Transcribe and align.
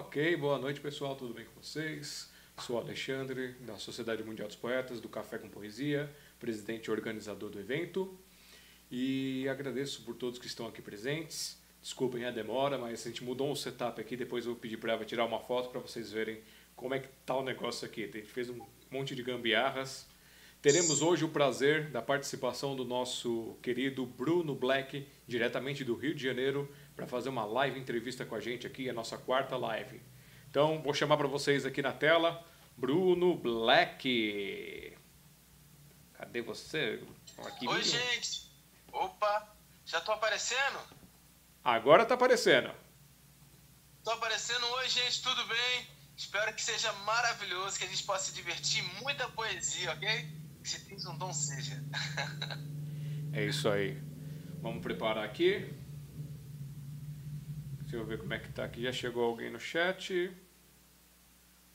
Ok, 0.00 0.34
boa 0.38 0.58
noite 0.58 0.80
pessoal, 0.80 1.14
tudo 1.14 1.34
bem 1.34 1.44
com 1.44 1.60
vocês? 1.60 2.30
Sou 2.60 2.78
Alexandre, 2.78 3.48
da 3.60 3.76
Sociedade 3.76 4.24
Mundial 4.24 4.48
dos 4.48 4.56
Poetas, 4.56 4.98
do 4.98 5.10
Café 5.10 5.36
com 5.36 5.46
Poesia, 5.46 6.10
presidente 6.38 6.86
e 6.86 6.90
organizador 6.90 7.50
do 7.50 7.60
evento. 7.60 8.18
E 8.90 9.46
agradeço 9.46 10.02
por 10.02 10.14
todos 10.14 10.38
que 10.38 10.46
estão 10.46 10.66
aqui 10.66 10.80
presentes. 10.80 11.60
Desculpem 11.82 12.24
a 12.24 12.30
demora, 12.30 12.78
mas 12.78 13.06
a 13.06 13.10
gente 13.10 13.22
mudou 13.22 13.52
um 13.52 13.54
setup 13.54 14.00
aqui, 14.00 14.16
depois 14.16 14.46
eu 14.46 14.52
vou 14.52 14.60
pedir 14.60 14.78
para 14.78 14.94
ela 14.94 15.04
tirar 15.04 15.26
uma 15.26 15.38
foto 15.38 15.68
para 15.68 15.80
vocês 15.80 16.10
verem 16.10 16.40
como 16.74 16.94
é 16.94 17.00
que 17.00 17.08
tá 17.26 17.36
o 17.36 17.44
negócio 17.44 17.86
aqui. 17.86 18.04
A 18.04 18.06
gente 18.06 18.32
fez 18.32 18.48
um 18.48 18.58
monte 18.90 19.14
de 19.14 19.22
gambiarras. 19.22 20.08
Teremos 20.62 21.02
hoje 21.02 21.26
o 21.26 21.28
prazer 21.28 21.90
da 21.90 22.00
participação 22.00 22.74
do 22.74 22.86
nosso 22.86 23.54
querido 23.62 24.06
Bruno 24.06 24.54
Black, 24.54 25.06
diretamente 25.26 25.84
do 25.84 25.94
Rio 25.94 26.14
de 26.14 26.22
Janeiro, 26.22 26.70
para 27.00 27.06
fazer 27.06 27.30
uma 27.30 27.46
live 27.46 27.80
entrevista 27.80 28.26
com 28.26 28.34
a 28.34 28.40
gente 28.40 28.66
aqui, 28.66 28.90
a 28.90 28.92
nossa 28.92 29.16
quarta 29.16 29.56
live. 29.56 30.02
Então, 30.50 30.82
vou 30.82 30.92
chamar 30.92 31.16
para 31.16 31.26
vocês 31.26 31.64
aqui 31.64 31.80
na 31.80 31.94
tela 31.94 32.44
Bruno 32.76 33.34
Black. 33.34 34.94
Cadê 36.12 36.42
você? 36.42 37.02
Aqui 37.38 37.66
Oi, 37.66 37.82
gente. 37.82 38.52
Opa, 38.92 39.48
já 39.86 39.98
tô 40.02 40.12
aparecendo? 40.12 40.78
Agora 41.64 42.04
tá 42.04 42.16
aparecendo. 42.16 42.70
Tô 44.04 44.10
aparecendo. 44.10 44.66
Oi, 44.66 44.88
gente, 44.90 45.22
tudo 45.22 45.46
bem? 45.46 45.86
Espero 46.14 46.52
que 46.52 46.60
seja 46.60 46.92
maravilhoso, 46.92 47.78
que 47.78 47.84
a 47.84 47.88
gente 47.88 48.02
possa 48.02 48.26
se 48.26 48.34
divertir. 48.34 48.84
Muita 49.00 49.26
poesia, 49.30 49.92
ok? 49.92 50.28
Que 50.62 50.68
se 50.68 50.84
tens 50.84 51.06
um 51.06 51.16
dom 51.16 51.32
seja. 51.32 51.82
é 53.32 53.46
isso 53.46 53.70
aí. 53.70 53.98
Vamos 54.60 54.82
preparar 54.82 55.24
aqui. 55.24 55.79
Deixa 57.90 58.04
eu 58.04 58.06
ver 58.06 58.18
como 58.18 58.32
é 58.32 58.38
que 58.38 58.52
tá 58.52 58.62
aqui. 58.62 58.84
Já 58.84 58.92
chegou 58.92 59.24
alguém 59.24 59.50
no 59.50 59.58
chat. 59.58 60.32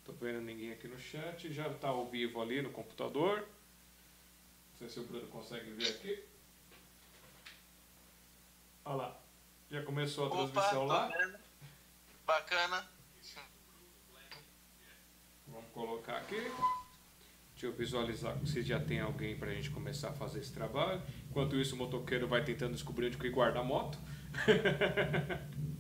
Tô 0.06 0.14
vendo 0.14 0.40
ninguém 0.40 0.72
aqui 0.72 0.88
no 0.88 0.98
chat. 0.98 1.52
Já 1.52 1.70
tá 1.74 1.90
ao 1.90 2.08
vivo 2.08 2.42
ali 2.42 2.62
no 2.62 2.70
computador. 2.70 3.40
Não 3.40 4.78
sei 4.78 4.88
se 4.88 5.02
o 5.02 5.04
Bruno 5.04 5.28
consegue 5.28 5.70
ver 5.72 5.90
aqui. 5.90 6.24
Olha 8.86 8.96
lá. 8.96 9.22
Já 9.70 9.84
começou 9.84 10.24
a 10.24 10.28
Opa, 10.28 10.38
transmissão 10.38 10.86
lá. 10.86 11.10
Vendo. 11.10 11.38
Bacana. 12.26 12.88
Vamos 15.48 15.70
colocar 15.74 16.16
aqui. 16.16 16.40
Deixa 17.52 17.66
eu 17.66 17.74
visualizar 17.74 18.38
se 18.46 18.62
já 18.64 18.80
tem 18.80 19.02
alguém 19.02 19.38
para 19.38 19.52
a 19.52 19.54
gente 19.54 19.70
começar 19.70 20.12
a 20.12 20.14
fazer 20.14 20.40
esse 20.40 20.54
trabalho. 20.54 21.02
Enquanto 21.30 21.58
isso, 21.58 21.76
o 21.76 21.78
motoqueiro 21.78 22.26
vai 22.26 22.42
tentando 22.42 22.72
descobrir 22.72 23.08
onde 23.08 23.18
que 23.18 23.30
guarda 23.30 23.60
a 23.60 23.64
moto. 23.66 24.00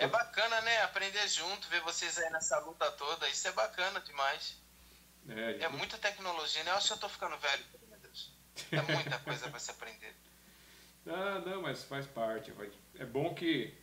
É 0.00 0.06
bacana, 0.06 0.60
né? 0.62 0.82
Aprender 0.82 1.26
junto, 1.28 1.68
ver 1.68 1.80
vocês 1.82 2.18
aí 2.18 2.30
nessa 2.30 2.58
luta 2.60 2.90
toda. 2.92 3.28
Isso 3.28 3.46
é 3.46 3.52
bacana 3.52 4.00
demais. 4.00 4.56
É, 5.28 5.64
é 5.64 5.68
muita 5.68 5.98
tecnologia, 5.98 6.64
né? 6.64 6.70
Eu 6.70 6.76
acho 6.76 6.88
que 6.88 6.92
eu 6.94 6.98
tô 6.98 7.08
ficando 7.08 7.36
velho, 7.38 7.64
meu 7.88 7.98
Deus. 8.00 8.32
É 8.72 8.80
muita 8.82 9.18
coisa 9.20 9.48
para 9.48 9.58
se 9.58 9.70
aprender. 9.70 10.14
Ah, 11.10 11.40
não, 11.46 11.62
mas 11.62 11.84
faz 11.84 12.06
parte. 12.06 12.52
É 12.98 13.06
bom 13.06 13.34
que 13.34 13.74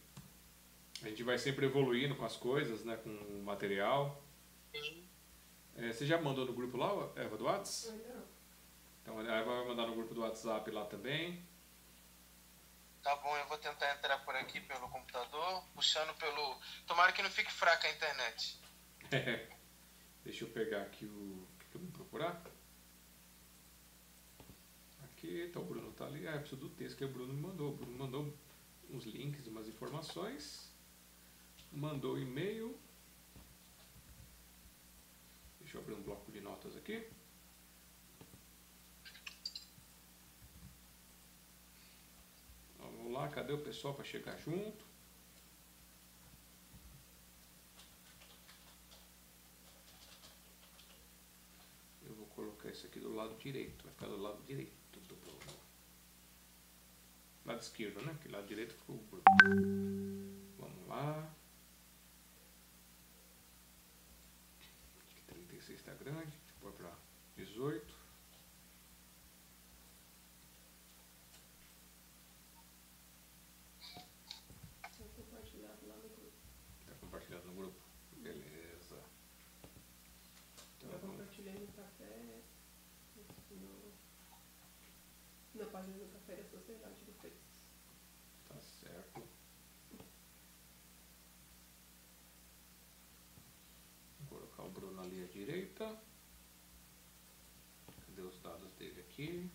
a 1.01 1.09
gente 1.09 1.23
vai 1.23 1.39
sempre 1.39 1.65
evoluindo 1.65 2.15
com 2.15 2.23
as 2.23 2.35
coisas, 2.35 2.85
né? 2.85 2.97
Com 2.97 3.09
o 3.09 3.41
material. 3.43 4.21
Sim. 4.71 5.09
É, 5.75 5.91
você 5.91 6.05
já 6.05 6.21
mandou 6.21 6.45
no 6.45 6.53
grupo 6.53 6.77
lá, 6.77 6.89
Eva 7.15 7.35
do 7.35 7.45
WhatsApp? 7.45 7.97
Não. 7.97 8.23
Então 9.01 9.19
a 9.19 9.23
Eva 9.23 9.55
vai 9.55 9.67
mandar 9.67 9.87
no 9.87 9.95
grupo 9.95 10.13
do 10.13 10.21
WhatsApp 10.21 10.69
lá 10.69 10.85
também. 10.85 11.43
Tá 13.05 13.15
bom, 13.17 13.37
eu 13.37 13.47
vou 13.47 13.59
tentar 13.59 13.93
entrar 13.93 14.17
por 14.25 14.35
aqui 14.35 14.59
pelo 14.61 14.89
computador, 14.89 15.63
puxando 15.75 16.11
pelo. 16.17 16.59
Tomara 16.87 17.11
que 17.11 17.21
não 17.21 17.29
fique 17.29 17.53
fraca 17.53 17.87
a 17.87 17.91
internet. 17.91 18.59
Deixa 20.25 20.43
eu 20.43 20.49
pegar 20.49 20.81
aqui 20.81 21.05
o. 21.05 21.09
O 21.09 21.47
que 21.69 21.75
eu 21.75 21.81
vou 21.81 21.91
procurar? 21.91 22.43
Aqui, 25.03 25.51
tá, 25.53 25.59
o 25.59 25.65
Bruno 25.65 25.91
tá 25.91 26.05
ali. 26.05 26.27
Ah, 26.27 26.31
eu 26.31 26.39
preciso 26.39 26.61
do 26.61 26.69
texto 26.71 26.97
que 26.97 27.05
o 27.05 27.07
Bruno 27.07 27.31
me 27.31 27.41
mandou. 27.41 27.73
O 27.73 27.75
Bruno 27.77 27.95
mandou 27.95 28.33
uns 28.89 29.03
links, 29.03 29.45
umas 29.45 29.67
informações. 29.67 30.73
Mandou 31.71 32.17
e-mail. 32.17 32.75
Deixa 35.59 35.77
eu 35.77 35.81
abrir 35.81 35.93
um 35.93 36.01
bloco 36.01 36.31
de 36.31 36.41
notas 36.41 36.75
aqui. 36.75 37.07
Vamos 42.79 43.04
lá, 43.15 43.29
cadê 43.29 43.53
o 43.53 43.57
pessoal 43.57 43.93
para 43.93 44.03
chegar 44.03 44.37
junto? 44.37 44.85
Eu 52.05 52.13
vou 52.13 52.27
colocar 52.27 52.69
isso 52.69 52.85
aqui 52.85 52.99
do 52.99 53.13
lado 53.13 53.35
direito, 53.37 53.83
vai 53.83 53.93
ficar 53.93 54.07
do 54.07 54.17
lado 54.17 54.43
direito 54.43 54.99
do 54.99 55.15
programa. 55.15 55.59
Lado 57.45 57.61
esquerdo, 57.61 58.01
né? 58.01 58.17
Que 58.21 58.27
lado 58.27 58.47
direito 58.47 58.73
ficou 58.73 59.03
Vamos 60.57 60.87
lá. 60.87 61.33
Que 65.09 65.21
36 65.21 65.79
está 65.79 65.93
grande, 65.93 66.37
pôr 66.59 66.71
para 66.73 66.91
18. 67.37 67.94
Página 85.75 85.97
do 85.97 86.07
Café 86.07 86.35
da 86.35 86.45
Sociedade 86.45 86.95
do 87.05 87.13
Face. 87.15 87.67
Tá 88.47 88.55
certo. 88.61 89.21
Vou 94.19 94.39
colocar 94.39 94.63
o 94.63 94.69
Bruno 94.69 95.01
ali 95.01 95.25
à 95.25 95.27
direita. 95.27 96.01
Cadê 98.05 98.21
os 98.21 98.39
dados 98.39 98.71
dele 98.75 99.01
aqui? 99.01 99.51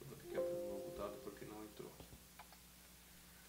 Eu 0.00 0.06
vou 0.06 0.16
ter 0.18 0.28
que 0.28 0.36
abrir 0.36 0.52
um 0.52 0.68
novo 0.68 0.90
dado 0.98 1.16
porque 1.22 1.46
não 1.46 1.64
entrou. 1.64 1.96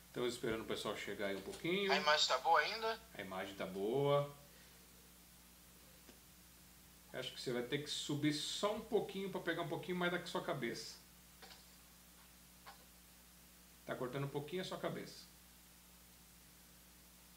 Estamos 0.07 0.33
esperando 0.33 0.61
o 0.61 0.65
pessoal 0.65 0.95
chegar 0.95 1.27
aí 1.27 1.35
um 1.35 1.41
pouquinho. 1.41 1.91
A 1.91 1.97
imagem 1.97 2.29
tá 2.29 2.38
boa 2.38 2.59
ainda? 2.61 3.01
A 3.13 3.21
imagem 3.21 3.55
tá 3.55 3.65
boa. 3.65 4.44
Acho 7.25 7.34
que 7.34 7.41
você 7.41 7.52
vai 7.52 7.63
ter 7.63 7.80
que 7.80 7.90
subir 7.90 8.34
só 8.34 8.75
um 8.75 8.81
pouquinho 8.81 9.31
para 9.31 9.41
pegar 9.41 9.63
um 9.63 9.68
pouquinho 9.68 9.97
mais 9.97 10.12
da 10.12 10.24
sua 10.28 10.44
cabeça. 10.44 10.97
Tá 13.84 13.96
cortando 13.96 14.25
um 14.25 14.30
pouquinho 14.30 14.62
a 14.62 14.66
sua 14.66 14.78
cabeça. 14.78 15.25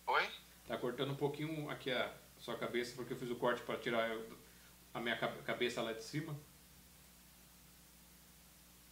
Oi? 0.07 0.31
Tá 0.67 0.77
cortando 0.77 1.13
um 1.13 1.17
pouquinho 1.17 1.71
aqui 1.71 1.91
a 1.91 2.15
sua 2.37 2.59
cabeça 2.59 2.95
porque 2.95 3.15
eu 3.15 3.19
fiz 3.19 3.31
o 3.31 3.37
corte 3.37 3.63
para 3.63 3.79
tirar 3.79 4.15
a 4.93 5.01
minha 5.01 5.17
cabeça 5.17 5.81
lá 5.81 5.95
de 5.95 6.05
cima. 6.05 6.39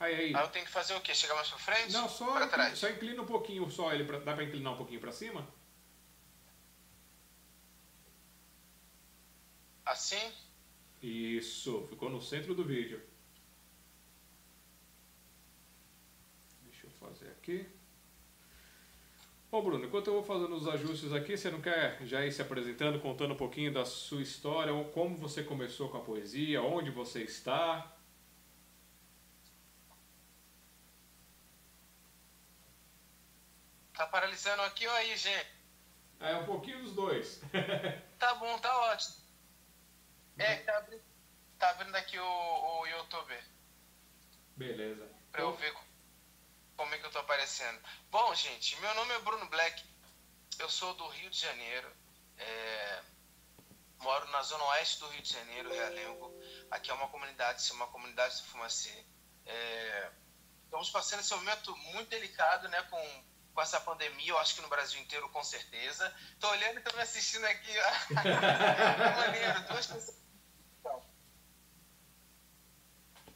Aí, 0.00 0.14
aí. 0.14 0.34
Ah, 0.34 0.42
eu 0.42 0.48
tenho 0.48 0.64
que 0.64 0.70
fazer 0.70 0.94
o 0.94 1.00
quê? 1.02 1.14
Chegar 1.14 1.34
mais 1.34 1.48
pra 1.48 1.58
frente? 1.58 1.92
Não, 1.92 2.08
só, 2.08 2.36
pra 2.36 2.48
trás. 2.48 2.78
só 2.78 2.88
inclina 2.88 3.20
um 3.20 3.26
pouquinho 3.26 3.70
só 3.70 3.92
ele. 3.92 4.04
Pra, 4.04 4.18
dá 4.18 4.34
pra 4.34 4.44
inclinar 4.44 4.72
um 4.72 4.76
pouquinho 4.78 5.00
pra 5.00 5.12
cima? 5.12 5.46
Assim? 9.84 10.45
Isso, 11.02 11.86
ficou 11.88 12.10
no 12.10 12.20
centro 12.20 12.54
do 12.54 12.64
vídeo. 12.64 13.00
Deixa 16.62 16.86
eu 16.86 16.90
fazer 16.90 17.28
aqui. 17.28 17.66
Bom, 19.50 19.62
Bruno, 19.62 19.84
enquanto 19.84 20.08
eu 20.08 20.14
vou 20.14 20.24
fazendo 20.24 20.54
os 20.56 20.66
ajustes 20.66 21.12
aqui, 21.12 21.36
você 21.36 21.50
não 21.50 21.60
quer 21.60 21.98
já 22.04 22.24
ir 22.26 22.32
se 22.32 22.42
apresentando, 22.42 23.00
contando 23.00 23.34
um 23.34 23.36
pouquinho 23.36 23.72
da 23.72 23.84
sua 23.84 24.20
história, 24.20 24.72
como 24.92 25.16
você 25.16 25.42
começou 25.42 25.88
com 25.88 25.98
a 25.98 26.02
poesia, 26.02 26.62
onde 26.62 26.90
você 26.90 27.22
está? 27.22 27.92
Tá 33.94 34.06
paralisando 34.08 34.62
aqui 34.62 34.86
ou 34.86 34.92
aí, 34.94 35.16
gente? 35.16 35.46
É 36.20 36.36
um 36.36 36.44
pouquinho 36.44 36.82
dos 36.82 36.92
dois. 36.92 37.40
tá 38.18 38.34
bom, 38.34 38.58
tá 38.58 38.76
ótimo. 38.90 39.25
É, 40.38 40.56
tá 40.56 40.76
abrindo, 40.76 41.02
tá 41.58 41.70
abrindo 41.70 41.96
aqui 41.96 42.18
o, 42.18 42.80
o 42.80 42.86
YouTube. 42.86 43.38
Beleza. 44.56 45.08
Pra 45.32 45.42
eu 45.42 45.54
ver 45.54 45.74
como 46.76 46.94
é 46.94 46.98
que 46.98 47.06
eu 47.06 47.10
tô 47.10 47.18
aparecendo. 47.18 47.80
Bom, 48.10 48.34
gente, 48.34 48.78
meu 48.80 48.94
nome 48.94 49.14
é 49.14 49.18
Bruno 49.20 49.46
Black. 49.48 49.82
Eu 50.58 50.68
sou 50.68 50.94
do 50.94 51.06
Rio 51.08 51.30
de 51.30 51.38
Janeiro. 51.38 51.90
É, 52.38 53.02
moro 54.00 54.28
na 54.28 54.42
zona 54.42 54.64
oeste 54.64 55.00
do 55.00 55.08
Rio 55.08 55.22
de 55.22 55.32
Janeiro, 55.32 55.72
Realengo. 55.72 56.40
Aqui 56.70 56.90
é 56.90 56.94
uma 56.94 57.08
comunidade, 57.08 57.62
se 57.62 57.72
uma 57.72 57.86
comunidade 57.88 58.36
do 58.36 58.48
Fumacê. 58.48 59.04
É, 59.46 60.10
estamos 60.64 60.90
passando 60.90 61.20
esse 61.20 61.34
momento 61.34 61.76
muito 61.92 62.08
delicado, 62.08 62.68
né, 62.68 62.82
com, 62.84 63.24
com 63.54 63.60
essa 63.62 63.80
pandemia, 63.80 64.30
eu 64.30 64.38
acho 64.38 64.54
que 64.54 64.62
no 64.62 64.68
Brasil 64.68 65.00
inteiro, 65.00 65.28
com 65.30 65.42
certeza. 65.42 66.14
Estou 66.32 66.50
olhando 66.50 66.76
e 66.76 66.78
estou 66.78 66.94
me 66.94 67.02
assistindo 67.02 67.44
aqui, 67.44 67.72
ó. 67.78 68.14
maneiro, 69.16 69.60
duas 69.68 69.86
pessoas. 69.86 70.25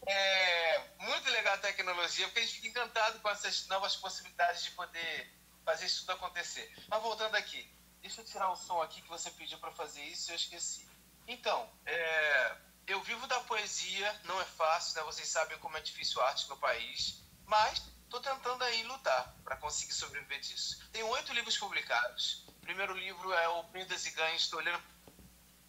É 0.06 0.88
muito 0.98 1.30
legal 1.30 1.54
a 1.54 1.58
tecnologia, 1.58 2.26
porque 2.26 2.40
a 2.40 2.42
gente 2.42 2.54
fica 2.54 2.68
encantado 2.68 3.20
com 3.20 3.28
essas 3.28 3.66
novas 3.66 3.96
possibilidades 3.96 4.64
de 4.64 4.70
poder 4.72 5.34
fazer 5.64 5.86
isso 5.86 6.00
tudo 6.00 6.12
acontecer. 6.12 6.72
Mas 6.88 7.02
voltando 7.02 7.34
aqui, 7.34 7.70
deixa 8.00 8.20
eu 8.20 8.24
tirar 8.24 8.50
o 8.50 8.56
som 8.56 8.80
aqui 8.82 9.02
que 9.02 9.08
você 9.08 9.30
pediu 9.32 9.58
para 9.58 9.70
fazer 9.72 10.02
isso 10.04 10.30
e 10.30 10.32
eu 10.32 10.36
esqueci. 10.36 10.88
Então, 11.26 11.70
é, 11.86 12.56
eu 12.86 13.02
vivo 13.02 13.26
da 13.26 13.40
poesia, 13.40 14.20
não 14.24 14.40
é 14.40 14.44
fácil, 14.44 14.96
né? 14.96 15.02
Vocês 15.04 15.28
sabem 15.28 15.58
como 15.58 15.76
é 15.76 15.80
difícil 15.80 16.20
a 16.22 16.28
arte 16.28 16.48
no 16.48 16.56
país, 16.56 17.22
mas 17.46 17.82
estou 18.04 18.20
tentando 18.20 18.64
aí 18.64 18.82
lutar 18.84 19.34
para 19.44 19.56
conseguir 19.56 19.92
sobreviver 19.92 20.40
disso. 20.40 20.82
Tenho 20.92 21.06
oito 21.08 21.32
livros 21.32 21.56
publicados. 21.58 22.44
O 22.48 22.52
primeiro 22.54 22.94
livro 22.94 23.32
é 23.32 23.48
o 23.48 23.64
Perdas 23.64 24.06
e 24.06 24.10
Ganhos. 24.10 24.42
Estou 24.42 24.58
olhando 24.58 24.82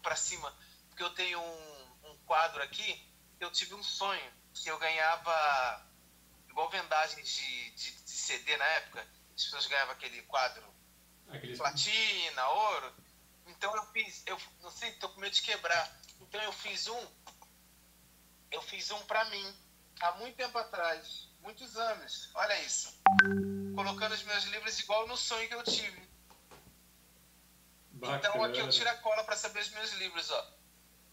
para 0.02 0.16
cima 0.16 0.52
porque 0.92 1.02
eu 1.02 1.10
tenho 1.10 1.40
um, 1.40 2.10
um 2.10 2.16
quadro 2.26 2.62
aqui. 2.62 3.11
Eu 3.42 3.50
tive 3.50 3.74
um 3.74 3.82
sonho 3.82 4.32
que 4.54 4.68
eu 4.70 4.78
ganhava 4.78 5.84
igual 6.48 6.70
vendagem 6.70 7.24
de, 7.24 7.70
de, 7.72 7.90
de 7.90 8.10
CD 8.10 8.56
na 8.56 8.64
época. 8.64 9.00
As 9.34 9.44
pessoas 9.44 9.66
ganhavam 9.66 9.94
aquele 9.94 10.22
quadro 10.22 10.62
Aqueles... 11.28 11.58
platina, 11.58 12.48
ouro. 12.48 12.94
Então 13.48 13.74
eu 13.74 13.84
fiz, 13.86 14.22
eu 14.26 14.40
não 14.60 14.70
sei, 14.70 14.90
estou 14.90 15.10
com 15.10 15.20
medo 15.20 15.34
de 15.34 15.42
quebrar. 15.42 16.00
Então 16.20 16.40
eu 16.40 16.52
fiz 16.52 16.86
um, 16.86 17.06
eu 18.52 18.62
fiz 18.62 18.92
um 18.92 19.00
para 19.06 19.24
mim, 19.24 19.56
há 20.00 20.12
muito 20.12 20.36
tempo 20.36 20.56
atrás, 20.56 21.28
muitos 21.40 21.76
anos. 21.76 22.30
Olha 22.34 22.62
isso. 22.62 22.96
Colocando 23.74 24.12
os 24.12 24.22
meus 24.22 24.44
livros 24.44 24.78
igual 24.78 25.08
no 25.08 25.16
sonho 25.16 25.48
que 25.48 25.54
eu 25.54 25.64
tive. 25.64 26.08
Bacana. 27.90 28.18
Então 28.18 28.44
aqui 28.44 28.58
eu 28.58 28.70
tiro 28.70 28.88
a 28.88 28.94
cola 28.98 29.24
para 29.24 29.34
saber 29.34 29.62
os 29.62 29.70
meus 29.70 29.92
livros, 29.94 30.30
ó. 30.30 30.54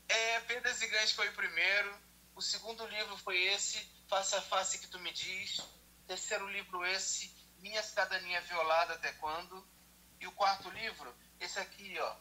É, 0.08 0.40
Perdas 0.42 0.80
e 0.80 0.88
Ganhos 0.88 1.12
foi 1.12 1.28
o 1.28 1.34
primeiro. 1.34 2.09
O 2.40 2.42
segundo 2.42 2.88
livro 2.88 3.18
foi 3.18 3.38
esse, 3.48 3.78
Face 4.08 4.34
a 4.34 4.42
Face 4.42 4.80
que 4.80 4.88
tu 4.88 4.98
me 5.00 5.12
diz. 5.12 5.60
Terceiro 6.08 6.48
livro 6.48 6.86
esse, 6.86 7.36
Minha 7.58 7.84
Cidadania 7.84 8.40
Violada 8.40 8.94
até 8.94 9.12
quando? 9.12 9.68
E 10.22 10.26
o 10.26 10.32
quarto 10.32 10.70
livro, 10.70 11.14
esse 11.38 11.60
aqui, 11.60 12.00
ó, 12.00 12.16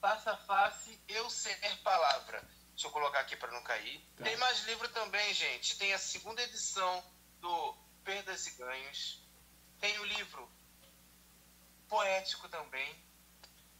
Face 0.00 0.28
a 0.28 0.36
Face, 0.36 1.02
Eu 1.08 1.28
Ser 1.28 1.58
Palavra. 1.82 2.48
Deixa 2.68 2.86
eu 2.86 2.92
colocar 2.92 3.18
aqui 3.18 3.34
para 3.34 3.50
não 3.50 3.60
cair. 3.64 3.98
Tá. 4.16 4.22
Tem 4.22 4.36
mais 4.36 4.62
livro 4.66 4.88
também, 4.90 5.34
gente. 5.34 5.76
Tem 5.78 5.92
a 5.92 5.98
segunda 5.98 6.40
edição 6.40 7.04
do 7.40 7.76
Perdas 8.04 8.46
e 8.46 8.52
Ganhos. 8.52 9.20
Tem 9.80 9.98
o 9.98 10.04
livro 10.04 10.48
poético 11.88 12.48
também. 12.48 13.04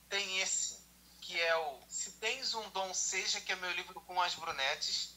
Tem 0.08 0.40
esse, 0.40 0.84
que 1.20 1.40
é 1.40 1.56
o 1.56 1.80
Se 1.88 2.18
Tens 2.18 2.54
um 2.54 2.68
Dom 2.70 2.92
Seja, 2.92 3.40
que 3.40 3.52
é 3.52 3.54
meu 3.54 3.70
livro 3.70 4.00
com 4.00 4.20
as 4.20 4.34
brunetes. 4.34 5.13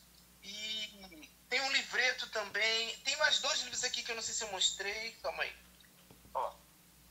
E 0.48 1.30
tem 1.50 1.62
um 1.62 1.72
livreto 1.72 2.30
também. 2.30 2.96
Tem 3.04 3.16
mais 3.18 3.40
dois 3.40 3.62
livros 3.62 3.84
aqui 3.84 4.02
que 4.02 4.12
eu 4.12 4.16
não 4.16 4.22
sei 4.22 4.34
se 4.34 4.44
eu 4.44 4.52
mostrei. 4.52 5.12
Calma 5.22 5.44
aí. 5.44 5.54
Ó, 6.34 6.54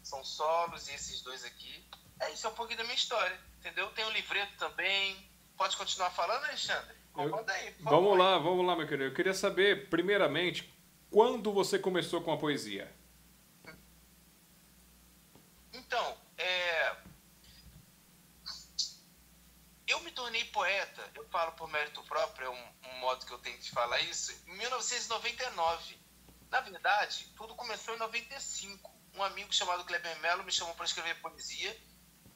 são 0.03 0.25
solos 0.25 0.89
e 0.89 0.95
esses 0.95 1.21
dois 1.21 1.45
aqui. 1.45 1.85
É 2.21 2.31
isso, 2.31 2.47
é 2.47 2.51
um 2.51 2.55
pouquinho 2.55 2.79
da 2.79 2.85
minha 2.85 2.97
história, 2.97 3.39
entendeu? 3.59 3.91
Tem 3.91 4.05
um 4.07 4.11
livreto 4.11 4.57
também. 4.57 5.17
Pode 5.57 5.77
continuar 5.77 6.11
falando, 6.11 6.45
Alexandre? 6.45 6.97
Eu... 7.17 7.45
Aí, 7.49 7.75
vamos 7.81 8.19
lá, 8.19 8.39
vamos 8.39 8.65
lá, 8.67 8.77
meu 8.77 8.87
querido. 8.87 9.11
Eu 9.11 9.15
queria 9.15 9.35
saber, 9.35 9.89
primeiramente, 9.89 10.73
quando 11.11 11.53
você 11.53 11.79
começou 11.79 12.23
com 12.23 12.33
a 12.33 12.39
poesia? 12.39 12.95
Então, 15.73 16.17
é... 16.39 16.97
eu 19.97 20.03
me 20.03 20.11
tornei 20.13 20.45
poeta, 20.47 21.11
eu 21.15 21.29
falo 21.29 21.53
por 21.53 21.69
mérito 21.69 22.03
próprio, 22.05 22.47
é 22.47 22.51
um, 22.51 22.91
um 22.91 22.99
modo 22.99 23.27
que 23.27 23.33
eu 23.33 23.39
tenho 23.39 23.59
de 23.59 23.71
falar 23.71 24.01
isso, 24.01 24.33
em 24.47 24.57
1999. 24.57 25.99
Na 26.51 26.61
verdade, 26.61 27.33
tudo 27.37 27.55
começou 27.55 27.95
em 27.95 27.99
95. 27.99 28.95
Um 29.15 29.23
amigo 29.23 29.53
chamado 29.53 29.85
Kleber 29.85 30.19
Melo 30.21 30.45
me 30.45 30.53
chamou 30.53 30.75
para 30.75 30.85
escrever 30.85 31.21
poesia 31.21 31.77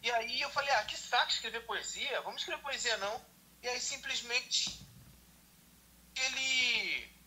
e 0.03 0.11
aí 0.11 0.41
eu 0.41 0.51
falei, 0.51 0.71
ah, 0.75 0.85
que 0.85 0.97
saco 0.97 1.31
escrever 1.31 1.67
poesia, 1.67 2.21
vamos 2.23 2.41
escrever 2.41 2.63
poesia 2.63 2.97
não. 2.99 3.25
E 3.63 3.69
aí 3.69 3.79
simplesmente 3.79 4.87
ele 6.17 7.21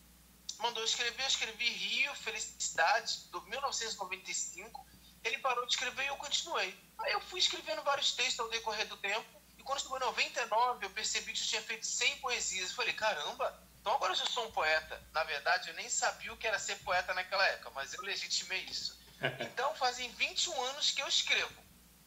mandou 0.58 0.82
escrever, 0.82 1.22
eu 1.22 1.28
escrevi 1.28 1.68
Rio, 1.70 2.14
Felicidade, 2.16 3.28
do 3.30 3.40
1995. 3.42 4.86
Ele 5.22 5.38
parou 5.38 5.64
de 5.66 5.72
escrever 5.72 6.04
e 6.04 6.08
eu 6.08 6.16
continuei. 6.16 6.76
Aí 6.98 7.12
eu 7.12 7.20
fui 7.20 7.38
escrevendo 7.38 7.82
vários 7.82 8.12
textos 8.12 8.40
ao 8.40 8.50
decorrer 8.50 8.88
do 8.88 8.96
tempo. 8.96 9.43
E 9.64 9.66
quando 9.66 9.80
chegou 9.80 9.96
em 9.96 10.00
99, 10.00 10.84
eu 10.84 10.90
percebi 10.90 11.32
que 11.32 11.40
eu 11.40 11.46
tinha 11.46 11.62
feito 11.62 11.86
100 11.86 12.18
poesias. 12.18 12.68
Eu 12.68 12.76
falei, 12.76 12.92
caramba, 12.92 13.58
então 13.80 13.94
agora 13.94 14.12
eu 14.12 14.16
já 14.16 14.26
sou 14.26 14.46
um 14.46 14.50
poeta. 14.50 15.02
Na 15.10 15.24
verdade, 15.24 15.70
eu 15.70 15.74
nem 15.74 15.88
sabia 15.88 16.30
o 16.34 16.36
que 16.36 16.46
era 16.46 16.58
ser 16.58 16.76
poeta 16.80 17.14
naquela 17.14 17.46
época, 17.48 17.70
mas 17.70 17.94
eu 17.94 18.02
legitimei 18.02 18.62
isso. 18.64 19.02
Então 19.40 19.74
fazem 19.76 20.10
21 20.10 20.62
anos 20.64 20.90
que 20.90 21.00
eu 21.00 21.08
escrevo, 21.08 21.62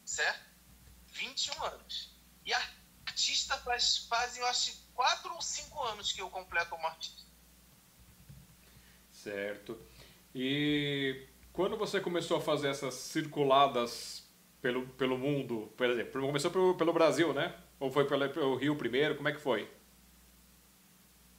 certo? 0.06 0.46
21 1.08 1.64
anos. 1.64 2.16
E 2.46 2.54
artista 2.54 3.58
faz, 3.58 3.98
fazem, 4.06 4.42
eu 4.42 4.48
acho, 4.48 4.78
4 4.94 5.34
ou 5.34 5.42
5 5.42 5.84
anos 5.84 6.12
que 6.12 6.22
eu 6.22 6.30
completo 6.30 6.70
como 6.70 6.86
artista. 6.86 7.24
Certo. 9.12 9.82
E 10.36 11.28
quando 11.52 11.76
você 11.76 12.00
começou 12.00 12.38
a 12.38 12.42
fazer 12.42 12.68
essas 12.70 12.94
circuladas 12.94 14.27
pelo, 14.62 14.88
pelo 14.90 15.18
mundo, 15.18 15.72
por 15.78 15.90
exemplo, 15.90 16.22
começou 16.22 16.52
pelo, 16.52 16.76
pelo 16.76 16.94
Brasil, 16.94 17.34
né? 17.34 17.56
Ou 17.80 17.92
foi 17.92 18.06
pelo, 18.08 18.30
pelo 18.30 18.56
Rio 18.56 18.76
primeiro? 18.76 19.16
Como 19.16 19.30
é 19.30 19.32
que 19.32 19.40
foi? 19.40 19.70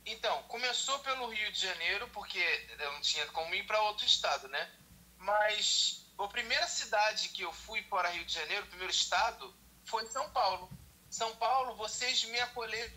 Então, 0.06 0.42
começou 0.44 0.98
pelo 1.00 1.28
Rio 1.28 1.52
de 1.52 1.60
Janeiro, 1.60 2.08
porque 2.12 2.38
eu 2.78 2.92
não 2.92 3.00
tinha 3.00 3.26
como 3.26 3.54
ir 3.54 3.66
para 3.66 3.82
outro 3.82 4.06
estado, 4.06 4.48
né? 4.48 4.70
Mas 5.18 6.06
a 6.18 6.26
primeira 6.28 6.66
cidade 6.66 7.28
que 7.28 7.42
eu 7.42 7.52
fui 7.52 7.82
para 7.82 8.08
Rio 8.08 8.24
de 8.24 8.32
Janeiro, 8.32 8.64
o 8.64 8.68
primeiro 8.68 8.92
estado, 8.92 9.54
foi 9.84 10.06
São 10.06 10.30
Paulo. 10.30 10.70
São 11.10 11.34
Paulo, 11.36 11.74
vocês 11.76 12.24
me 12.24 12.40
acolheram 12.40 12.90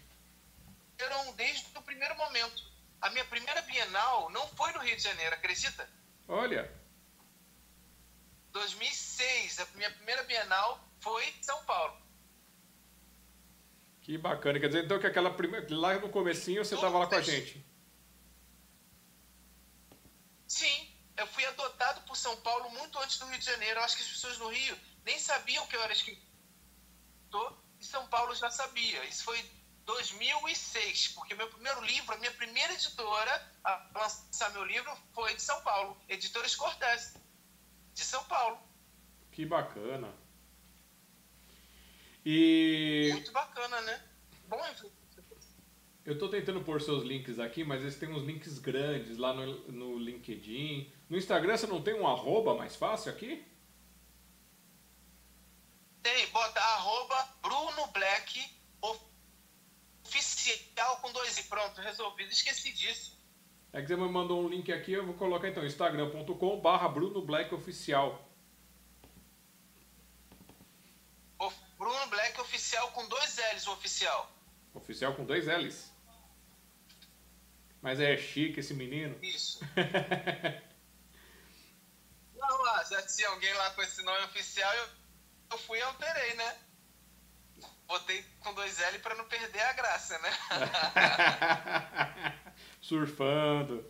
desde 1.36 1.66
o 1.78 1.82
primeiro 1.82 2.16
momento. 2.16 2.64
A 3.02 3.10
minha 3.10 3.26
primeira 3.26 3.62
Bienal 3.64 4.30
não 4.30 4.48
foi 4.50 4.72
no 4.72 4.80
Rio 4.80 4.96
de 4.96 5.04
Janeiro, 5.04 5.36
acredita? 5.36 5.90
Olha. 6.28 6.81
2006, 8.52 9.60
a 9.60 9.66
minha 9.76 9.92
primeira 9.92 10.24
Bienal 10.24 10.80
foi 11.00 11.28
em 11.30 11.44
São 11.44 11.64
Paulo. 11.66 12.02
Que 14.02 14.18
bacana. 14.18 14.60
Quer 14.60 14.68
dizer, 14.68 14.86
então 14.86 15.00
que 15.00 15.08
aquela 15.08 15.34
primeira, 15.34 15.68
lá 15.70 15.98
no 16.00 16.10
comecinho 16.10 16.64
você 16.64 16.76
estava 16.76 16.98
lá 16.98 17.08
com 17.08 17.16
a 17.16 17.22
gente. 17.22 17.66
Sim, 20.48 20.94
eu 21.16 21.28
fui 21.28 21.46
adotado 21.46 22.02
por 22.02 22.18
São 22.18 22.36
Paulo 22.38 22.70
muito 22.72 22.98
antes 23.00 23.18
do 23.20 23.26
Rio 23.28 23.40
de 23.40 23.46
Janeiro. 23.46 23.80
Eu 23.80 23.84
acho 23.84 23.96
que 23.96 24.04
as 24.04 24.10
pessoas 24.10 24.38
no 24.38 24.50
Rio 24.50 24.78
nem 25.06 25.18
sabiam 25.20 25.66
que 25.68 25.76
eu 25.76 25.82
era 25.84 25.94
escritor 25.94 27.58
e 27.80 27.86
São 27.86 28.06
Paulo 28.08 28.36
já 28.36 28.50
sabia. 28.50 29.06
Isso 29.06 29.24
foi 29.24 29.44
2006, 29.86 31.10
porque 31.10 31.36
meu 31.36 31.50
primeiro 31.50 31.82
livro, 31.82 32.14
a 32.14 32.18
minha 32.18 32.32
primeira 32.32 32.74
editora 32.74 33.52
a 33.64 33.90
lançar 33.96 34.52
meu 34.52 34.66
livro 34.66 34.92
foi 35.14 35.34
de 35.36 35.42
São 35.42 35.62
Paulo, 35.62 36.00
Editores 36.10 36.56
Cortés, 36.56 37.16
de 37.94 38.04
São 38.04 38.24
Paulo. 38.26 38.58
Que 39.32 39.46
bacana. 39.46 40.14
E. 42.26 43.10
Muito 43.14 43.32
bacana, 43.32 43.82
né? 43.82 44.04
Bom, 44.48 44.62
eu 46.04 46.14
estou 46.14 46.30
tentando 46.30 46.64
pôr 46.64 46.82
seus 46.82 47.04
links 47.04 47.40
aqui, 47.40 47.64
mas 47.64 47.82
eles 47.82 47.96
têm 47.96 48.10
uns 48.10 48.24
links 48.24 48.58
grandes 48.58 49.18
lá 49.18 49.34
no, 49.34 49.72
no 49.72 49.98
LinkedIn. 50.00 50.92
No 51.10 51.18
Instagram 51.18 51.56
você 51.56 51.68
não 51.68 51.82
tem 51.82 51.94
um 51.94 52.08
arroba 52.08 52.56
mais 52.56 52.76
fácil 52.76 53.12
aqui? 53.12 53.46
Tem, 56.02 56.28
bota 56.30 56.60
arroba 56.60 57.30
Bruno 57.42 57.88
Black 57.94 58.52
oficial 60.04 60.98
com 60.98 61.12
dois 61.12 61.38
e 61.38 61.44
pronto, 61.44 61.80
resolvido. 61.82 62.32
Esqueci 62.32 62.74
disso. 62.74 63.21
É 63.74 63.82
que 63.82 63.88
você 63.88 63.96
me 63.96 64.10
mandou 64.10 64.44
um 64.44 64.50
link 64.50 64.70
aqui, 64.72 64.94
eu 64.94 65.06
vou 65.06 65.16
colocar 65.16 65.48
então 65.48 65.66
instagram.com 65.66 66.60
barra 66.60 66.90
Bruno 66.90 67.22
Black 67.22 67.54
Oficial. 67.54 68.28
Bruno 71.78 72.08
Black 72.08 72.40
Oficial 72.40 72.92
com 72.92 73.08
dois 73.08 73.38
L's, 73.54 73.66
o 73.66 73.72
oficial. 73.72 74.32
Oficial 74.74 75.16
com 75.16 75.26
dois 75.26 75.48
L's. 75.48 75.92
Mas 77.82 78.00
é 78.00 78.16
chique 78.18 78.60
esse 78.60 78.76
menino. 78.76 79.18
Isso. 79.24 79.60
Não, 82.36 82.62
lá, 82.62 82.84
já 82.84 83.02
tinha 83.08 83.30
alguém 83.30 83.52
lá 83.54 83.72
com 83.72 83.82
esse 83.82 84.04
nome 84.04 84.26
oficial, 84.26 84.72
eu, 84.76 84.90
eu 85.52 85.58
fui 85.58 85.80
e 85.80 85.82
alterei, 85.82 86.36
né? 86.36 86.56
botei 87.88 88.24
com 88.40 88.54
dois 88.54 88.80
L 88.80 89.00
para 89.00 89.16
não 89.16 89.26
perder 89.26 89.62
a 89.62 89.74
graça, 89.74 90.20
né? 90.20 90.30
Surfando. 92.82 93.86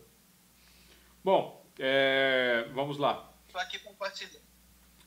Bom, 1.24 1.66
é, 1.78 2.68
vamos 2.72 2.98
lá. 2.98 3.32
Aqui 3.54 3.78
compartilhando. 3.78 4.40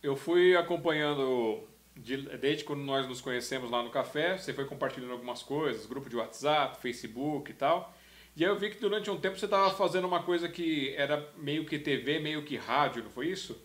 Eu 0.01 0.15
fui 0.15 0.55
acompanhando 0.55 1.67
de, 1.95 2.17
desde 2.37 2.63
quando 2.63 2.81
nós 2.81 3.07
nos 3.07 3.21
conhecemos 3.21 3.71
lá 3.71 3.81
no 3.81 3.89
café. 3.89 4.37
Você 4.37 4.53
foi 4.53 4.65
compartilhando 4.65 5.13
algumas 5.13 5.41
coisas, 5.41 5.85
grupo 5.85 6.09
de 6.09 6.15
WhatsApp, 6.15 6.81
Facebook 6.81 7.51
e 7.51 7.53
tal. 7.53 7.93
E 8.35 8.43
aí 8.43 8.51
eu 8.51 8.59
vi 8.59 8.69
que 8.69 8.79
durante 8.79 9.09
um 9.09 9.19
tempo 9.19 9.37
você 9.39 9.45
estava 9.45 9.73
fazendo 9.75 10.05
uma 10.05 10.21
coisa 10.23 10.49
que 10.49 10.93
era 10.95 11.31
meio 11.37 11.65
que 11.65 11.79
TV, 11.79 12.19
meio 12.19 12.43
que 12.43 12.57
rádio, 12.57 13.03
não 13.03 13.09
foi 13.09 13.27
isso? 13.29 13.57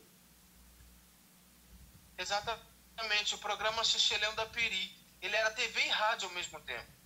Exatamente. 2.17 3.35
O 3.35 3.39
programa 3.39 3.83
Xixelhão 3.83 4.35
da 4.35 4.47
Peri. 4.47 4.99
Ele 5.21 5.35
era 5.35 5.51
TV 5.51 5.81
e 5.85 5.89
rádio 5.89 6.29
ao 6.29 6.35
mesmo 6.35 6.61
tempo. 6.61 7.00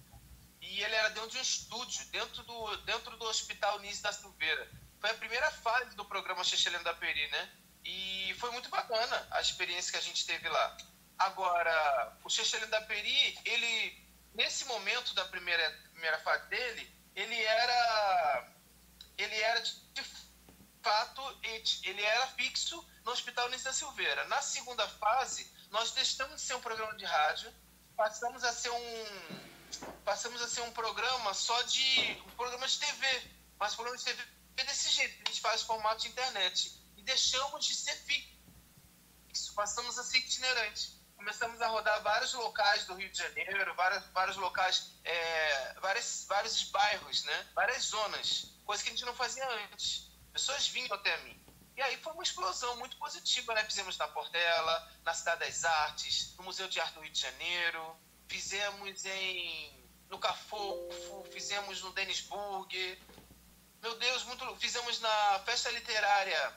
E 0.75 0.83
ele 0.83 0.95
era 0.97 1.09
dentro 1.11 1.31
de 1.31 1.39
um 1.39 1.41
estúdio, 1.41 2.05
dentro 2.07 2.43
do, 2.43 2.77
dentro 2.79 3.17
do 3.17 3.27
Hospital 3.27 3.79
Nise 3.79 4.03
da 4.03 4.13
Silveira. 4.13 4.69
Foi 5.01 5.09
a 5.09 5.15
primeira 5.15 5.49
fase 5.53 5.95
do 5.95 6.05
programa 6.05 6.43
Xixelhão 6.43 6.83
da 6.83 6.93
Peri, 6.93 7.29
né? 7.29 7.49
E 7.85 8.35
foi 8.41 8.51
muito 8.51 8.69
bacana 8.69 9.29
a 9.31 9.41
experiência 9.41 9.93
que 9.93 9.99
a 9.99 10.03
gente 10.03 10.27
teve 10.27 10.49
lá. 10.49 10.77
Agora, 11.17 12.19
o 12.25 12.29
Xixelhão 12.29 12.69
da 12.71 12.81
Peri, 12.81 13.39
ele, 13.45 14.05
nesse 14.35 14.65
momento 14.65 15.15
da 15.15 15.25
primeira, 15.27 15.71
primeira 15.93 16.19
fase 16.19 16.49
dele, 16.49 16.93
ele 17.15 17.41
era 17.41 18.49
ele 19.17 19.41
era 19.43 19.61
de, 19.61 20.03
fato 20.83 21.39
ele 21.85 22.03
era 22.03 22.27
fixo 22.29 22.85
no 23.05 23.13
Hospital 23.13 23.49
Nise 23.49 23.63
da 23.63 23.73
Silveira. 23.73 24.25
Na 24.25 24.43
segunda 24.43 24.89
fase, 24.89 25.49
nós 25.71 25.93
deixamos 25.93 26.35
de 26.35 26.41
ser 26.41 26.55
um 26.55 26.61
programa 26.61 26.97
de 26.97 27.05
rádio, 27.05 27.55
passamos 27.97 28.43
a 28.43 28.53
ser 28.53 28.71
um 28.71 29.54
passamos 30.05 30.41
a 30.43 30.49
ser 30.49 30.63
um 30.63 30.73
programa 30.73 31.35
só 31.35 31.61
de 31.63 32.23
um 32.27 32.31
programa 32.31 32.67
de 32.67 32.79
TV, 32.79 33.31
mas 33.59 33.73
um 33.73 33.77
programa 33.77 33.99
de 33.99 34.05
TV 34.05 34.23
desse 34.57 34.89
jeito, 34.91 35.23
a 35.27 35.31
gente 35.31 35.41
faz 35.41 35.63
formato 35.63 36.03
de 36.03 36.09
internet 36.09 36.81
e 36.97 37.03
deixamos 37.03 37.65
de 37.67 37.75
ser 37.75 37.95
fixo, 37.97 39.55
passamos 39.55 39.99
a 39.99 40.05
ser 40.05 40.19
itinerante 40.19 41.05
começamos 41.25 41.63
a 41.63 41.69
rodar 41.69 42.03
vários 42.03 42.35
locais 42.35 42.85
do 42.85 42.95
Rio 42.95 43.09
de 43.09 43.17
Janeiro, 43.17 43.75
vários, 43.75 44.05
vários 44.09 44.37
locais, 44.37 44.91
é, 45.05 45.75
vários 45.81 46.65
bairros, 46.65 47.25
né? 47.25 47.47
várias 47.55 47.85
zonas, 47.85 48.45
coisa 48.67 48.83
que 48.83 48.91
a 48.91 48.93
gente 48.93 49.07
não 49.07 49.15
fazia 49.15 49.49
antes. 49.73 50.11
Pessoas 50.31 50.69
vinham 50.69 50.93
até 50.93 51.17
mim. 51.23 51.41
E 51.77 51.83
aí 51.83 51.97
foi 52.03 52.13
uma 52.13 52.23
explosão 52.23 52.77
muito 52.77 52.97
positiva, 52.99 53.55
né? 53.55 53.65
Fizemos 53.65 53.97
na 53.97 54.07
Portela, 54.07 54.93
na 55.03 55.15
Cidade 55.15 55.41
das 55.41 55.65
Artes, 55.65 56.37
no 56.37 56.45
Museu 56.45 56.69
de 56.69 56.79
Arte 56.79 56.95
do 56.95 57.01
Rio 57.01 57.11
de 57.11 57.21
Janeiro, 57.21 57.97
fizemos 58.29 59.05
em 59.05 59.85
no 60.09 60.19
Cafofo, 60.19 61.25
fizemos 61.33 61.83
no 61.83 61.93
Denisburg. 61.93 62.99
Meu 63.83 63.99
Deus, 63.99 64.25
muito 64.25 64.57
fizemos 64.57 65.01
na 65.01 65.43
festa 65.45 65.71
literária 65.71 66.55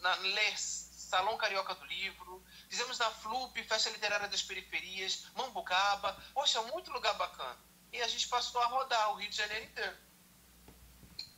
na 0.00 0.16
Salão 0.56 1.36
Carioca 1.36 1.74
do 1.74 1.84
Livro, 1.84 2.42
Fizemos 2.72 2.98
na 2.98 3.10
FLUP, 3.10 3.62
Festa 3.64 3.90
Literária 3.90 4.26
das 4.28 4.42
Periferias, 4.42 5.26
Mambucaba. 5.36 6.16
Poxa, 6.32 6.62
muito 6.62 6.90
lugar 6.90 7.12
bacana. 7.18 7.58
E 7.92 8.00
a 8.00 8.08
gente 8.08 8.26
passou 8.26 8.58
a 8.62 8.64
rodar 8.64 9.12
o 9.12 9.16
Rio 9.16 9.28
de 9.28 9.36
Janeiro 9.36 9.66
inteiro. 9.66 9.94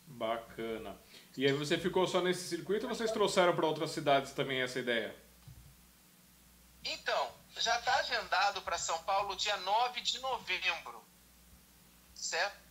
Bacana. 0.06 0.96
E 1.36 1.44
aí 1.44 1.52
você 1.52 1.76
ficou 1.76 2.06
só 2.06 2.20
nesse 2.20 2.46
circuito 2.46 2.86
ou 2.86 2.94
vocês 2.94 3.10
trouxeram 3.10 3.56
para 3.56 3.66
outras 3.66 3.90
cidades 3.90 4.30
também 4.30 4.62
essa 4.62 4.78
ideia? 4.78 5.12
Então, 6.84 7.34
já 7.56 7.78
está 7.78 7.94
agendado 7.96 8.62
para 8.62 8.78
São 8.78 9.02
Paulo 9.04 9.36
dia 9.36 9.56
9 9.58 10.00
de 10.00 10.18
novembro. 10.20 11.04
Certo? 12.14 12.64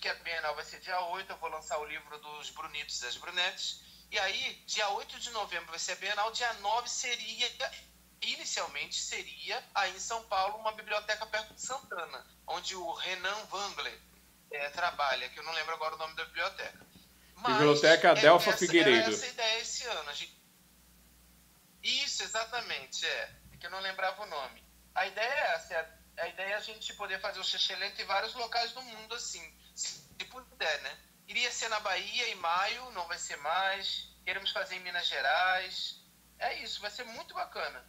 Que 0.00 0.08
a 0.08 0.14
Bienal 0.14 0.54
vai 0.54 0.64
ser 0.64 0.80
dia 0.80 1.00
8, 1.00 1.30
eu 1.30 1.36
vou 1.38 1.48
lançar 1.48 1.78
o 1.78 1.84
livro 1.84 2.18
dos 2.18 2.50
Brunitos 2.50 2.98
e 2.98 3.02
das 3.02 3.16
Brunettes. 3.16 3.80
E 4.10 4.18
aí, 4.18 4.62
dia 4.66 4.88
8 4.90 5.18
de 5.18 5.30
novembro 5.30 5.70
vai 5.70 5.78
ser 5.78 5.92
a 5.92 5.96
Bienal, 5.96 6.30
dia 6.32 6.52
9 6.54 6.88
seria, 6.88 7.50
inicialmente 8.22 8.96
seria 8.96 9.62
aí 9.74 9.94
em 9.94 10.00
São 10.00 10.22
Paulo, 10.24 10.58
uma 10.58 10.72
biblioteca 10.72 11.26
perto 11.26 11.54
de 11.54 11.60
Santana, 11.60 12.26
onde 12.46 12.74
o 12.74 12.92
Renan 12.94 13.46
Wangler 13.50 14.00
é, 14.50 14.70
trabalha, 14.70 15.28
que 15.28 15.38
eu 15.38 15.44
não 15.44 15.52
lembro 15.52 15.74
agora 15.74 15.94
o 15.94 15.98
nome 15.98 16.14
da 16.14 16.24
biblioteca. 16.24 16.86
Mas 17.36 17.52
biblioteca 17.54 18.10
Adelfa 18.10 18.50
é, 18.50 18.56
Figueiredo. 18.56 19.10
Essa 19.10 19.26
ideia 19.26 19.60
esse 19.60 19.84
ano. 19.84 20.12
Gente... 20.12 20.38
Isso, 21.82 22.22
exatamente, 22.22 23.06
é. 23.06 23.37
Que 23.58 23.66
eu 23.66 23.70
não 23.70 23.80
lembrava 23.80 24.22
o 24.22 24.26
nome. 24.26 24.62
A 24.94 25.06
ideia 25.06 25.26
é 25.26 25.54
essa, 25.54 25.74
é 25.74 25.98
a 26.22 26.28
ideia 26.28 26.48
é 26.48 26.54
a 26.54 26.60
gente 26.60 26.92
poder 26.94 27.20
fazer 27.20 27.38
o 27.38 27.44
Xexelento 27.44 28.00
em 28.00 28.04
vários 28.04 28.34
locais 28.34 28.72
do 28.72 28.82
mundo, 28.82 29.14
assim, 29.14 29.42
se 29.74 30.02
puder, 30.24 30.82
né? 30.82 30.96
Iria 31.28 31.50
ser 31.50 31.68
na 31.68 31.78
Bahia 31.80 32.28
em 32.30 32.34
maio, 32.36 32.90
não 32.92 33.06
vai 33.06 33.18
ser 33.18 33.36
mais. 33.36 34.08
Queremos 34.24 34.50
fazer 34.50 34.76
em 34.76 34.80
Minas 34.80 35.06
Gerais. 35.06 36.02
É 36.38 36.62
isso, 36.62 36.80
vai 36.80 36.90
ser 36.90 37.04
muito 37.04 37.34
bacana. 37.34 37.84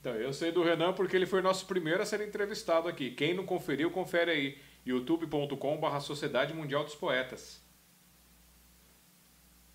Então, 0.00 0.14
eu 0.14 0.32
sei 0.32 0.50
do 0.50 0.64
Renan 0.64 0.94
porque 0.94 1.14
ele 1.14 1.26
foi 1.26 1.42
nosso 1.42 1.66
primeiro 1.66 2.02
a 2.02 2.06
ser 2.06 2.20
entrevistado 2.22 2.88
aqui. 2.88 3.10
Quem 3.10 3.34
não 3.34 3.44
conferiu, 3.44 3.90
confere 3.90 4.30
aí. 4.30 4.62
youtube.com.br 4.84 6.00
Sociedade 6.00 6.54
Mundial 6.54 6.84
dos 6.84 6.94
Poetas. 6.94 7.59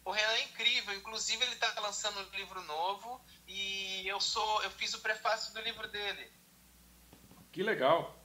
O 0.06 0.12
Renan 0.12 0.34
é 0.34 0.44
incrível, 0.44 0.96
inclusive 0.96 1.44
ele 1.44 1.54
está 1.54 1.74
lançando 1.82 2.20
um 2.20 2.36
livro 2.36 2.62
novo 2.62 3.20
e 3.48 4.08
eu 4.08 4.22
sou, 4.22 4.64
eu 4.64 4.72
fiz 4.72 4.94
o 4.94 5.02
prefácio 5.02 5.54
do 5.54 5.60
livro 5.62 5.88
dele. 5.90 6.32
Que 7.52 7.64
legal. 7.64 8.16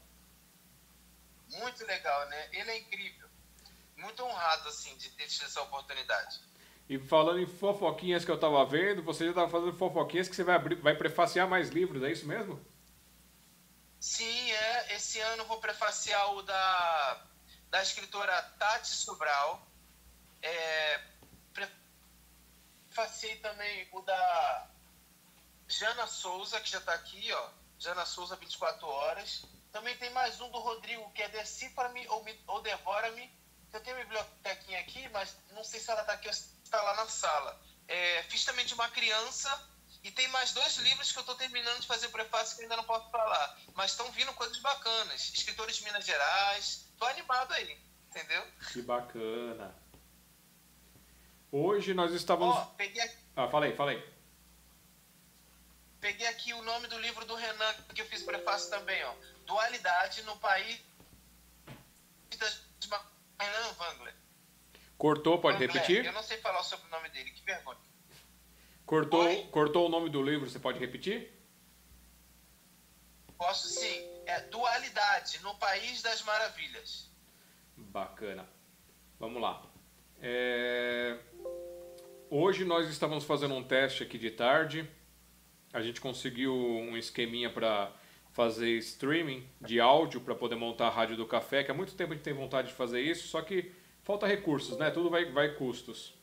Muito 1.48 1.84
legal, 1.84 2.28
né? 2.28 2.48
Ele 2.52 2.70
é 2.70 2.78
incrível 2.78 3.30
muito 4.00 4.24
honrado, 4.24 4.68
assim, 4.68 4.96
de 4.96 5.10
ter 5.10 5.26
tido 5.26 5.44
essa 5.44 5.60
oportunidade. 5.62 6.40
E 6.88 6.98
falando 6.98 7.40
em 7.40 7.46
fofoquinhas 7.46 8.24
que 8.24 8.30
eu 8.30 8.34
estava 8.34 8.64
vendo, 8.64 9.02
você 9.02 9.24
já 9.24 9.30
estava 9.30 9.48
fazendo 9.48 9.72
fofoquinhas 9.74 10.28
que 10.28 10.34
você 10.34 10.42
vai, 10.42 10.56
abrir, 10.56 10.76
vai 10.76 10.96
prefaciar 10.96 11.46
mais 11.48 11.68
livros, 11.68 12.02
é 12.02 12.10
isso 12.10 12.26
mesmo? 12.26 12.60
Sim, 14.00 14.50
é. 14.50 14.96
Esse 14.96 15.20
ano 15.20 15.42
eu 15.42 15.46
vou 15.46 15.60
prefaciar 15.60 16.34
o 16.34 16.42
da, 16.42 17.26
da 17.68 17.82
escritora 17.82 18.42
Tati 18.58 18.88
Sobral. 18.88 19.64
É, 20.42 21.00
prefaciei 22.90 23.36
também 23.36 23.88
o 23.92 24.00
da 24.02 24.68
Jana 25.68 26.06
Souza, 26.06 26.60
que 26.60 26.70
já 26.70 26.78
está 26.78 26.92
aqui, 26.92 27.32
ó. 27.32 27.48
Jana 27.78 28.04
Souza, 28.04 28.36
24 28.36 28.86
horas. 28.86 29.46
Também 29.72 29.96
tem 29.96 30.10
mais 30.10 30.40
um 30.40 30.50
do 30.50 30.58
Rodrigo, 30.58 31.10
que 31.12 31.22
é 31.22 31.28
Decifra-me 31.28 32.06
ou, 32.08 32.24
ou 32.48 32.60
Devora-me, 32.60 33.30
eu 33.72 33.80
tenho 33.80 33.96
uma 33.96 34.02
bibliotequinha 34.02 34.80
aqui, 34.80 35.08
mas 35.10 35.36
não 35.52 35.62
sei 35.62 35.78
se 35.78 35.90
ela 35.90 36.00
está 36.00 36.14
aqui 36.14 36.26
ou 36.26 36.34
se 36.34 36.50
está 36.64 36.82
lá 36.82 36.94
na 36.96 37.06
sala. 37.06 37.60
É, 37.86 38.22
fiz 38.24 38.44
também 38.44 38.66
de 38.66 38.74
uma 38.74 38.88
criança 38.90 39.68
e 40.02 40.10
tem 40.10 40.26
mais 40.28 40.52
dois 40.52 40.76
livros 40.78 41.12
que 41.12 41.18
eu 41.18 41.22
estou 41.22 41.36
terminando 41.36 41.80
de 41.80 41.86
fazer 41.86 42.08
prefácio 42.08 42.56
que 42.56 42.62
ainda 42.62 42.76
não 42.76 42.84
posso 42.84 43.08
falar. 43.10 43.58
Mas 43.74 43.92
estão 43.92 44.10
vindo 44.10 44.32
coisas 44.34 44.58
bacanas. 44.58 45.32
Escritores 45.32 45.76
de 45.76 45.84
Minas 45.84 46.04
Gerais. 46.04 46.86
Estou 46.92 47.06
animado 47.06 47.52
aí, 47.52 47.78
entendeu? 48.08 48.44
Que 48.72 48.82
bacana. 48.82 49.72
Hoje 51.52 51.94
nós 51.94 52.12
estávamos. 52.12 52.56
Ó, 52.56 52.64
peguei 52.76 53.02
aqui... 53.02 53.16
Ah, 53.36 53.48
falei, 53.48 53.74
falei. 53.74 54.02
Peguei 56.00 56.26
aqui 56.28 56.54
o 56.54 56.62
nome 56.62 56.86
do 56.86 56.98
livro 56.98 57.24
do 57.26 57.34
Renan, 57.34 57.74
que 57.94 58.00
eu 58.00 58.06
fiz 58.06 58.22
prefácio 58.22 58.70
também, 58.70 59.02
ó. 59.04 59.14
Dualidade 59.46 60.22
no 60.22 60.36
País 60.38 60.80
Renan 63.38 63.72
Wangler. 63.78 64.14
Cortou, 64.96 65.38
pode 65.40 65.58
Wangler. 65.58 65.72
repetir? 65.72 66.04
Eu 66.06 66.12
não 66.12 66.22
sei 66.22 66.38
falar 66.38 66.60
o 66.60 66.88
nome 66.88 67.08
dele, 67.10 67.30
que 67.30 67.42
vergonha. 67.44 67.78
Cortou, 68.86 69.46
cortou 69.48 69.86
o 69.86 69.88
nome 69.88 70.10
do 70.10 70.22
livro, 70.22 70.48
você 70.48 70.58
pode 70.58 70.78
repetir? 70.78 71.32
Posso 73.36 73.68
sim. 73.68 74.22
É 74.26 74.40
Dualidade, 74.42 75.40
no 75.42 75.54
País 75.56 76.02
das 76.02 76.22
Maravilhas. 76.22 77.10
Bacana. 77.76 78.48
Vamos 79.18 79.40
lá. 79.40 79.69
É... 80.22 81.16
Hoje 82.28 82.64
nós 82.64 82.88
estávamos 82.88 83.24
fazendo 83.24 83.54
um 83.54 83.62
teste 83.62 84.02
aqui 84.02 84.18
de 84.18 84.30
tarde. 84.30 84.88
A 85.72 85.80
gente 85.82 86.00
conseguiu 86.00 86.54
um 86.54 86.96
esqueminha 86.96 87.50
para 87.50 87.92
fazer 88.32 88.70
streaming 88.78 89.44
de 89.60 89.80
áudio 89.80 90.20
para 90.20 90.34
poder 90.34 90.54
montar 90.54 90.86
a 90.86 90.90
rádio 90.90 91.16
do 91.16 91.26
café, 91.26 91.64
que 91.64 91.70
há 91.70 91.74
muito 91.74 91.94
tempo 91.94 92.12
a 92.12 92.16
gente 92.16 92.24
tem 92.24 92.32
vontade 92.32 92.68
de 92.68 92.74
fazer 92.74 93.00
isso, 93.00 93.28
só 93.28 93.42
que 93.42 93.72
falta 94.02 94.26
recursos, 94.26 94.78
né? 94.78 94.90
Tudo 94.90 95.10
vai, 95.10 95.24
vai 95.32 95.54
custos. 95.54 96.14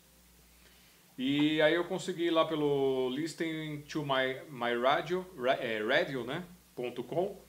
E 1.17 1.61
aí 1.61 1.73
eu 1.73 1.83
consegui 1.83 2.25
ir 2.25 2.31
lá 2.31 2.45
pelo 2.45 3.09
listening 3.09 3.81
to 3.81 4.03
my, 4.03 4.39
my 4.49 4.79
radio, 4.79 5.25
é, 5.59 5.79
radio, 5.79 6.23
né? 6.23 6.45
.com. 6.75 7.41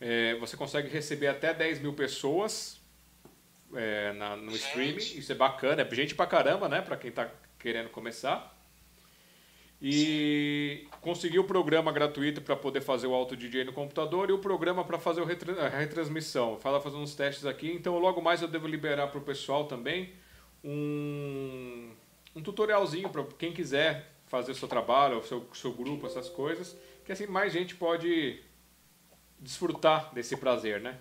É, 0.00 0.34
você 0.34 0.56
consegue 0.56 0.88
receber 0.88 1.28
até 1.28 1.54
10 1.54 1.78
mil 1.78 1.94
pessoas 1.94 2.83
é, 3.74 4.12
na, 4.12 4.36
no 4.36 4.52
streaming. 4.52 4.96
Isso 4.96 5.32
é 5.32 5.34
bacana, 5.34 5.82
é 5.82 5.94
gente 5.94 6.14
pra 6.14 6.26
caramba, 6.26 6.68
né? 6.68 6.80
Pra 6.80 6.96
quem 6.96 7.10
tá 7.10 7.30
querendo 7.58 7.88
começar. 7.90 8.54
E 9.80 10.86
consegui 11.00 11.38
o 11.38 11.44
programa 11.44 11.92
gratuito 11.92 12.40
para 12.40 12.56
poder 12.56 12.80
fazer 12.80 13.06
o 13.06 13.14
auto 13.14 13.36
DJ 13.36 13.64
no 13.64 13.72
computador 13.72 14.30
e 14.30 14.32
o 14.32 14.38
programa 14.38 14.84
para 14.84 14.98
fazer 14.98 15.20
a 15.22 15.68
retransmissão. 15.78 16.58
Fala 16.58 16.80
fazendo 16.80 17.02
uns 17.02 17.14
testes 17.14 17.44
aqui, 17.44 17.70
então 17.70 17.98
logo 17.98 18.22
mais 18.22 18.40
eu 18.40 18.48
devo 18.48 18.66
liberar 18.66 19.08
para 19.08 19.18
o 19.18 19.22
pessoal 19.22 19.66
também 19.66 20.14
um, 20.64 21.90
um 22.34 22.42
tutorialzinho 22.42 23.10
para 23.10 23.24
quem 23.38 23.52
quiser 23.52 24.14
fazer 24.26 24.52
o 24.52 24.54
seu 24.54 24.66
trabalho, 24.66 25.18
o 25.18 25.22
seu, 25.22 25.46
seu 25.52 25.72
grupo, 25.72 26.06
essas 26.06 26.30
coisas, 26.30 26.74
que 27.04 27.12
assim 27.12 27.26
mais 27.26 27.52
gente 27.52 27.74
pode 27.74 28.42
desfrutar 29.38 30.14
desse 30.14 30.34
prazer, 30.36 30.80
né? 30.80 30.98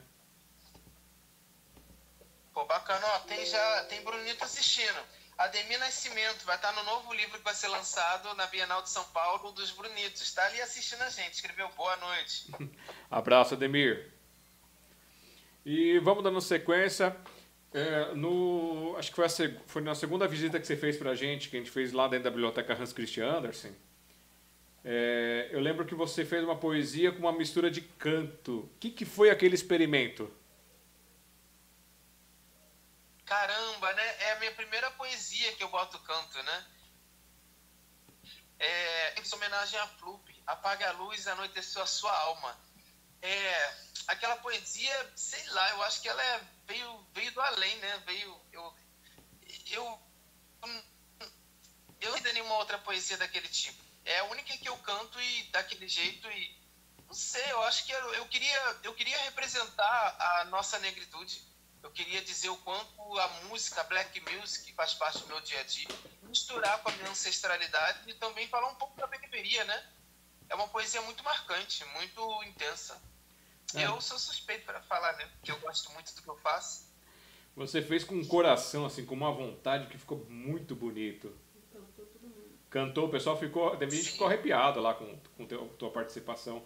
Pô, 2.53 2.65
bacana, 2.65 3.05
ó, 3.15 3.19
tem 3.19 3.45
já 3.45 3.83
tem 3.85 4.03
Brunito 4.03 4.43
assistindo. 4.43 4.99
Ademir 5.37 5.79
Nascimento 5.79 6.45
vai 6.45 6.55
estar 6.55 6.71
no 6.73 6.83
novo 6.83 7.11
livro 7.13 7.37
que 7.39 7.43
vai 7.43 7.55
ser 7.55 7.67
lançado 7.67 8.33
na 8.35 8.45
Bienal 8.45 8.83
de 8.83 8.89
São 8.89 9.03
Paulo 9.05 9.51
dos 9.51 9.71
Brunitos. 9.71 10.21
Está 10.21 10.45
ali 10.45 10.61
assistindo 10.61 11.01
a 11.01 11.09
gente, 11.09 11.33
escreveu 11.33 11.67
boa 11.75 11.95
noite. 11.97 12.45
Abraço, 13.09 13.55
Ademir. 13.55 14.11
E 15.65 15.97
vamos 15.99 16.23
dando 16.23 16.39
sequência. 16.39 17.15
É, 17.73 18.13
no, 18.13 18.95
acho 18.97 19.09
que 19.09 19.15
foi, 19.15 19.25
a, 19.25 19.59
foi 19.65 19.81
na 19.81 19.95
segunda 19.95 20.27
visita 20.27 20.59
que 20.59 20.67
você 20.67 20.77
fez 20.77 20.95
para 20.95 21.11
a 21.11 21.15
gente, 21.15 21.49
que 21.49 21.57
a 21.57 21.59
gente 21.59 21.71
fez 21.71 21.91
lá 21.91 22.07
dentro 22.07 22.25
da 22.25 22.29
biblioteca 22.29 22.79
Hans 22.79 22.93
Christian 22.93 23.25
Andersen. 23.25 23.75
É, 24.85 25.49
eu 25.51 25.59
lembro 25.59 25.85
que 25.85 25.95
você 25.95 26.23
fez 26.23 26.43
uma 26.43 26.55
poesia 26.55 27.11
com 27.11 27.19
uma 27.19 27.31
mistura 27.31 27.71
de 27.71 27.81
canto. 27.81 28.59
O 28.59 28.69
que, 28.79 28.91
que 28.91 29.05
foi 29.05 29.31
aquele 29.31 29.55
experimento? 29.55 30.29
Caramba, 33.33 33.91
né? 33.93 34.15
É 34.25 34.31
a 34.33 34.35
minha 34.35 34.51
primeira 34.51 34.91
poesia 34.91 35.55
que 35.55 35.63
eu 35.63 35.69
boto 35.69 35.97
canto, 36.01 36.43
né? 36.43 36.67
É, 38.59 39.19
em 39.19 39.33
homenagem 39.33 39.79
a 39.79 39.87
Flup, 39.87 40.43
Apaga 40.45 40.89
a 40.89 40.91
luz, 40.91 41.27
anoiteceu 41.27 41.81
a 41.81 41.87
sua 41.87 42.15
alma. 42.15 42.55
É, 43.23 43.75
aquela 44.05 44.35
poesia, 44.35 45.11
sei 45.15 45.43
lá, 45.47 45.67
eu 45.71 45.81
acho 45.81 45.99
que 45.99 46.09
ela 46.09 46.23
é, 46.23 46.41
veio, 46.67 47.07
veio 47.11 47.31
do 47.31 47.41
além, 47.41 47.75
né? 47.77 48.03
Veio, 48.05 48.39
eu, 48.51 48.75
eu, 49.65 50.01
eu 52.01 52.11
não 52.11 52.21
tenho 52.21 52.35
nenhuma 52.35 52.57
outra 52.57 52.77
poesia 52.77 53.17
daquele 53.17 53.47
tipo. 53.47 53.83
É 54.05 54.19
a 54.19 54.25
única 54.25 54.55
que 54.55 54.69
eu 54.69 54.77
canto 54.77 55.19
e 55.19 55.43
daquele 55.49 55.87
jeito 55.87 56.29
e 56.29 56.55
não 57.07 57.15
sei, 57.15 57.51
eu 57.51 57.63
acho 57.63 57.83
que 57.83 57.91
eu, 57.91 58.13
eu 58.13 58.27
queria, 58.27 58.79
eu 58.83 58.93
queria 58.93 59.17
representar 59.23 60.17
a 60.19 60.45
nossa 60.45 60.77
negritude. 60.77 61.51
Eu 61.83 61.91
queria 61.91 62.21
dizer 62.21 62.47
o 62.49 62.55
quanto 62.57 63.19
a 63.19 63.27
música, 63.49 63.81
a 63.81 63.83
black 63.83 64.19
music, 64.31 64.73
faz 64.73 64.93
parte 64.93 65.19
do 65.19 65.27
meu 65.27 65.41
dia 65.41 65.59
a 65.59 65.63
dia, 65.63 65.87
misturar 66.23 66.81
com 66.81 66.89
a 66.89 66.91
minha 66.93 67.09
ancestralidade 67.09 68.09
e 68.09 68.13
também 68.13 68.47
falar 68.47 68.69
um 68.69 68.75
pouco 68.75 68.95
da 68.97 69.07
periferia, 69.07 69.65
né? 69.65 69.85
É 70.49 70.55
uma 70.55 70.67
poesia 70.69 71.01
muito 71.01 71.23
marcante, 71.23 71.83
muito 71.97 72.43
intensa. 72.43 72.99
É. 73.75 73.85
Eu 73.85 73.99
sou 73.99 74.17
suspeito 74.17 74.65
para 74.65 74.81
falar, 74.83 75.13
né? 75.17 75.25
Porque 75.35 75.51
eu 75.51 75.59
gosto 75.59 75.91
muito 75.91 76.15
do 76.15 76.21
que 76.21 76.29
eu 76.29 76.37
faço. 76.37 76.91
Você 77.55 77.81
fez 77.81 78.03
com 78.03 78.15
um 78.15 78.25
coração, 78.25 78.85
assim, 78.85 79.05
com 79.05 79.13
uma 79.13 79.31
vontade 79.31 79.87
que 79.87 79.97
ficou 79.97 80.25
muito 80.29 80.75
bonito. 80.75 81.35
Cantou 81.71 82.05
todo 82.05 82.21
mundo. 82.21 82.59
Cantou, 82.69 83.07
o 83.07 83.11
pessoal 83.11 83.37
ficou. 83.37 83.75
Teve 83.75 83.95
gente 83.95 84.11
ficou 84.11 84.27
arrepiado 84.27 84.79
lá 84.79 84.93
com, 84.93 85.19
com 85.37 85.45
teu, 85.45 85.67
tua 85.77 85.91
participação. 85.91 86.65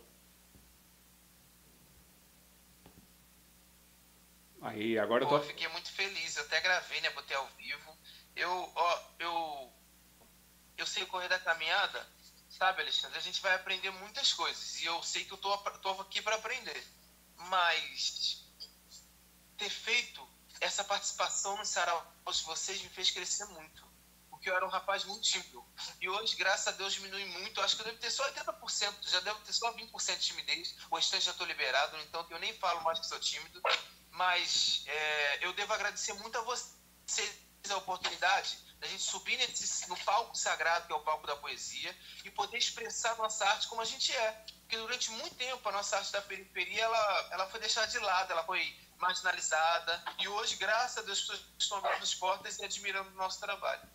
Aí, 4.77 4.99
agora 4.99 5.25
Pô, 5.25 5.35
eu 5.35 5.39
tô. 5.39 5.43
Eu 5.43 5.49
fiquei 5.49 5.67
muito 5.69 5.91
feliz, 5.91 6.37
eu 6.37 6.43
até 6.43 6.61
gravei, 6.61 7.01
né? 7.01 7.09
Botei 7.09 7.35
ao 7.35 7.47
vivo. 7.57 7.97
Eu, 8.35 8.71
ó, 8.75 9.01
eu. 9.17 9.73
Eu 10.77 10.85
sei 10.85 11.03
correr 11.07 11.27
da 11.27 11.39
caminhada, 11.39 12.07
sabe, 12.47 12.83
Alexandre? 12.83 13.17
A 13.17 13.21
gente 13.21 13.41
vai 13.41 13.55
aprender 13.55 13.89
muitas 13.89 14.31
coisas. 14.33 14.79
E 14.79 14.85
eu 14.85 15.01
sei 15.01 15.25
que 15.25 15.31
eu 15.31 15.37
tô, 15.37 15.57
tô 15.57 15.89
aqui 16.01 16.21
para 16.21 16.35
aprender. 16.35 16.85
Mas 17.35 18.45
ter 19.57 19.69
feito 19.69 20.27
essa 20.61 20.83
participação 20.83 21.57
no 21.57 21.65
Sarau 21.65 22.13
de 22.31 22.43
vocês 22.43 22.79
me 22.79 22.89
fez 22.89 23.09
crescer 23.09 23.45
muito. 23.45 23.87
Porque 24.29 24.47
eu 24.47 24.55
era 24.55 24.65
um 24.65 24.69
rapaz 24.69 25.03
muito 25.05 25.23
tímido. 25.23 25.65
E 25.99 26.07
hoje, 26.07 26.35
graças 26.35 26.67
a 26.67 26.71
Deus, 26.77 26.93
diminui 26.93 27.25
muito. 27.25 27.59
Eu 27.59 27.63
acho 27.63 27.75
que 27.75 27.81
eu 27.81 27.85
devo 27.87 27.97
ter 27.97 28.11
só 28.11 28.23
80%, 28.31 29.09
já 29.09 29.19
devo 29.21 29.39
ter 29.39 29.53
só 29.53 29.73
20% 29.73 30.17
de 30.19 30.25
timidez. 30.27 30.75
O 30.91 30.95
restante 30.95 31.25
já 31.25 31.31
estou 31.31 31.47
liberado, 31.47 31.97
então 32.01 32.23
eu 32.29 32.37
nem 32.37 32.53
falo 32.59 32.83
mais 32.83 32.99
que 32.99 33.07
sou 33.07 33.19
tímido. 33.19 33.59
Mas 34.17 34.83
é, 34.87 35.45
eu 35.45 35.53
devo 35.53 35.71
agradecer 35.73 36.11
muito 36.13 36.35
a 36.39 36.41
vocês 36.41 37.37
a 37.69 37.77
oportunidade 37.77 38.57
da 38.79 38.87
gente 38.87 39.03
subir 39.03 39.37
nesse, 39.37 39.87
no 39.89 39.97
palco 39.97 40.35
sagrado, 40.35 40.87
que 40.87 40.93
é 40.93 40.95
o 40.95 41.01
palco 41.01 41.27
da 41.27 41.35
poesia, 41.35 41.95
e 42.25 42.31
poder 42.31 42.57
expressar 42.57 43.15
nossa 43.17 43.45
arte 43.45 43.67
como 43.67 43.81
a 43.81 43.85
gente 43.85 44.11
é. 44.15 44.31
Porque 44.61 44.75
durante 44.75 45.11
muito 45.11 45.35
tempo 45.35 45.69
a 45.69 45.71
nossa 45.71 45.97
arte 45.97 46.11
da 46.11 46.21
periferia 46.21 46.83
ela, 46.83 47.29
ela 47.31 47.47
foi 47.47 47.59
deixada 47.59 47.87
de 47.87 47.99
lado, 47.99 48.31
ela 48.31 48.43
foi 48.43 48.75
marginalizada, 48.97 50.03
e 50.19 50.27
hoje, 50.27 50.55
graças 50.55 50.97
a 50.97 51.01
Deus, 51.05 51.19
as 51.19 51.25
pessoas 51.25 51.45
estão 51.59 51.77
abrindo 51.77 52.01
as 52.01 52.15
portas 52.15 52.57
e 52.57 52.65
admirando 52.65 53.09
o 53.09 53.13
nosso 53.13 53.39
trabalho. 53.39 53.87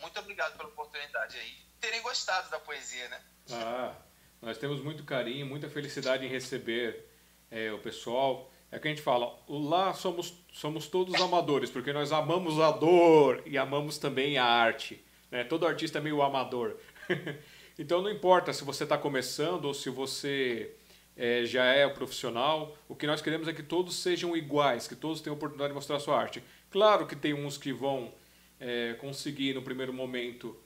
Muito 0.00 0.20
obrigado 0.20 0.54
pela 0.58 0.68
oportunidade 0.68 1.38
aí. 1.38 1.56
Terem 1.80 2.02
gostado 2.02 2.50
da 2.50 2.60
poesia, 2.60 3.08
né? 3.08 3.24
Ah, 3.50 3.94
nós 4.42 4.58
temos 4.58 4.82
muito 4.82 5.02
carinho, 5.04 5.46
muita 5.46 5.70
felicidade 5.70 6.26
em 6.26 6.28
receber 6.28 7.10
é, 7.50 7.72
o 7.72 7.78
pessoal. 7.78 8.52
É 8.70 8.78
que 8.78 8.88
a 8.88 8.90
gente 8.90 9.02
fala, 9.02 9.32
lá 9.48 9.94
somos, 9.94 10.34
somos 10.52 10.88
todos 10.88 11.14
amadores, 11.20 11.70
porque 11.70 11.92
nós 11.92 12.12
amamos 12.12 12.58
a 12.58 12.70
dor 12.72 13.42
e 13.46 13.56
amamos 13.56 13.96
também 13.96 14.38
a 14.38 14.44
arte. 14.44 15.02
Né? 15.30 15.44
Todo 15.44 15.66
artista 15.66 15.98
é 15.98 16.00
meio 16.00 16.20
amador. 16.20 16.76
então 17.78 18.02
não 18.02 18.10
importa 18.10 18.52
se 18.52 18.64
você 18.64 18.84
está 18.84 18.98
começando 18.98 19.66
ou 19.66 19.74
se 19.74 19.88
você 19.88 20.74
é, 21.16 21.44
já 21.44 21.64
é 21.64 21.88
profissional, 21.88 22.76
o 22.88 22.94
que 22.94 23.06
nós 23.06 23.22
queremos 23.22 23.48
é 23.48 23.52
que 23.52 23.62
todos 23.62 23.96
sejam 23.96 24.36
iguais, 24.36 24.88
que 24.88 24.96
todos 24.96 25.20
tenham 25.20 25.34
a 25.34 25.36
oportunidade 25.36 25.70
de 25.70 25.74
mostrar 25.74 25.96
a 25.96 26.00
sua 26.00 26.18
arte. 26.18 26.42
Claro 26.70 27.06
que 27.06 27.16
tem 27.16 27.32
uns 27.32 27.56
que 27.56 27.72
vão 27.72 28.12
é, 28.60 28.94
conseguir 28.94 29.54
no 29.54 29.62
primeiro 29.62 29.92
momento 29.92 30.56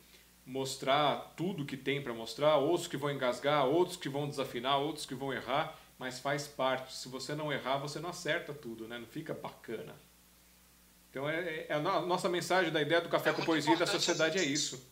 mostrar 0.44 1.34
tudo 1.36 1.64
que 1.64 1.76
tem 1.76 2.02
para 2.02 2.12
mostrar, 2.12 2.56
outros 2.56 2.88
que 2.88 2.96
vão 2.96 3.10
engasgar, 3.10 3.66
outros 3.66 3.96
que 3.96 4.08
vão 4.08 4.28
desafinar, 4.28 4.80
outros 4.80 5.06
que 5.06 5.14
vão 5.14 5.32
errar 5.32 5.78
mas 6.00 6.18
faz 6.18 6.48
parte. 6.48 6.94
Se 6.94 7.08
você 7.08 7.34
não 7.34 7.52
errar, 7.52 7.76
você 7.76 8.00
não 8.00 8.08
acerta 8.08 8.54
tudo, 8.54 8.88
né? 8.88 8.98
Não 8.98 9.06
fica 9.06 9.34
bacana. 9.34 9.94
Então 11.10 11.28
é, 11.28 11.38
é, 11.38 11.66
é 11.68 11.74
a 11.74 11.78
nossa 11.78 12.26
mensagem 12.26 12.72
da 12.72 12.80
ideia 12.80 13.02
do 13.02 13.10
café 13.10 13.30
é 13.30 13.32
com 13.34 13.44
poesia 13.44 13.76
da 13.76 13.86
sociedade 13.86 14.38
é 14.38 14.42
isso. 14.42 14.82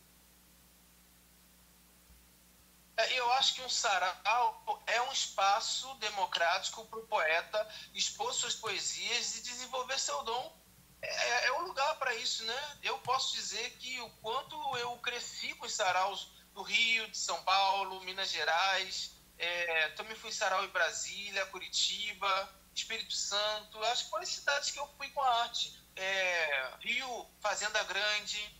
É, 2.94 3.18
eu 3.18 3.32
acho 3.32 3.54
que 3.54 3.62
um 3.62 3.70
sarau 3.70 4.82
é 4.86 5.00
um 5.00 5.10
espaço 5.10 5.94
democrático 5.94 6.84
para 6.84 6.98
o 6.98 7.06
poeta 7.06 7.66
expor 7.94 8.34
suas 8.34 8.54
poesias 8.54 9.38
e 9.38 9.42
desenvolver 9.42 9.98
seu 9.98 10.22
dom. 10.24 10.54
É, 11.00 11.46
é 11.46 11.52
um 11.54 11.68
lugar 11.68 11.98
para 11.98 12.14
isso, 12.16 12.44
né? 12.44 12.78
Eu 12.82 12.98
posso 12.98 13.34
dizer 13.34 13.70
que 13.78 13.98
o 14.00 14.10
quanto 14.20 14.76
eu 14.76 14.94
cresci 14.98 15.54
com 15.54 15.64
os 15.64 15.72
saraus 15.72 16.32
do 16.52 16.60
Rio, 16.60 17.08
de 17.10 17.16
São 17.16 17.42
Paulo, 17.44 17.98
Minas 18.02 18.30
Gerais, 18.30 19.16
é, 19.38 19.88
também 19.90 20.16
fui 20.16 20.30
em 20.30 20.32
Sarau 20.32 20.64
em 20.64 20.68
Brasília, 20.68 21.46
Curitiba, 21.46 22.48
Espírito 22.74 23.14
Santo. 23.14 23.82
Acho 23.84 24.04
que 24.04 24.10
foram 24.10 24.22
as 24.22 24.28
cidades 24.28 24.70
que 24.70 24.78
eu 24.78 24.86
fui 24.96 25.08
com 25.10 25.22
a 25.22 25.42
arte. 25.42 25.78
É, 25.96 26.74
Rio, 26.80 27.26
Fazenda 27.40 27.82
Grande. 27.84 28.58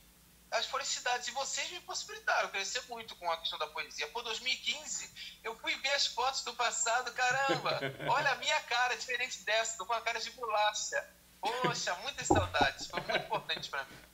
Acho 0.50 0.64
que 0.64 0.70
foram 0.70 0.82
as 0.82 0.88
cidades. 0.88 1.28
E 1.28 1.32
vocês 1.32 1.70
me 1.70 1.80
possibilitaram 1.80 2.48
crescer 2.50 2.82
muito 2.88 3.14
com 3.16 3.30
a 3.30 3.36
questão 3.38 3.58
da 3.58 3.66
poesia. 3.66 4.08
Por 4.08 4.22
2015, 4.22 5.40
eu 5.44 5.56
fui 5.58 5.74
ver 5.76 5.90
as 5.90 6.06
fotos 6.06 6.42
do 6.42 6.54
passado. 6.54 7.12
Caramba, 7.12 7.80
olha 8.08 8.30
a 8.30 8.36
minha 8.36 8.60
cara, 8.62 8.96
diferente 8.96 9.42
dessa. 9.42 9.76
Tô 9.76 9.84
com 9.84 9.92
a 9.92 10.00
cara 10.00 10.20
de 10.20 10.30
bolacha. 10.30 11.14
Poxa, 11.40 11.94
muitas 11.96 12.26
saudades. 12.26 12.86
Foi 12.86 13.00
muito 13.00 13.24
importante 13.24 13.68
para 13.68 13.84
mim. 13.84 14.07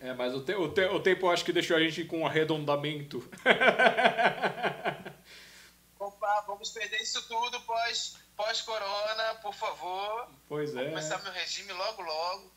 É, 0.00 0.14
mas 0.14 0.34
o, 0.34 0.40
te, 0.40 0.54
o, 0.54 0.68
te, 0.68 0.84
o 0.84 1.00
tempo 1.00 1.28
acho 1.28 1.44
que 1.44 1.52
deixou 1.52 1.76
a 1.76 1.80
gente 1.80 2.04
com 2.04 2.20
um 2.20 2.26
arredondamento. 2.26 3.18
Opa, 5.98 6.44
vamos 6.46 6.70
perder 6.70 7.02
isso 7.02 7.26
tudo 7.26 7.60
pós, 7.62 8.16
pós-corona, 8.36 9.34
por 9.42 9.52
favor. 9.52 10.30
Pois 10.48 10.70
é. 10.70 10.82
Vou 10.82 10.90
começar 10.90 11.20
meu 11.22 11.32
regime 11.32 11.72
logo, 11.72 12.02
logo. 12.02 12.52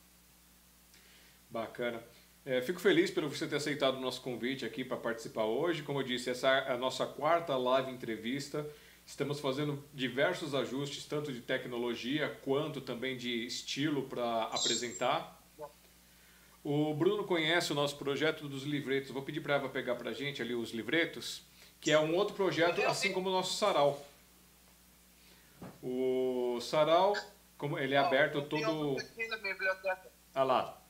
Bacana. 1.49 2.03
É, 2.45 2.61
fico 2.61 2.79
feliz 2.79 3.09
por 3.11 3.23
você 3.25 3.47
ter 3.47 3.55
aceitado 3.55 3.97
o 3.97 3.99
nosso 3.99 4.21
convite 4.21 4.65
aqui 4.65 4.83
para 4.83 4.97
participar 4.97 5.45
hoje. 5.45 5.81
Como 5.83 5.99
eu 5.99 6.03
disse, 6.03 6.29
essa 6.29 6.47
é 6.47 6.73
a 6.73 6.77
nossa 6.77 7.05
quarta 7.05 7.57
live 7.57 7.91
entrevista. 7.91 8.67
Estamos 9.05 9.39
fazendo 9.39 9.83
diversos 9.93 10.53
ajustes, 10.55 11.05
tanto 11.05 11.33
de 11.33 11.41
tecnologia 11.41 12.29
quanto 12.43 12.79
também 12.79 13.17
de 13.17 13.45
estilo 13.45 14.03
para 14.03 14.43
apresentar. 14.45 15.40
O 16.63 16.93
Bruno 16.93 17.25
conhece 17.25 17.71
o 17.71 17.75
nosso 17.75 17.97
projeto 17.97 18.47
dos 18.47 18.63
livretos. 18.63 19.11
Vou 19.11 19.23
pedir 19.23 19.41
para 19.41 19.55
ela 19.55 19.69
pegar 19.69 19.95
para 19.95 20.11
a 20.11 20.13
gente 20.13 20.41
ali 20.41 20.53
os 20.53 20.71
livretos, 20.71 21.41
que 21.79 21.91
é 21.91 21.99
um 21.99 22.15
outro 22.15 22.35
projeto, 22.35 22.81
assim 22.83 23.11
como 23.11 23.29
o 23.29 23.31
nosso 23.31 23.57
sarau. 23.57 24.05
O 25.81 26.59
sarau, 26.61 27.13
como 27.57 27.79
ele 27.79 27.95
é 27.95 27.97
aberto 27.97 28.43
todo. 28.43 28.97
Ah 30.33 30.43
lá. 30.43 30.81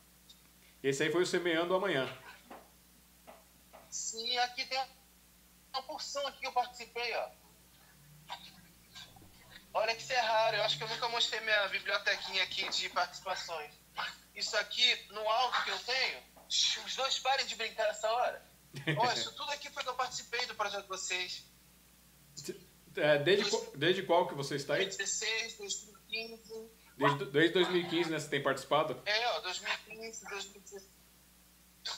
Esse 0.84 1.04
aí 1.04 1.12
foi 1.12 1.24
o 1.24 1.26
Semeando 1.26 1.74
Amanhã. 1.74 2.10
Sim, 3.90 4.38
aqui 4.40 4.66
tem 4.66 4.82
uma 5.74 5.84
porção 5.84 6.26
aqui 6.28 6.40
que 6.40 6.48
eu 6.48 6.52
participei, 6.52 7.14
ó. 7.16 7.30
Olha 9.74 9.96
que 9.96 10.02
isso 10.02 10.12
é 10.12 10.20
raro, 10.20 10.58
eu 10.58 10.64
acho 10.64 10.78
que 10.78 10.84
eu 10.84 10.90
nunca 10.90 11.08
mostrei 11.10 11.40
minha 11.42 11.68
bibliotequinha 11.70 12.44
aqui 12.44 12.68
de 12.70 12.90
participações. 12.90 13.72
Isso 14.36 14.56
aqui, 14.58 15.06
no 15.12 15.28
alto 15.30 15.64
que 15.64 15.70
eu 15.72 15.80
tenho, 15.80 16.24
os 16.86 16.96
dois 16.96 17.20
parem 17.20 17.46
de 17.46 17.56
brincar 17.56 17.88
essa 17.90 18.10
hora. 18.12 18.44
Ó, 18.98 19.12
isso 19.14 19.34
tudo 19.36 19.52
aqui 19.52 19.70
foi 19.70 19.84
que 19.84 19.90
eu 19.90 19.96
participei 19.96 20.46
do 20.46 20.56
projeto 20.56 20.84
de 20.84 20.88
vocês. 20.88 21.44
É, 22.96 23.18
desde, 23.20 23.50
qu- 23.50 23.72
desde 23.78 24.04
qual 24.04 24.28
que 24.28 24.34
você 24.36 24.56
está 24.56 24.74
aí? 24.76 24.86
2016, 24.86 25.58
2015. 25.58 26.70
Desde, 26.98 27.26
desde 27.26 27.54
2015, 27.54 28.10
né? 28.10 28.20
Você 28.20 28.30
tem 28.30 28.44
participado? 28.44 29.02
É, 29.06 29.28
ó, 29.30 29.40
2015, 29.42 30.26
2016. 30.30 30.92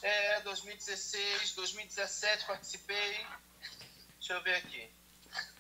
É, 0.02 0.40
2016, 0.42 1.54
2017 1.56 2.46
participei. 2.46 3.26
Deixa 4.18 4.34
eu 4.34 4.44
ver 4.44 4.56
aqui. 4.56 4.90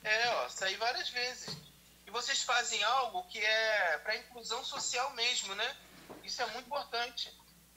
É, 0.04 0.30
ó, 0.30 0.50
saí 0.50 0.76
várias 0.78 1.10
vezes. 1.10 1.58
E 2.06 2.12
vocês 2.12 2.44
fazem 2.44 2.82
algo 2.84 3.24
que 3.28 3.40
é 3.40 3.98
para 4.00 4.16
inclusão 4.18 4.64
social 4.64 5.12
mesmo, 5.14 5.54
né? 5.56 5.78
Isso 6.24 6.42
é 6.42 6.46
muito 6.52 6.66
importante. 6.66 7.32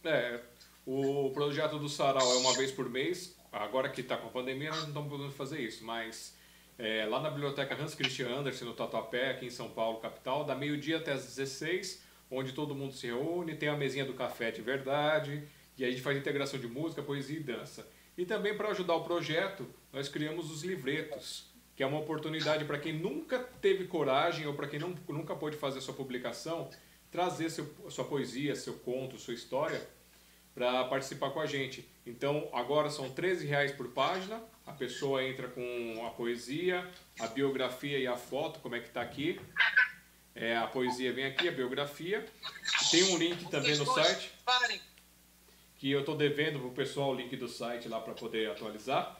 É, 0.04 0.40
o 0.84 1.30
projeto 1.30 1.78
do 1.78 1.88
Sarau 1.88 2.32
é 2.32 2.36
uma 2.36 2.54
vez 2.54 2.70
por 2.70 2.88
mês. 2.88 3.36
Agora 3.52 3.88
que 3.88 4.00
está 4.00 4.16
com 4.16 4.28
a 4.28 4.30
pandemia, 4.30 4.70
nós 4.70 4.80
não 4.80 4.88
estamos 4.88 5.10
podendo 5.10 5.32
fazer 5.32 5.60
isso, 5.60 5.84
mas 5.84 6.36
é, 6.78 7.06
lá 7.06 7.20
na 7.20 7.30
biblioteca 7.30 7.74
Hans 7.74 7.94
Christian 7.94 8.28
Andersen, 8.28 8.68
no 8.68 8.74
Tatuapé, 8.74 9.30
aqui 9.30 9.46
em 9.46 9.50
São 9.50 9.70
Paulo, 9.70 9.98
capital, 9.98 10.44
da 10.44 10.54
meio-dia 10.54 10.98
até 10.98 11.12
as 11.12 11.24
16, 11.24 12.02
onde 12.30 12.52
todo 12.52 12.74
mundo 12.74 12.92
se 12.92 13.06
reúne, 13.06 13.54
tem 13.54 13.68
a 13.68 13.76
mesinha 13.76 14.04
do 14.04 14.12
café 14.12 14.50
de 14.50 14.60
verdade, 14.60 15.48
e 15.78 15.84
aí 15.84 15.90
a 15.90 15.92
gente 15.92 16.02
faz 16.02 16.16
integração 16.18 16.60
de 16.60 16.66
música, 16.66 17.02
poesia 17.02 17.38
e 17.38 17.42
dança. 17.42 17.86
E 18.16 18.24
também 18.24 18.56
para 18.56 18.68
ajudar 18.68 18.94
o 18.94 19.04
projeto, 19.04 19.66
nós 19.92 20.08
criamos 20.08 20.50
os 20.50 20.62
livretos, 20.62 21.50
que 21.74 21.82
é 21.82 21.86
uma 21.86 21.98
oportunidade 21.98 22.64
para 22.64 22.78
quem 22.78 22.92
nunca 22.92 23.38
teve 23.38 23.86
coragem 23.86 24.46
ou 24.46 24.54
para 24.54 24.66
quem 24.66 24.78
não, 24.78 24.94
nunca 25.08 25.34
pôde 25.34 25.56
fazer 25.56 25.80
sua 25.80 25.94
publicação, 25.94 26.70
trazer 27.16 27.48
seu, 27.48 27.74
sua 27.88 28.04
poesia, 28.04 28.54
seu 28.54 28.74
conto, 28.74 29.16
sua 29.16 29.32
história 29.32 29.80
para 30.54 30.84
participar 30.84 31.30
com 31.30 31.40
a 31.40 31.46
gente. 31.46 31.88
Então, 32.04 32.50
agora 32.52 32.90
são 32.90 33.10
13 33.10 33.46
reais 33.46 33.72
por 33.72 33.88
página. 33.88 34.42
A 34.66 34.72
pessoa 34.72 35.24
entra 35.24 35.48
com 35.48 36.06
a 36.06 36.10
poesia, 36.10 36.86
a 37.18 37.26
biografia 37.26 37.98
e 37.98 38.06
a 38.06 38.16
foto, 38.16 38.60
como 38.60 38.74
é 38.74 38.80
que 38.80 38.88
está 38.88 39.00
aqui. 39.00 39.40
É, 40.34 40.54
a 40.58 40.66
poesia 40.66 41.10
vem 41.10 41.24
aqui, 41.24 41.48
a 41.48 41.52
biografia. 41.52 42.22
Tem 42.90 43.04
um 43.04 43.16
link 43.16 43.48
também 43.48 43.74
no 43.76 43.86
site, 43.86 44.30
que 45.76 45.90
eu 45.90 46.00
estou 46.00 46.16
devendo 46.16 46.58
para 46.58 46.68
o 46.68 46.72
pessoal 46.72 47.12
o 47.12 47.14
link 47.14 47.34
do 47.34 47.48
site 47.48 47.88
lá 47.88 47.98
para 47.98 48.12
poder 48.12 48.50
atualizar. 48.50 49.18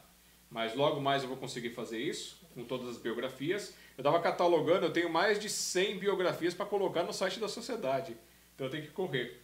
Mas 0.51 0.75
logo 0.75 1.01
mais 1.01 1.23
eu 1.23 1.29
vou 1.31 1.39
conseguir 1.39 1.71
fazer 1.71 1.99
isso, 1.99 2.47
com 2.53 2.63
todas 2.63 2.89
as 2.91 2.99
biografias. 2.99 3.75
Eu 3.97 4.03
estava 4.03 4.21
catalogando, 4.21 4.87
eu 4.87 4.93
tenho 4.93 5.09
mais 5.09 5.39
de 5.39 5.49
100 5.49 5.99
biografias 5.99 6.53
para 6.53 6.67
colocar 6.67 7.03
no 7.03 7.13
site 7.13 7.41
da 7.41 7.49
sociedade. 7.49 8.17
Então 8.55 8.67
eu 8.67 8.71
tenho 8.71 8.85
que 8.85 8.91
correr. 8.91 9.43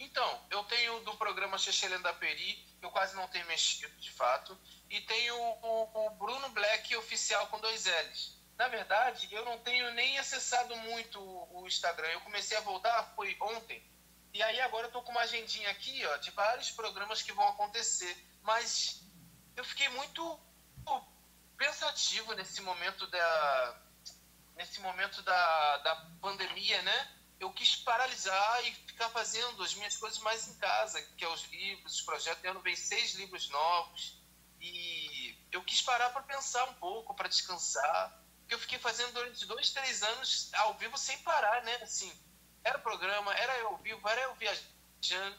Então, 0.00 0.40
eu 0.50 0.64
tenho 0.64 1.00
do 1.00 1.14
programa 1.16 1.58
Chechelene 1.58 2.02
da 2.02 2.12
Peri, 2.12 2.64
eu 2.82 2.90
quase 2.90 3.14
não 3.16 3.28
tenho 3.28 3.46
mexido, 3.46 3.94
de 3.98 4.10
fato, 4.10 4.56
e 4.90 5.00
tenho 5.00 5.34
o, 5.36 6.06
o 6.06 6.10
Bruno 6.10 6.48
Black 6.50 6.94
oficial 6.96 7.46
com 7.48 7.60
dois 7.60 7.86
L's. 7.86 8.34
Na 8.56 8.68
verdade, 8.68 9.28
eu 9.32 9.44
não 9.44 9.58
tenho 9.58 9.92
nem 9.94 10.18
acessado 10.18 10.76
muito 10.76 11.20
o, 11.20 11.66
Instagram. 11.66 12.08
Eu 12.08 12.20
comecei 12.20 12.56
a 12.56 12.60
voltar, 12.60 13.12
foi 13.16 13.36
ontem. 13.40 13.82
E 14.32 14.42
aí 14.42 14.60
agora 14.60 14.86
eu 14.86 14.92
tô 14.92 15.02
com 15.02 15.10
uma 15.10 15.22
agendinha 15.22 15.70
aqui, 15.70 16.04
ó, 16.06 16.16
de 16.18 16.30
vários 16.30 16.70
programas 16.70 17.22
que 17.22 17.32
vão 17.32 17.48
acontecer. 17.48 18.16
Mas 18.42 19.02
eu 19.56 19.64
fiquei 19.64 19.88
muito 19.88 20.38
pensativo 21.56 22.32
nesse 22.34 22.60
momento 22.60 23.06
da 23.06 23.80
nesse 24.56 24.80
momento 24.80 25.20
da, 25.22 25.76
da 25.78 25.96
pandemia, 26.20 26.80
né? 26.82 27.12
Eu 27.40 27.52
quis 27.52 27.76
paralisar 27.76 28.64
e 28.64 28.72
ficar 28.86 29.08
fazendo 29.10 29.62
as 29.62 29.74
minhas 29.74 29.96
coisas 29.96 30.18
mais 30.20 30.46
em 30.48 30.54
casa, 30.58 31.02
que 31.16 31.24
é 31.24 31.28
os 31.28 31.44
livros, 31.46 31.94
os 31.96 32.00
projetos. 32.02 32.44
Eu 32.44 32.60
vem 32.60 32.76
seis 32.76 33.14
livros 33.14 33.48
novos 33.50 34.22
e 34.60 35.36
eu 35.50 35.62
quis 35.62 35.82
parar 35.82 36.10
para 36.10 36.22
pensar 36.22 36.64
um 36.64 36.74
pouco, 36.74 37.14
para 37.14 37.28
descansar. 37.28 38.22
Porque 38.40 38.54
eu 38.54 38.58
fiquei 38.58 38.78
fazendo 38.78 39.12
durante 39.12 39.44
dois, 39.46 39.70
três 39.70 40.02
anos 40.02 40.50
ao 40.54 40.74
vivo 40.74 40.96
sem 40.96 41.18
parar, 41.18 41.62
né? 41.64 41.74
Assim, 41.82 42.12
era 42.62 42.78
programa, 42.78 43.34
era 43.34 43.58
eu 43.58 43.68
ao 43.68 43.78
vivo, 43.78 44.08
era 44.08 44.20
eu 44.22 44.34
viajando. 44.36 45.36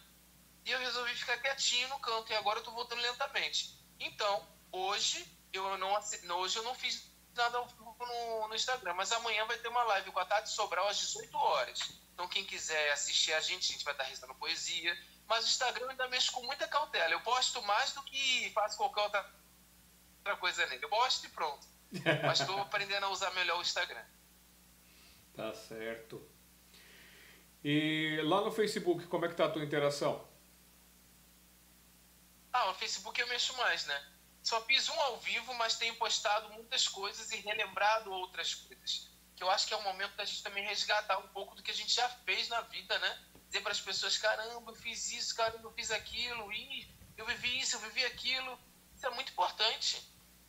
E 0.65 0.71
eu 0.71 0.79
resolvi 0.79 1.15
ficar 1.15 1.38
quietinho 1.38 1.88
no 1.88 1.99
canto 1.99 2.31
e 2.31 2.36
agora 2.36 2.60
eu 2.60 2.63
tô 2.63 2.71
voltando 2.71 3.01
lentamente. 3.01 3.79
Então, 3.99 4.45
hoje 4.71 5.25
eu 5.58 5.78
não, 5.78 5.94
hoje 6.38 6.58
eu 6.58 6.63
não 6.63 6.76
fiz 6.76 7.12
nada 7.36 7.60
no, 7.60 8.48
no 8.48 8.56
Instagram, 8.56 8.94
mas 8.94 9.12
amanhã 9.12 9.46
vai 9.46 9.58
ter 9.58 9.68
uma 9.68 9.84
live 9.84 10.12
com 10.12 10.20
a 10.20 10.26
Tati 10.26 10.50
Sobral 10.50 10.88
às 10.88 10.98
18 10.98 11.38
horas. 11.38 11.80
Então, 12.13 12.28
quem 12.28 12.46
quiser 12.46 12.91
assistir 12.94 13.34
a 13.34 13.41
gente, 13.41 13.70
a 13.70 13.74
gente 13.74 13.84
vai 13.84 13.94
estar 13.94 14.06
recitando 14.06 14.34
poesia. 14.36 14.98
Mas 15.28 15.44
o 15.44 15.48
Instagram 15.48 15.86
eu 15.86 15.89
ainda 15.89 16.08
mexo 16.08 16.32
com 16.32 16.44
muita 16.44 16.68
cautela. 16.68 17.12
Eu 17.12 17.22
posto 17.22 17.62
mais 17.63 17.91
do 17.91 18.02
que 18.04 18.50
faço 18.52 18.78
qualquer 18.78 19.02
outra, 19.02 19.34
outra 20.20 20.38
coisa 20.38 20.65
nele. 20.68 20.86
Eu 20.86 20.89
posto 20.89 21.26
e 21.26 21.30
pronto. 21.30 21.68
Mas 22.26 22.39
estou 22.39 22.60
aprendendo 22.60 23.06
a 23.06 23.10
usar 23.10 23.32
melhor 23.32 23.58
o 23.58 23.62
Instagram. 23.62 24.04
Tá 25.36 25.54
certo. 25.54 26.26
E 27.63 28.22
lá 28.24 28.41
no 28.41 28.52
Facebook, 28.52 29.08
como 29.08 29.26
é 29.26 29.28
que 29.28 29.36
tá 29.36 29.46
a 29.46 29.52
tua 29.52 29.63
interação? 29.63 30.26
Ah, 32.54 32.68
no 32.68 32.74
Facebook 32.76 33.20
eu 33.20 33.28
mexo 33.28 33.58
mais, 33.58 33.86
né? 33.86 34.14
Só 34.45 34.62
fiz 34.62 34.88
um 34.89 34.99
ao 35.01 35.19
vivo, 35.21 35.55
mas 35.55 35.75
tenho 35.75 35.95
postado 35.95 36.53
muitas 36.53 36.88
coisas 36.88 37.31
e 37.31 37.38
relembrado 37.38 38.12
outras 38.12 38.53
coisas. 38.53 39.10
Que 39.36 39.43
eu 39.43 39.49
acho 39.49 39.65
que 39.65 39.73
é 39.73 39.77
o 39.77 39.81
momento 39.81 40.15
da 40.15 40.23
gente 40.23 40.43
também 40.43 40.63
resgatar 40.63 41.17
um 41.17 41.27
pouco 41.29 41.55
do 41.55 41.63
que 41.63 41.71
a 41.71 41.73
gente 41.73 41.91
já 41.91 42.08
fez 42.08 42.47
na 42.47 42.62
vida, 42.62 42.97
né? 42.99 43.25
Dizer 43.47 43.62
para 43.62 43.71
as 43.71 43.81
pessoas: 43.81 44.19
caramba, 44.19 44.71
eu 44.71 44.75
fiz 44.75 45.12
isso, 45.12 45.36
caramba, 45.36 45.67
eu 45.67 45.73
fiz 45.73 45.89
aquilo, 45.89 46.53
e 46.53 46.88
eu 47.17 47.25
vivi 47.25 47.60
isso, 47.60 47.75
eu 47.75 47.79
vivi 47.79 48.05
aquilo. 48.05 48.60
Isso 48.95 49.08
é 49.08 49.10
muito 49.10 49.31
importante. 49.31 49.99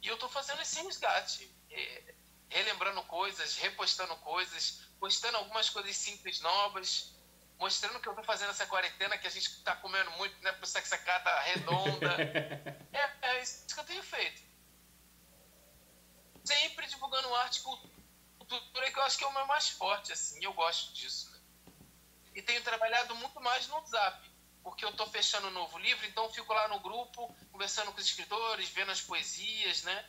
E 0.03 0.09
eu 0.09 0.19
tô 0.19 0.29
fazendo 0.29 0.61
esse 0.61 0.83
resgate. 0.83 1.51
é, 1.71 2.15
relembrando 2.51 3.03
coisas, 3.05 3.57
repostando 3.57 4.15
coisas, 4.19 4.83
postando 5.01 5.39
algumas 5.39 5.71
coisas 5.71 5.97
simples 5.97 6.41
novas. 6.41 7.16
Mostrando 7.59 8.01
que 8.01 8.09
eu 8.09 8.15
tô 8.15 8.23
fazendo 8.23 8.49
nessa 8.49 8.67
quarentena, 8.67 9.17
que 9.17 9.27
a 9.27 9.31
gente 9.31 9.63
tá 9.63 9.75
comendo 9.77 10.11
muito, 10.13 10.37
né? 10.43 10.53
Por 10.53 10.65
essa 10.65 10.81
sacada 10.83 11.41
redonda. 11.41 12.17
é, 12.93 13.11
é 13.23 13.43
isso 13.43 13.67
que 13.67 13.81
eu 13.81 13.85
tenho 13.85 14.03
feito. 14.03 14.43
Sempre 16.45 16.87
divulgando 16.87 17.35
arte 17.35 17.59
e 17.59 17.63
cultura, 17.63 18.91
que 18.93 18.99
eu 18.99 19.03
acho 19.03 19.19
que 19.19 19.25
é 19.25 19.27
o 19.27 19.33
meu 19.33 19.47
mais 19.47 19.71
forte, 19.71 20.13
assim, 20.13 20.45
eu 20.45 20.53
gosto 20.53 20.93
disso. 20.93 21.31
Né? 21.33 21.41
E 22.35 22.43
tenho 22.43 22.63
trabalhado 22.63 23.15
muito 23.17 23.41
mais 23.41 23.67
no 23.67 23.85
Zap, 23.87 24.31
porque 24.63 24.85
eu 24.85 24.93
tô 24.93 25.07
fechando 25.07 25.49
um 25.49 25.53
novo 25.53 25.79
livro, 25.79 26.07
então 26.07 26.33
fico 26.33 26.53
lá 26.53 26.69
no 26.69 26.79
grupo, 26.81 27.35
conversando 27.51 27.93
com 27.93 27.99
os 27.99 28.07
escritores, 28.07 28.69
vendo 28.69 28.93
as 28.93 29.01
poesias, 29.01 29.83
né? 29.83 30.09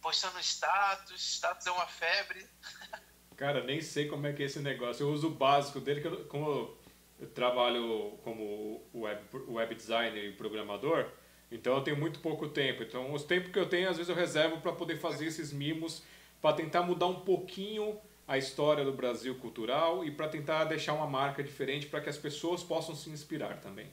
Postando 0.00 0.40
status, 0.40 1.20
status 1.34 1.66
é 1.66 1.70
uma 1.70 1.86
febre. 1.86 2.48
Cara, 3.42 3.64
nem 3.64 3.80
sei 3.80 4.06
como 4.06 4.24
é 4.24 4.32
que 4.32 4.40
é 4.40 4.46
esse 4.46 4.60
negócio. 4.60 5.02
Eu 5.02 5.10
uso 5.10 5.26
o 5.26 5.34
básico 5.34 5.80
dele, 5.80 6.00
que 6.00 6.06
eu, 6.06 6.24
como 6.26 6.78
eu 7.18 7.28
trabalho 7.34 8.16
como 8.22 8.80
web, 8.94 9.20
web 9.48 9.74
designer 9.74 10.26
e 10.26 10.32
programador, 10.32 11.10
então 11.50 11.74
eu 11.74 11.80
tenho 11.82 11.96
muito 11.96 12.20
pouco 12.20 12.48
tempo. 12.48 12.84
Então, 12.84 13.12
os 13.12 13.24
tempos 13.24 13.50
que 13.50 13.58
eu 13.58 13.68
tenho, 13.68 13.90
às 13.90 13.96
vezes 13.96 14.08
eu 14.08 14.14
reservo 14.14 14.60
para 14.60 14.70
poder 14.70 14.96
fazer 14.96 15.26
esses 15.26 15.52
mimos, 15.52 16.04
para 16.40 16.54
tentar 16.54 16.82
mudar 16.82 17.08
um 17.08 17.18
pouquinho 17.22 18.00
a 18.28 18.38
história 18.38 18.84
do 18.84 18.92
Brasil 18.92 19.36
cultural 19.40 20.04
e 20.04 20.12
para 20.12 20.28
tentar 20.28 20.62
deixar 20.62 20.92
uma 20.92 21.08
marca 21.08 21.42
diferente 21.42 21.88
para 21.88 22.00
que 22.00 22.08
as 22.08 22.16
pessoas 22.16 22.62
possam 22.62 22.94
se 22.94 23.10
inspirar 23.10 23.60
também. 23.60 23.90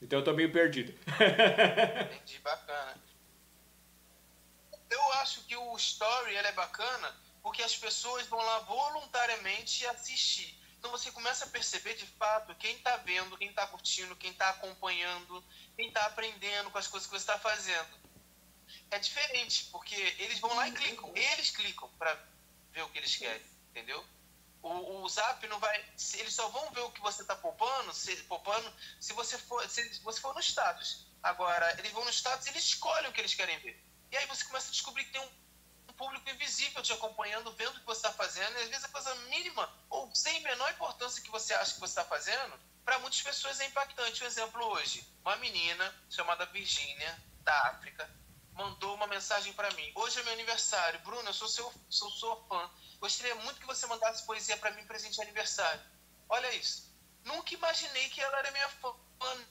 Então 0.00 0.20
eu 0.20 0.24
tô 0.24 0.32
meio 0.34 0.52
perdido. 0.52 0.94
Entendi, 2.14 2.38
bacana. 2.44 2.94
Eu 4.88 5.12
acho 5.14 5.44
que 5.46 5.56
o 5.56 5.76
story 5.76 6.36
ele 6.36 6.46
é 6.46 6.52
bacana 6.52 7.27
porque 7.48 7.62
as 7.62 7.74
pessoas 7.74 8.26
vão 8.26 8.38
lá 8.38 8.58
voluntariamente 8.58 9.86
assistir. 9.86 10.54
Então 10.78 10.90
você 10.90 11.10
começa 11.10 11.46
a 11.46 11.48
perceber 11.48 11.94
de 11.94 12.04
fato 12.04 12.54
quem 12.56 12.76
está 12.76 12.94
vendo, 12.98 13.38
quem 13.38 13.48
está 13.48 13.66
curtindo, 13.66 14.14
quem 14.16 14.32
está 14.32 14.50
acompanhando, 14.50 15.42
quem 15.74 15.88
está 15.88 16.04
aprendendo 16.04 16.70
com 16.70 16.76
as 16.76 16.86
coisas 16.86 17.06
que 17.08 17.16
você 17.16 17.22
está 17.22 17.38
fazendo. 17.38 17.88
É 18.90 18.98
diferente, 18.98 19.64
porque 19.72 19.94
eles 20.18 20.38
vão 20.40 20.54
lá 20.56 20.68
e 20.68 20.72
clicam, 20.72 21.10
eles 21.16 21.50
clicam 21.50 21.88
para 21.98 22.14
ver 22.70 22.82
o 22.82 22.90
que 22.90 22.98
eles 22.98 23.16
querem, 23.16 23.46
entendeu? 23.70 24.04
O, 24.62 25.02
o 25.02 25.08
Zap 25.08 25.46
não 25.46 25.58
vai. 25.58 25.82
Eles 26.18 26.34
só 26.34 26.50
vão 26.50 26.70
ver 26.72 26.82
o 26.82 26.92
que 26.92 27.00
você 27.00 27.22
está 27.22 27.34
poupando, 27.34 27.94
se, 27.94 28.14
poupando 28.24 28.70
se 29.00 29.14
você 29.14 29.38
for 29.38 29.66
se 29.70 30.00
você 30.00 30.20
for 30.20 30.34
no 30.34 30.42
status. 30.42 31.06
Agora, 31.22 31.74
eles 31.78 31.92
vão 31.92 32.04
no 32.04 32.12
status 32.12 32.46
e 32.46 32.50
eles 32.50 32.64
escolhem 32.64 33.08
o 33.08 33.12
que 33.14 33.22
eles 33.22 33.34
querem 33.34 33.58
ver. 33.60 33.82
E 34.12 34.18
aí 34.18 34.26
você 34.26 34.44
começa 34.44 34.68
a 34.68 34.72
descobrir 34.72 35.04
que 35.06 35.12
tem 35.12 35.22
um 35.22 35.47
público 35.98 36.30
invisível 36.30 36.82
te 36.82 36.92
acompanhando, 36.92 37.52
vendo 37.52 37.76
o 37.76 37.80
que 37.80 37.86
você 37.86 38.06
está 38.06 38.12
fazendo, 38.12 38.56
e 38.56 38.62
às 38.62 38.68
vezes 38.68 38.84
a 38.84 38.88
coisa 38.88 39.14
mínima 39.26 39.70
ou 39.90 40.14
sem 40.14 40.40
menor 40.42 40.70
importância 40.70 41.22
que 41.22 41.30
você 41.30 41.52
acha 41.52 41.74
que 41.74 41.80
você 41.80 42.00
está 42.00 42.04
fazendo, 42.04 42.58
para 42.84 43.00
muitas 43.00 43.20
pessoas 43.20 43.60
é 43.60 43.66
impactante. 43.66 44.22
Um 44.24 44.26
exemplo 44.26 44.64
hoje: 44.64 45.06
uma 45.22 45.36
menina 45.36 45.94
chamada 46.08 46.46
Virgínia, 46.46 47.22
da 47.42 47.54
África, 47.68 48.08
mandou 48.52 48.94
uma 48.94 49.06
mensagem 49.06 49.52
para 49.52 49.70
mim. 49.72 49.92
Hoje 49.96 50.20
é 50.20 50.22
meu 50.22 50.32
aniversário. 50.32 51.00
Bruno, 51.00 51.28
eu 51.28 51.34
sou 51.34 51.48
seu 51.48 51.70
sou 51.90 52.10
sua 52.10 52.36
fã. 52.48 52.70
Gostaria 53.00 53.34
muito 53.34 53.60
que 53.60 53.66
você 53.66 53.86
mandasse 53.86 54.24
poesia 54.24 54.56
para 54.56 54.70
mim 54.70 54.86
presente 54.86 55.14
de 55.14 55.22
aniversário. 55.22 55.82
Olha 56.28 56.50
isso. 56.54 56.88
Nunca 57.24 57.52
imaginei 57.52 58.08
que 58.08 58.20
ela 58.20 58.38
era 58.38 58.50
minha 58.52 58.68
fã, 58.68 58.94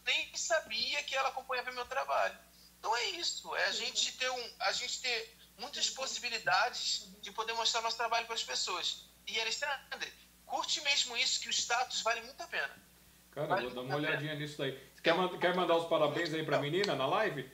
nem 0.06 0.36
sabia 0.36 1.04
que 1.04 1.16
ela 1.16 1.30
acompanhava 1.30 1.72
meu 1.72 1.86
trabalho. 1.86 2.38
Então 2.80 2.96
é 2.96 3.06
isso, 3.12 3.56
é 3.56 3.66
a 3.66 3.72
gente 3.72 4.18
ter 4.18 4.30
um, 4.30 4.56
a 4.60 4.72
gente 4.72 5.02
ter 5.02 5.37
muitas 5.58 5.90
possibilidades 5.90 7.08
de 7.22 7.32
poder 7.32 7.54
mostrar 7.54 7.82
nosso 7.82 7.98
trabalho 7.98 8.26
para 8.26 8.36
as 8.36 8.44
pessoas. 8.44 9.06
E 9.26 9.40
Alexandre, 9.40 10.14
curte 10.46 10.82
mesmo 10.82 11.18
isso, 11.18 11.40
que 11.42 11.50
o 11.50 11.52
status 11.52 12.02
vale 12.02 12.22
muito 12.22 12.42
a 12.42 12.48
pena. 12.48 12.76
Cara, 13.32 13.48
vale 13.48 13.66
vou 13.68 13.76
dar 13.76 13.82
uma 13.82 13.96
olhadinha 13.96 14.32
pena. 14.32 14.42
nisso 14.42 14.58
daí. 14.58 14.72
Quer, 15.04 15.40
quer 15.40 15.56
mandar 15.56 15.76
os 15.76 15.88
parabéns 15.88 16.34
aí 16.34 16.44
para 16.46 16.58
a 16.58 16.62
menina 16.62 16.96
na 16.96 17.06
live? 17.06 17.50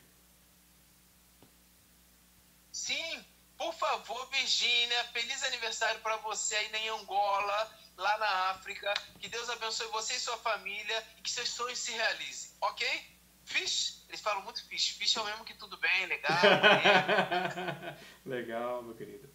Sim, 2.72 3.26
por 3.58 3.74
favor, 3.76 4.30
Virgínia, 4.30 5.04
feliz 5.06 5.44
aniversário 5.44 6.02
para 6.02 6.18
você 6.18 6.56
aí 6.56 6.76
em 6.76 6.90
Angola, 6.90 7.80
lá 7.98 8.18
na 8.18 8.50
África. 8.52 8.94
Que 9.20 9.28
Deus 9.28 9.50
abençoe 9.50 9.88
você 9.88 10.16
e 10.16 10.20
sua 10.20 10.38
família 10.38 11.08
e 11.18 11.22
que 11.22 11.32
seus 11.32 11.50
sonhos 11.50 11.80
se 11.80 11.92
realizem, 11.92 12.52
ok? 12.62 13.13
Fish, 13.46 14.06
eles 14.08 14.22
falam 14.22 14.44
muito 14.44 14.64
fish. 14.66 14.90
Fish 14.98 15.16
é 15.16 15.22
o 15.22 15.26
mesmo 15.26 15.44
que 15.44 15.54
tudo 15.54 15.78
bem, 15.78 16.06
legal. 16.06 16.32
legal, 18.26 18.84
meu 18.84 18.96
querido. 18.96 19.30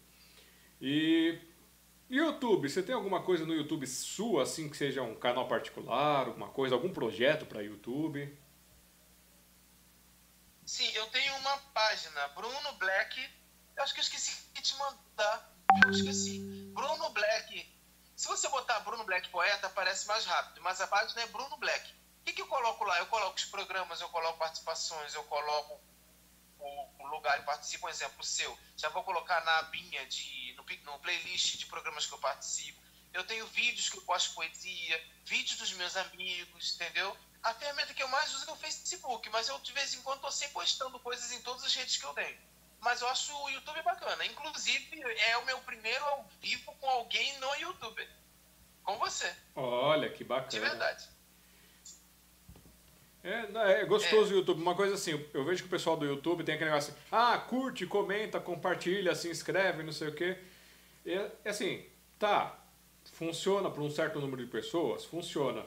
E 0.81 1.39
YouTube, 2.09 2.67
você 2.67 2.81
tem 2.81 2.95
alguma 2.95 3.21
coisa 3.21 3.45
no 3.45 3.53
YouTube 3.53 3.85
sua, 3.85 4.43
assim, 4.43 4.69
que 4.69 4.75
seja 4.75 5.01
um 5.03 5.15
canal 5.15 5.47
particular, 5.47 6.27
alguma 6.27 6.49
coisa, 6.49 6.73
algum 6.73 6.91
projeto 6.91 7.45
para 7.45 7.61
YouTube? 7.61 8.35
Sim, 10.65 10.89
eu 10.93 11.05
tenho 11.07 11.35
uma 11.37 11.57
página, 11.73 12.27
Bruno 12.29 12.73
Black. 12.73 13.29
Eu 13.75 13.83
acho 13.83 13.93
que 13.93 13.99
eu 13.99 14.03
esqueci 14.03 14.51
de 14.53 14.61
te 14.61 14.75
mandar. 14.77 15.51
Eu 15.83 15.91
esqueci. 15.91 16.39
Bruno 16.73 17.09
Black. 17.09 17.67
Se 18.15 18.27
você 18.27 18.49
botar 18.49 18.79
Bruno 18.81 19.03
Black 19.03 19.29
Poeta, 19.29 19.67
aparece 19.67 20.07
mais 20.07 20.25
rápido. 20.25 20.61
Mas 20.61 20.81
a 20.81 20.87
página 20.87 21.21
é 21.21 21.27
Bruno 21.27 21.57
Black. 21.57 21.93
O 22.29 22.31
que, 22.31 22.35
que 22.35 22.41
eu 22.43 22.47
coloco 22.47 22.83
lá? 22.83 22.99
Eu 22.99 23.07
coloco 23.07 23.35
os 23.35 23.45
programas, 23.45 24.01
eu 24.01 24.09
coloco 24.09 24.37
participações, 24.37 25.15
eu 25.15 25.23
coloco 25.23 25.81
o, 26.59 27.07
lugar 27.07 27.39
e 27.39 27.43
participo, 27.43 27.87
um 27.87 27.89
exemplo 27.89 28.23
seu. 28.23 28.55
Já 28.77 28.87
vou 28.89 29.03
colocar 29.03 29.43
na 29.43 29.57
abinha, 29.57 30.05
de, 30.05 30.53
no, 30.55 30.63
no 30.91 30.99
playlist 30.99 31.57
de 31.57 31.65
programas 31.65 32.05
que 32.05 32.13
eu 32.13 32.19
participo. 32.19 32.79
Eu 33.11 33.23
tenho 33.23 33.47
vídeos 33.47 33.89
que 33.89 33.97
eu 33.97 34.03
posto 34.03 34.35
poesia, 34.35 35.03
vídeos 35.25 35.57
dos 35.57 35.73
meus 35.73 35.97
amigos, 35.97 36.75
entendeu? 36.75 37.17
A 37.41 37.51
ferramenta 37.55 37.95
que 37.95 38.03
eu 38.03 38.07
mais 38.09 38.31
uso 38.35 38.47
é 38.47 38.53
o 38.53 38.57
Facebook, 38.57 39.27
mas 39.31 39.49
eu 39.49 39.57
de 39.61 39.73
vez 39.73 39.95
em 39.95 40.01
quando 40.03 40.17
estou 40.17 40.31
sempre 40.31 40.53
postando 40.53 40.99
coisas 40.99 41.31
em 41.31 41.41
todas 41.41 41.63
as 41.63 41.73
redes 41.73 41.97
que 41.97 42.05
eu 42.05 42.13
tenho. 42.13 42.37
Mas 42.79 43.01
eu 43.01 43.07
acho 43.07 43.35
o 43.35 43.49
YouTube 43.49 43.81
bacana. 43.81 44.23
Inclusive, 44.27 45.01
é 45.01 45.35
o 45.37 45.45
meu 45.45 45.59
primeiro 45.61 46.05
ao 46.05 46.23
vivo 46.39 46.75
com 46.75 46.89
alguém 46.91 47.39
no 47.39 47.55
YouTube. 47.55 48.07
Com 48.83 48.99
você. 48.99 49.35
Olha, 49.55 50.11
que 50.11 50.23
bacana. 50.23 50.49
De 50.49 50.59
verdade. 50.59 51.18
É, 53.23 53.81
é 53.81 53.85
gostoso 53.85 54.33
o 54.33 54.37
YouTube. 54.37 54.61
Uma 54.61 54.75
coisa 54.75 54.95
assim, 54.95 55.23
eu 55.33 55.43
vejo 55.43 55.63
que 55.63 55.67
o 55.67 55.71
pessoal 55.71 55.97
do 55.97 56.05
YouTube 56.05 56.43
tem 56.43 56.55
aquele 56.55 56.69
negócio 56.69 56.93
assim, 56.93 57.01
ah, 57.11 57.37
curte, 57.37 57.85
comenta, 57.85 58.39
compartilha, 58.39 59.13
se 59.13 59.29
inscreve, 59.29 59.83
não 59.83 59.91
sei 59.91 60.07
o 60.07 60.13
quê. 60.13 60.37
É, 61.05 61.29
assim, 61.45 61.83
tá, 62.17 62.57
funciona 63.13 63.69
para 63.69 63.81
um 63.81 63.89
certo 63.89 64.19
número 64.19 64.43
de 64.43 64.49
pessoas, 64.49 65.05
funciona. 65.05 65.65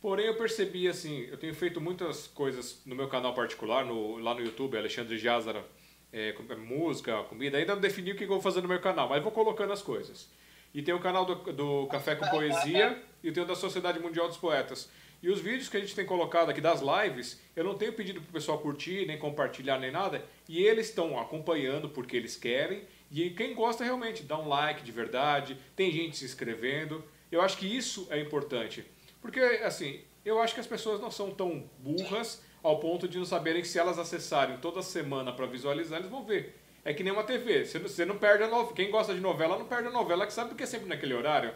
Porém, 0.00 0.26
eu 0.26 0.36
percebi 0.36 0.86
assim, 0.86 1.22
eu 1.30 1.38
tenho 1.38 1.54
feito 1.54 1.80
muitas 1.80 2.26
coisas 2.26 2.82
no 2.84 2.94
meu 2.94 3.08
canal 3.08 3.34
particular, 3.34 3.84
no, 3.84 4.18
lá 4.18 4.34
no 4.34 4.40
YouTube, 4.40 4.76
Alexandre 4.76 5.16
Jazara, 5.16 5.64
é, 6.12 6.28
é, 6.28 6.54
música, 6.56 7.22
comida, 7.24 7.58
ainda 7.58 7.74
não 7.74 7.80
defini 7.80 8.12
o 8.12 8.16
que 8.16 8.24
eu 8.24 8.28
vou 8.28 8.40
fazer 8.40 8.60
no 8.60 8.68
meu 8.68 8.80
canal, 8.80 9.08
mas 9.08 9.22
vou 9.22 9.32
colocando 9.32 9.72
as 9.72 9.82
coisas. 9.82 10.28
E 10.74 10.82
tem 10.82 10.92
o 10.92 11.00
canal 11.00 11.24
do, 11.24 11.52
do 11.52 11.86
Café 11.86 12.16
com 12.16 12.28
Poesia 12.28 13.02
e 13.22 13.32
tem 13.32 13.42
o 13.42 13.46
da 13.46 13.54
Sociedade 13.54 13.98
Mundial 13.98 14.28
dos 14.28 14.36
Poetas. 14.36 14.90
E 15.24 15.30
os 15.30 15.40
vídeos 15.40 15.70
que 15.70 15.78
a 15.78 15.80
gente 15.80 15.94
tem 15.94 16.04
colocado 16.04 16.50
aqui 16.50 16.60
das 16.60 16.82
lives, 16.82 17.40
eu 17.56 17.64
não 17.64 17.78
tenho 17.78 17.94
pedido 17.94 18.20
para 18.20 18.28
o 18.28 18.32
pessoal 18.34 18.58
curtir, 18.58 19.06
nem 19.06 19.18
compartilhar, 19.18 19.78
nem 19.78 19.90
nada. 19.90 20.22
E 20.46 20.62
eles 20.62 20.90
estão 20.90 21.18
acompanhando 21.18 21.88
porque 21.88 22.14
eles 22.14 22.36
querem. 22.36 22.82
E 23.10 23.30
quem 23.30 23.54
gosta 23.54 23.82
realmente, 23.82 24.22
dá 24.22 24.38
um 24.38 24.46
like 24.46 24.82
de 24.84 24.92
verdade. 24.92 25.56
Tem 25.74 25.90
gente 25.90 26.18
se 26.18 26.26
inscrevendo. 26.26 27.02
Eu 27.32 27.40
acho 27.40 27.56
que 27.56 27.64
isso 27.64 28.06
é 28.10 28.20
importante. 28.20 28.84
Porque, 29.22 29.40
assim, 29.40 30.02
eu 30.26 30.38
acho 30.42 30.52
que 30.52 30.60
as 30.60 30.66
pessoas 30.66 31.00
não 31.00 31.10
são 31.10 31.30
tão 31.30 31.70
burras 31.78 32.44
ao 32.62 32.78
ponto 32.78 33.08
de 33.08 33.16
não 33.16 33.24
saberem 33.24 33.62
que 33.62 33.68
se 33.68 33.78
elas 33.78 33.98
acessarem 33.98 34.58
toda 34.58 34.82
semana 34.82 35.32
para 35.32 35.46
visualizar, 35.46 36.00
eles 36.00 36.10
vão 36.10 36.22
ver. 36.22 36.54
É 36.84 36.92
que 36.92 37.02
nem 37.02 37.14
uma 37.14 37.24
TV. 37.24 37.64
Você 37.64 37.78
não, 37.78 37.88
você 37.88 38.04
não 38.04 38.18
perde 38.18 38.44
a 38.44 38.48
novela. 38.48 38.74
Quem 38.74 38.90
gosta 38.90 39.14
de 39.14 39.20
novela 39.20 39.58
não 39.58 39.64
perde 39.64 39.88
a 39.88 39.90
novela, 39.90 40.26
que 40.26 40.34
sabe 40.34 40.50
porque 40.50 40.64
é 40.64 40.66
sempre 40.66 40.86
naquele 40.86 41.14
horário. 41.14 41.54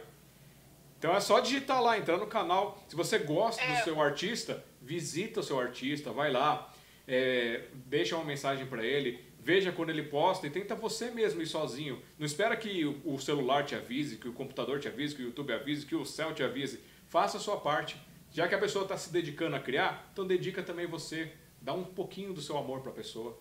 Então 0.98 1.14
é 1.14 1.20
só 1.20 1.38
digitar 1.38 1.80
lá, 1.80 1.96
entrar 1.96 2.16
no 2.16 2.26
canal. 2.26 2.82
Se 2.88 2.96
você 2.96 3.18
gosta 3.18 3.62
é. 3.62 3.78
do 3.78 3.84
seu 3.84 4.02
artista, 4.02 4.64
visita 4.82 5.40
o 5.40 5.42
seu 5.42 5.58
artista, 5.58 6.10
vai 6.10 6.30
lá, 6.30 6.72
é, 7.06 7.66
deixa 7.72 8.16
uma 8.16 8.24
mensagem 8.24 8.66
para 8.66 8.84
ele, 8.84 9.24
veja 9.38 9.70
quando 9.70 9.90
ele 9.90 10.02
posta 10.02 10.46
e 10.46 10.50
tenta 10.50 10.74
você 10.74 11.10
mesmo 11.10 11.40
ir 11.40 11.46
sozinho. 11.46 12.02
Não 12.18 12.26
espera 12.26 12.56
que 12.56 12.84
o 13.04 13.18
celular 13.18 13.64
te 13.64 13.76
avise, 13.76 14.16
que 14.16 14.28
o 14.28 14.32
computador 14.32 14.80
te 14.80 14.88
avise, 14.88 15.14
que 15.14 15.22
o 15.22 15.26
YouTube 15.26 15.52
avise, 15.52 15.86
que 15.86 15.94
o 15.94 16.04
céu 16.04 16.34
te 16.34 16.42
avise. 16.42 16.82
Faça 17.06 17.38
a 17.38 17.40
sua 17.40 17.58
parte. 17.60 17.96
Já 18.30 18.46
que 18.46 18.54
a 18.54 18.58
pessoa 18.58 18.82
está 18.82 18.96
se 18.98 19.10
dedicando 19.10 19.56
a 19.56 19.60
criar, 19.60 20.06
então 20.12 20.26
dedica 20.26 20.62
também 20.62 20.86
você. 20.86 21.32
Dá 21.62 21.72
um 21.72 21.84
pouquinho 21.84 22.32
do 22.34 22.42
seu 22.42 22.58
amor 22.58 22.82
para 22.82 22.90
a 22.90 22.94
pessoa. 22.94 23.40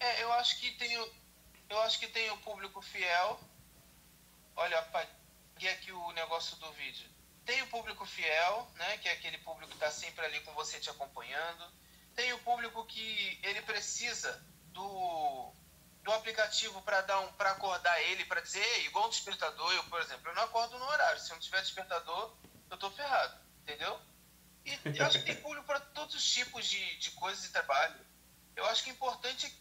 É, 0.00 0.22
eu 0.22 0.32
acho 0.32 0.58
que 0.60 0.72
tem 0.72 0.98
o, 0.98 1.08
eu 1.68 1.78
acho 1.80 2.00
que 2.00 2.06
tem 2.06 2.30
o 2.30 2.36
público 2.38 2.80
fiel 2.80 3.38
olha, 4.56 4.78
apaguei 4.78 5.70
aqui 5.70 5.92
o 5.92 6.12
negócio 6.12 6.56
do 6.56 6.72
vídeo. 6.72 7.08
Tem 7.44 7.60
o 7.62 7.66
público 7.68 8.06
fiel, 8.06 8.70
né, 8.76 8.98
que 8.98 9.08
é 9.08 9.12
aquele 9.12 9.38
público 9.38 9.68
que 9.68 9.76
está 9.76 9.90
sempre 9.90 10.24
ali 10.24 10.40
com 10.40 10.52
você 10.54 10.78
te 10.78 10.90
acompanhando. 10.90 11.64
Tem 12.14 12.32
o 12.32 12.38
público 12.40 12.84
que 12.86 13.40
ele 13.42 13.62
precisa 13.62 14.44
do 14.72 15.52
do 16.02 16.12
aplicativo 16.12 16.82
para 16.82 17.00
dar 17.02 17.20
um, 17.20 17.32
para 17.34 17.52
acordar 17.52 18.00
ele, 18.02 18.24
para 18.24 18.40
dizer, 18.40 18.84
igual 18.84 19.06
um 19.06 19.10
despertador, 19.10 19.72
eu, 19.72 19.84
por 19.84 20.00
exemplo, 20.00 20.28
eu 20.30 20.34
não 20.34 20.42
acordo 20.42 20.78
no 20.78 20.84
horário. 20.84 21.20
Se 21.20 21.30
eu 21.30 21.34
não 21.34 21.40
tiver 21.40 21.60
despertador, 21.62 22.34
eu 22.70 22.76
tô 22.76 22.90
ferrado, 22.90 23.38
entendeu? 23.62 24.00
E 24.64 24.98
eu 24.98 25.06
acho 25.06 25.18
que 25.20 25.26
tem 25.26 25.36
público 25.36 25.66
para 25.66 25.80
todos 25.80 26.14
os 26.14 26.24
tipos 26.24 26.66
de, 26.66 26.96
de 26.98 27.10
coisas 27.12 27.44
de 27.44 27.50
trabalho. 27.50 27.94
Eu 28.56 28.64
acho 28.66 28.82
que 28.82 28.90
é 28.90 28.92
importante 28.92 29.56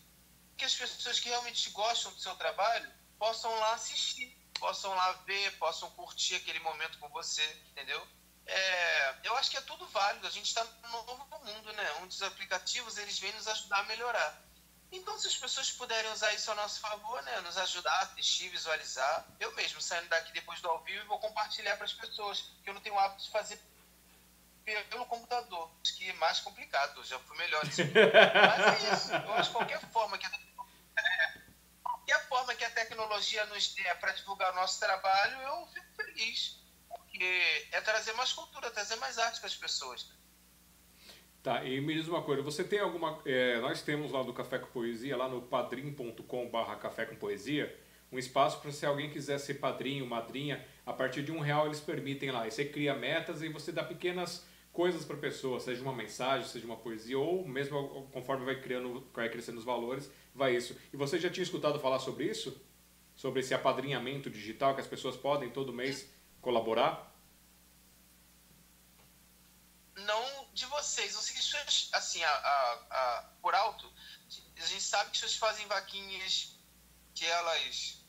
que 0.58 0.66
as 0.66 0.74
pessoas 0.74 1.20
que 1.20 1.30
realmente 1.30 1.70
gostam 1.70 2.12
do 2.12 2.20
seu 2.20 2.36
trabalho 2.36 2.92
possam 3.18 3.54
lá 3.60 3.74
assistir, 3.74 4.36
possam 4.62 4.94
lá 4.94 5.12
ver, 5.26 5.58
possam 5.58 5.90
curtir 5.92 6.36
aquele 6.36 6.60
momento 6.60 7.00
com 7.00 7.10
você, 7.10 7.44
entendeu? 7.72 8.00
É, 8.46 9.16
eu 9.24 9.36
acho 9.38 9.50
que 9.50 9.58
é 9.58 9.62
tudo 9.62 9.88
válido. 9.88 10.28
A 10.28 10.30
gente 10.30 10.46
está 10.46 10.64
no 10.64 11.04
novo 11.04 11.28
mundo, 11.44 11.74
né? 11.74 11.92
Onde 12.02 12.14
os 12.14 12.22
aplicativos 12.22 12.98
eles 13.00 13.18
vêm 13.18 13.34
nos 13.34 13.48
ajudar 13.48 13.80
a 13.80 13.84
melhorar. 13.84 14.42
Então, 14.92 15.18
se 15.18 15.28
as 15.28 15.36
pessoas 15.36 15.72
puderem 15.72 16.12
usar 16.12 16.32
isso 16.34 16.52
a 16.52 16.56
nosso 16.56 16.80
favor, 16.80 17.24
né, 17.24 17.40
nos 17.42 17.58
ajudar 17.58 17.94
a 17.94 18.02
assistir, 18.02 18.50
visualizar, 18.50 19.26
eu 19.40 19.50
mesmo 19.56 19.82
saindo 19.82 20.10
daqui 20.10 20.34
depois 20.34 20.60
do 20.60 20.70
ao 20.70 20.84
vivo 20.84 21.08
vou 21.08 21.18
compartilhar 21.18 21.78
para 21.78 21.86
as 21.86 21.94
pessoas, 21.94 22.42
que 22.62 22.70
eu 22.70 22.74
não 22.74 22.82
tenho 22.82 22.96
o 22.96 23.00
hábito 23.00 23.24
de 23.24 23.32
fazer 23.32 23.58
pelo 24.90 25.06
computador, 25.06 25.72
Acho 25.82 25.96
que 25.96 26.10
é 26.10 26.14
mais 26.14 26.42
complicado, 26.42 27.04
já 27.06 27.18
fui 27.20 27.38
melhor. 27.38 27.64
Mas 27.66 28.84
é 28.84 28.94
isso, 28.94 29.14
eu 29.14 29.34
acho 29.34 29.50
que 29.50 29.56
qualquer 29.56 29.80
forma 29.92 30.18
que 30.18 30.26
a, 30.26 30.32
qualquer 32.12 32.28
forma 32.28 32.56
que 32.56 32.66
a 32.66 32.70
tecnologia 32.70 33.46
nos 33.46 33.74
dê 33.74 33.84
para 34.00 34.12
divulgar 34.12 34.52
o 34.52 34.56
nosso 34.56 34.80
trabalho, 34.80 35.42
eu 35.42 35.68
fico 35.68 35.86
feliz, 35.96 36.60
porque 36.90 37.68
é 37.72 37.80
trazer 37.82 38.12
mais 38.14 38.34
cultura, 38.34 38.70
trazer 38.70 38.98
mais 38.98 39.18
arte 39.18 39.40
para 39.40 39.48
as 39.48 39.56
pessoas. 39.56 40.12
Tá, 41.42 41.64
e 41.64 41.80
me 41.82 41.94
diz 41.94 42.08
uma 42.08 42.22
coisa, 42.22 42.44
você 42.44 42.64
tem 42.64 42.80
alguma. 42.80 43.20
É, 43.26 43.60
nós 43.62 43.82
temos 43.82 44.12
lá 44.12 44.22
do 44.22 44.34
Café 44.34 44.60
com 44.60 44.68
Poesia, 44.68 45.18
lá 45.18 45.28
no 45.28 45.42
padrim.com.br 45.42 46.76
Café 46.80 47.06
com 47.06 47.16
Poesia, 47.16 47.76
um 48.12 48.20
espaço 48.20 48.60
para 48.62 48.72
se 48.72 48.86
alguém 48.86 49.10
quiser 49.10 49.40
ser 49.40 49.56
padrinho, 49.56 50.06
madrinha, 50.06 50.64
a 50.86 50.94
partir 50.94 51.24
de 51.24 51.32
um 51.32 51.40
real 51.40 51.66
eles 51.66 51.80
permitem 51.80 52.30
lá. 52.30 52.46
E 52.46 52.52
você 52.52 52.66
cria 52.66 52.94
metas 52.94 53.42
e 53.42 53.50
você 53.50 53.72
dá 53.72 53.84
pequenas 53.84 54.46
coisas 54.72 55.06
para 55.06 55.16
a 55.16 55.20
pessoa, 55.20 55.60
seja 55.60 55.82
uma 55.82 55.94
mensagem, 55.94 56.48
seja 56.48 56.66
uma 56.66 56.78
poesia, 56.78 57.20
ou 57.20 57.48
mesmo 57.48 58.08
conforme 58.12 58.46
vai 58.46 58.62
criando, 58.62 59.06
vai 59.14 59.30
crescendo 59.30 59.60
os 59.60 59.66
valores, 59.66 60.10
vai 60.34 60.56
isso. 60.56 60.76
E 60.94 60.98
você 60.98 61.20
já 61.20 61.30
tinha 61.30 61.44
escutado 61.44 61.80
falar 61.80 62.00
sobre 62.00 62.26
isso? 62.26 62.60
Sobre 63.16 63.42
esse 63.42 63.54
apadrinhamento 63.54 64.30
digital 64.30 64.74
que 64.74 64.82
as 64.82 64.88
pessoas 64.88 65.18
podem 65.18 65.50
todo 65.50 65.74
mês 65.74 66.10
colaborar? 66.42 67.12
não 70.06 70.48
de 70.54 70.66
vocês. 70.66 71.14
Não 71.14 71.22
sei 71.22 71.36
que 71.36 71.44
vocês, 71.44 71.90
assim, 71.94 72.24
a, 72.24 72.30
a, 72.30 72.74
a, 72.92 73.24
por 73.42 73.54
alto, 73.54 73.92
a 74.58 74.66
gente 74.66 74.84
sabe 74.84 75.12
que 75.12 75.18
vocês 75.18 75.36
fazem 75.36 75.68
vaquinhas, 75.68 76.56
que 77.14 77.26
elas, 77.26 78.00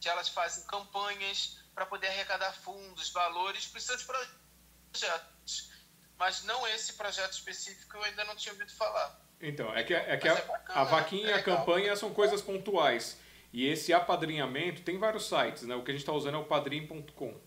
que 0.00 0.08
elas 0.08 0.28
fazem 0.28 0.64
campanhas 0.64 1.58
para 1.74 1.86
poder 1.86 2.08
arrecadar 2.08 2.52
fundos, 2.52 3.10
valores 3.10 3.66
para 3.66 3.78
os 3.78 3.84
seus 3.84 4.02
projetos. 4.02 5.70
Mas 6.18 6.44
não 6.44 6.66
esse 6.68 6.94
projeto 6.94 7.32
específico 7.32 7.96
eu 7.96 8.02
ainda 8.02 8.24
não 8.24 8.34
tinha 8.34 8.52
ouvido 8.52 8.72
falar. 8.72 9.20
Então, 9.40 9.72
é 9.72 9.84
que, 9.84 9.94
é 9.94 10.16
que 10.16 10.28
a, 10.28 10.32
é 10.32 10.42
bacana, 10.42 10.80
a 10.80 10.84
vaquinha 10.84 11.28
e 11.28 11.30
é 11.30 11.34
a 11.34 11.42
campanha 11.42 11.94
são 11.94 12.12
coisas 12.12 12.42
pontuais. 12.42 13.18
E 13.52 13.66
esse 13.66 13.92
apadrinhamento 13.92 14.82
tem 14.82 14.98
vários 14.98 15.28
sites, 15.28 15.62
né? 15.62 15.74
O 15.74 15.82
que 15.82 15.90
a 15.90 15.94
gente 15.94 16.02
está 16.02 16.12
usando 16.12 16.34
é 16.34 16.38
o 16.38 16.44
padrim.com.br. 16.44 17.38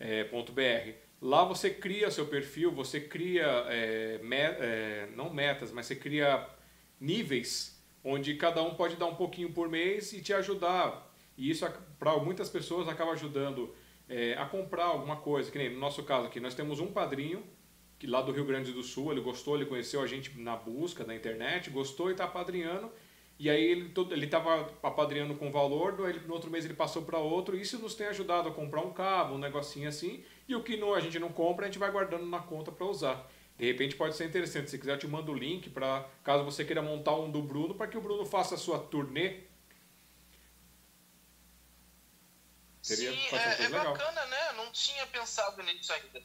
É, 0.00 0.94
Lá 1.22 1.44
você 1.44 1.70
cria 1.70 2.10
seu 2.10 2.26
perfil, 2.26 2.72
você 2.72 3.00
cria, 3.00 3.46
é, 3.68 4.18
me, 4.18 4.36
é, 4.36 5.08
não 5.14 5.32
metas, 5.32 5.70
mas 5.70 5.86
você 5.86 5.94
cria 5.94 6.48
níveis, 7.00 7.80
onde 8.02 8.34
cada 8.34 8.60
um 8.60 8.74
pode 8.74 8.96
dar 8.96 9.06
um 9.06 9.14
pouquinho 9.14 9.52
por 9.52 9.68
mês 9.68 10.12
e 10.12 10.20
te 10.20 10.34
ajudar. 10.34 11.08
E 11.38 11.48
isso, 11.48 11.64
para 11.96 12.16
muitas 12.18 12.50
pessoas, 12.50 12.88
acaba 12.88 13.12
ajudando 13.12 13.72
é, 14.08 14.34
a 14.34 14.44
comprar 14.46 14.86
alguma 14.86 15.14
coisa. 15.14 15.48
Que 15.48 15.58
nem 15.58 15.70
no 15.70 15.78
nosso 15.78 16.02
caso 16.02 16.26
aqui, 16.26 16.40
nós 16.40 16.56
temos 16.56 16.80
um 16.80 16.92
padrinho, 16.92 17.46
que 18.02 18.06
lá 18.08 18.20
do 18.20 18.32
Rio 18.32 18.44
Grande 18.44 18.72
do 18.72 18.82
Sul, 18.82 19.12
ele 19.12 19.20
gostou, 19.20 19.54
ele 19.54 19.64
conheceu 19.64 20.02
a 20.02 20.08
gente 20.08 20.36
na 20.36 20.56
busca 20.56 21.04
da 21.04 21.14
internet, 21.14 21.70
gostou 21.70 22.08
e 22.08 22.12
está 22.12 22.26
padrinhando. 22.26 22.90
E 23.38 23.48
aí 23.48 23.62
ele 23.62 23.94
ele 24.10 24.24
estava 24.24 24.74
apadrinhando 24.82 25.36
com 25.36 25.52
valor, 25.52 25.96
no 26.26 26.34
outro 26.34 26.50
mês 26.50 26.64
ele 26.64 26.74
passou 26.74 27.02
para 27.02 27.20
outro, 27.20 27.56
isso 27.56 27.78
nos 27.78 27.94
tem 27.94 28.08
ajudado 28.08 28.48
a 28.48 28.52
comprar 28.52 28.80
um 28.80 28.92
cabo, 28.92 29.36
um 29.36 29.38
negocinho 29.38 29.88
assim, 29.88 30.24
e 30.48 30.56
o 30.56 30.64
que 30.64 30.76
não, 30.76 30.92
a 30.92 30.98
gente 30.98 31.16
não 31.20 31.30
compra, 31.32 31.64
a 31.64 31.68
gente 31.68 31.78
vai 31.78 31.92
guardando 31.92 32.26
na 32.26 32.40
conta 32.40 32.72
para 32.72 32.84
usar. 32.84 33.30
De 33.56 33.66
repente 33.66 33.94
pode 33.94 34.16
ser 34.16 34.24
interessante, 34.24 34.68
se 34.68 34.80
quiser 34.80 34.94
eu 34.94 34.98
te 34.98 35.06
mando 35.06 35.30
o 35.30 35.36
link 35.36 35.70
para 35.70 36.04
caso 36.24 36.42
você 36.42 36.64
queira 36.64 36.82
montar 36.82 37.14
um 37.14 37.30
do 37.30 37.40
Bruno, 37.40 37.72
para 37.72 37.86
que 37.86 37.96
o 37.96 38.00
Bruno 38.00 38.26
faça 38.26 38.56
a 38.56 38.58
sua 38.58 38.80
turnê. 38.80 39.44
Seria, 42.82 43.12
Sim, 43.12 43.36
é, 43.36 43.62
é 43.62 43.68
bacana, 43.68 44.26
né? 44.26 44.52
Não 44.56 44.72
tinha 44.72 45.06
pensado 45.06 45.62
nisso 45.62 45.92
ainda. 45.92 46.20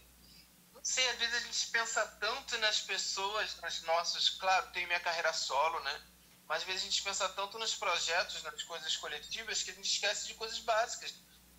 Sei, 0.88 1.06
às 1.10 1.18
vezes 1.18 1.36
a 1.36 1.40
gente 1.40 1.68
pensa 1.68 2.08
tanto 2.18 2.58
nas 2.60 2.80
pessoas, 2.80 3.58
nas 3.58 3.82
nossas... 3.82 4.30
Claro, 4.30 4.72
tenho 4.72 4.88
minha 4.88 5.02
carreira 5.02 5.34
solo, 5.34 5.82
né? 5.82 6.08
Mas 6.48 6.60
às 6.60 6.64
vezes 6.64 6.82
a 6.82 6.86
gente 6.86 7.04
pensa 7.04 7.28
tanto 7.28 7.60
nos 7.60 7.76
projetos, 7.76 8.42
nas 8.42 8.64
coisas 8.64 8.96
coletivas, 8.96 9.62
que 9.64 9.72
a 9.72 9.74
gente 9.74 9.92
esquece 9.92 10.28
de 10.28 10.36
coisas 10.36 10.60
básicas, 10.60 11.14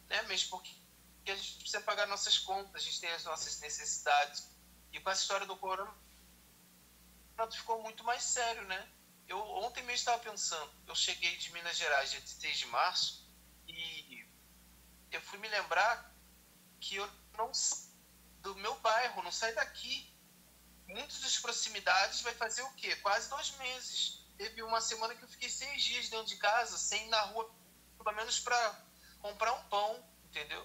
né? 0.06 0.22
Mesmo 0.22 0.48
porque 0.48 0.74
a 1.26 1.36
gente 1.36 1.56
precisa 1.56 1.82
pagar 1.82 2.06
nossas 2.06 2.38
contas, 2.38 2.74
a 2.74 2.78
gente 2.78 3.00
tem 3.02 3.10
as 3.10 3.24
nossas 3.24 3.60
necessidades. 3.60 4.48
E 4.94 4.98
com 4.98 5.10
essa 5.10 5.20
história 5.20 5.46
do 5.46 5.58
corona, 5.58 5.94
ficou 7.52 7.82
muito 7.82 8.02
mais 8.04 8.22
sério, 8.22 8.62
né? 8.62 8.88
Eu 9.26 9.38
ontem 9.38 9.82
mesmo 9.82 9.96
estava 9.96 10.22
pensando, 10.22 10.72
eu 10.86 10.94
cheguei 10.94 11.36
de 11.36 11.52
Minas 11.52 11.76
Gerais 11.76 12.10
dia 12.10 12.20
16 12.22 12.56
de 12.60 12.66
março 12.68 13.30
e 13.66 14.26
eu 15.10 15.20
fui 15.20 15.38
me 15.38 15.48
lembrar 15.48 16.16
que 16.80 16.96
eu 16.96 17.06
não 17.36 17.52
do 18.40 18.54
meu 18.56 18.78
bairro, 18.80 19.22
não 19.22 19.32
saio 19.32 19.54
daqui. 19.54 20.14
Muitas 20.86 21.20
das 21.20 21.38
proximidades 21.38 22.22
vai 22.22 22.34
fazer 22.34 22.62
o 22.62 22.72
quê? 22.74 22.96
Quase 22.96 23.28
dois 23.28 23.50
meses 23.58 24.26
teve 24.38 24.62
uma 24.62 24.80
semana 24.80 25.14
que 25.14 25.24
eu 25.24 25.28
fiquei 25.28 25.50
seis 25.50 25.82
dias 25.82 26.08
dentro 26.08 26.26
de 26.26 26.36
casa, 26.36 26.78
sem 26.78 27.06
ir 27.06 27.08
na 27.08 27.20
rua, 27.22 27.50
pelo 27.98 28.16
menos 28.16 28.38
para 28.38 28.86
comprar 29.20 29.52
um 29.52 29.64
pão, 29.64 30.02
entendeu? 30.26 30.64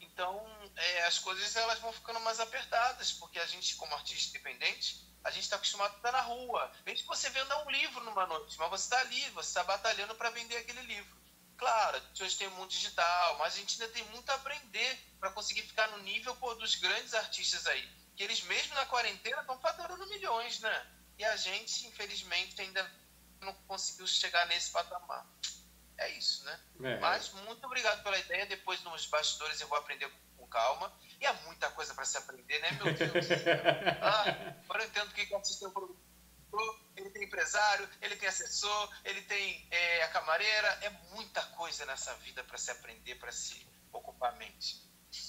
Então, 0.00 0.44
é, 0.76 1.04
as 1.04 1.18
coisas 1.20 1.54
elas 1.54 1.78
vão 1.78 1.92
ficando 1.92 2.20
mais 2.20 2.40
apertadas, 2.40 3.12
porque 3.12 3.38
a 3.38 3.46
gente, 3.46 3.76
como 3.76 3.94
artista 3.94 4.36
independente, 4.36 5.08
a 5.24 5.30
gente 5.30 5.44
está 5.44 5.56
acostumado 5.56 5.94
a 5.94 5.96
estar 5.96 6.12
na 6.12 6.20
rua. 6.20 6.70
Mesmo 6.84 7.02
que 7.02 7.16
você 7.16 7.30
venda 7.30 7.64
um 7.64 7.70
livro 7.70 8.04
numa 8.04 8.26
noite, 8.26 8.58
mas 8.58 8.68
você 8.68 8.84
está 8.84 8.98
ali, 8.98 9.30
você 9.30 9.48
está 9.48 9.64
batalhando 9.64 10.14
para 10.16 10.30
vender 10.30 10.56
aquele 10.56 10.82
livro. 10.82 11.21
Claro, 11.62 12.02
hoje 12.20 12.36
tem 12.36 12.48
o 12.48 12.50
mundo 12.56 12.70
digital, 12.70 13.38
mas 13.38 13.54
a 13.54 13.56
gente 13.58 13.80
ainda 13.80 13.94
tem 13.94 14.02
muito 14.06 14.28
a 14.28 14.34
aprender 14.34 14.98
para 15.20 15.30
conseguir 15.30 15.62
ficar 15.62 15.86
no 15.92 15.98
nível 15.98 16.34
pô, 16.34 16.56
dos 16.56 16.74
grandes 16.74 17.14
artistas 17.14 17.68
aí. 17.68 17.88
Que 18.16 18.24
eles, 18.24 18.42
mesmo 18.42 18.74
na 18.74 18.84
quarentena, 18.86 19.42
estão 19.42 19.56
faturando 19.60 20.04
milhões, 20.08 20.58
né? 20.58 20.86
E 21.16 21.24
a 21.24 21.36
gente, 21.36 21.86
infelizmente, 21.86 22.60
ainda 22.60 22.92
não 23.40 23.54
conseguiu 23.68 24.08
chegar 24.08 24.44
nesse 24.46 24.72
patamar. 24.72 25.24
É 25.98 26.10
isso, 26.10 26.42
né? 26.42 26.60
É. 26.82 26.98
Mas 26.98 27.30
muito 27.30 27.64
obrigado 27.64 28.02
pela 28.02 28.18
ideia. 28.18 28.44
Depois 28.46 28.82
nos 28.82 29.06
bastidores 29.06 29.60
eu 29.60 29.68
vou 29.68 29.78
aprender 29.78 30.10
com 30.36 30.48
calma. 30.48 30.92
E 31.20 31.26
há 31.26 31.32
muita 31.44 31.70
coisa 31.70 31.94
para 31.94 32.04
se 32.04 32.18
aprender, 32.18 32.58
né, 32.58 32.72
meu 32.72 32.92
Deus? 32.92 33.26
ah, 34.02 34.56
agora 34.64 34.82
eu 34.82 34.88
entendo 34.88 35.10
o 35.10 35.14
que 35.14 35.32
é 35.32 35.36
assistir 35.38 35.64
um 35.64 35.70
Ele 36.96 37.10
tem 37.10 37.24
empresário, 37.24 37.88
ele 38.00 38.16
tem 38.16 38.28
assessor, 38.28 38.90
ele 39.04 39.22
tem 39.22 39.66
é, 39.70 40.02
a 40.02 40.08
camareira. 40.08 40.68
É 40.82 40.90
muita 41.14 41.42
coisa 41.42 41.86
nessa 41.86 42.14
vida 42.16 42.44
para 42.44 42.58
se 42.58 42.70
aprender, 42.70 43.14
para 43.16 43.32
se 43.32 43.66
ocupar 43.92 44.34
a 44.34 44.36
mente. 44.36 44.82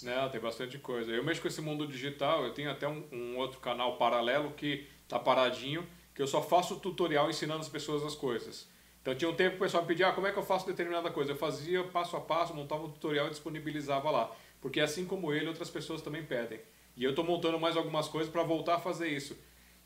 Não, 0.03 0.29
tem 0.29 0.39
bastante 0.39 0.77
coisa. 0.77 1.11
Eu 1.11 1.23
mexo 1.23 1.41
com 1.41 1.47
esse 1.47 1.61
mundo 1.61 1.87
digital, 1.87 2.43
eu 2.43 2.53
tenho 2.53 2.71
até 2.71 2.87
um, 2.87 3.07
um 3.11 3.37
outro 3.37 3.59
canal 3.59 3.97
paralelo 3.97 4.53
que 4.53 4.89
tá 5.07 5.19
paradinho 5.19 5.87
que 6.13 6.21
eu 6.21 6.27
só 6.27 6.41
faço 6.41 6.79
tutorial 6.79 7.29
ensinando 7.29 7.61
as 7.61 7.69
pessoas 7.69 8.03
as 8.03 8.15
coisas. 8.15 8.67
Então 9.01 9.13
tinha 9.15 9.29
um 9.29 9.35
tempo 9.35 9.51
que 9.51 9.57
o 9.57 9.65
pessoal 9.65 9.83
me 9.83 9.87
pedia, 9.87 10.07
ah, 10.07 10.13
como 10.13 10.27
é 10.27 10.31
que 10.31 10.39
eu 10.39 10.43
faço 10.43 10.65
determinada 10.65 11.11
coisa? 11.11 11.31
Eu 11.31 11.35
fazia 11.35 11.83
passo 11.85 12.15
a 12.15 12.21
passo, 12.21 12.53
montava 12.53 12.83
um 12.85 12.91
tutorial 12.91 13.27
e 13.27 13.31
disponibilizava 13.31 14.09
lá. 14.09 14.33
Porque 14.61 14.79
assim 14.79 15.05
como 15.05 15.33
ele, 15.33 15.47
outras 15.47 15.69
pessoas 15.69 16.01
também 16.01 16.23
pedem. 16.23 16.61
E 16.95 17.03
eu 17.03 17.09
estou 17.09 17.25
montando 17.25 17.59
mais 17.59 17.75
algumas 17.75 18.07
coisas 18.07 18.31
para 18.31 18.43
voltar 18.43 18.75
a 18.75 18.79
fazer 18.79 19.09
isso. 19.09 19.37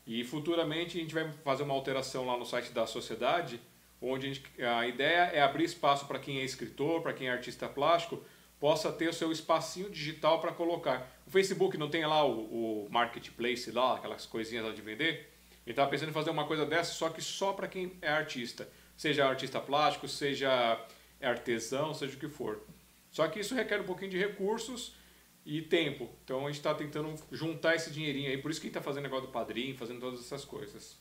E 0.08 0.24
futuramente 0.24 0.96
a 0.96 1.00
gente 1.02 1.14
vai 1.14 1.30
fazer 1.44 1.64
uma 1.64 1.74
alteração 1.74 2.26
lá 2.26 2.34
no 2.34 2.46
site 2.46 2.72
da 2.72 2.86
sociedade, 2.86 3.60
onde 4.00 4.26
a, 4.26 4.32
gente, 4.32 4.62
a 4.62 4.86
ideia 4.88 5.30
é 5.34 5.42
abrir 5.42 5.64
espaço 5.64 6.06
para 6.06 6.18
quem 6.18 6.38
é 6.38 6.44
escritor, 6.44 7.02
para 7.02 7.12
quem 7.12 7.28
é 7.28 7.30
artista 7.30 7.68
plástico, 7.68 8.24
possa 8.58 8.90
ter 8.90 9.10
o 9.10 9.12
seu 9.12 9.30
espacinho 9.30 9.90
digital 9.90 10.40
para 10.40 10.50
colocar. 10.50 11.06
O 11.26 11.30
Facebook 11.30 11.76
não 11.76 11.90
tem 11.90 12.06
lá 12.06 12.24
o, 12.24 12.86
o 12.86 12.88
marketplace 12.90 13.70
lá, 13.70 13.96
aquelas 13.96 14.24
coisinhas 14.24 14.64
lá 14.64 14.72
de 14.72 14.80
vender? 14.80 15.30
Ele 15.66 15.72
estava 15.72 15.90
pensando 15.90 16.08
em 16.08 16.14
fazer 16.14 16.30
uma 16.30 16.46
coisa 16.46 16.64
dessa, 16.64 16.94
só 16.94 17.10
que 17.10 17.20
só 17.20 17.52
para 17.52 17.68
quem 17.68 17.92
é 18.00 18.08
artista. 18.08 18.66
Seja 18.96 19.28
artista 19.28 19.60
plástico, 19.60 20.08
seja 20.08 20.82
artesão, 21.20 21.92
seja 21.92 22.16
o 22.16 22.18
que 22.18 22.28
for. 22.28 22.62
Só 23.10 23.28
que 23.28 23.40
isso 23.40 23.54
requer 23.54 23.78
um 23.78 23.84
pouquinho 23.84 24.10
de 24.10 24.16
recursos 24.16 24.94
e 25.48 25.62
tempo. 25.62 26.10
Então 26.22 26.44
a 26.44 26.48
gente 26.48 26.58
está 26.58 26.74
tentando 26.74 27.14
juntar 27.32 27.74
esse 27.74 27.90
dinheirinho 27.90 28.28
aí. 28.28 28.36
Por 28.36 28.50
isso 28.50 28.60
que 28.60 28.66
a 28.66 28.68
gente 28.68 28.76
está 28.76 28.84
fazendo 28.84 29.04
negócio 29.04 29.26
do 29.26 29.32
padrinho, 29.32 29.74
fazendo 29.78 29.98
todas 29.98 30.20
essas 30.20 30.44
coisas. 30.44 30.98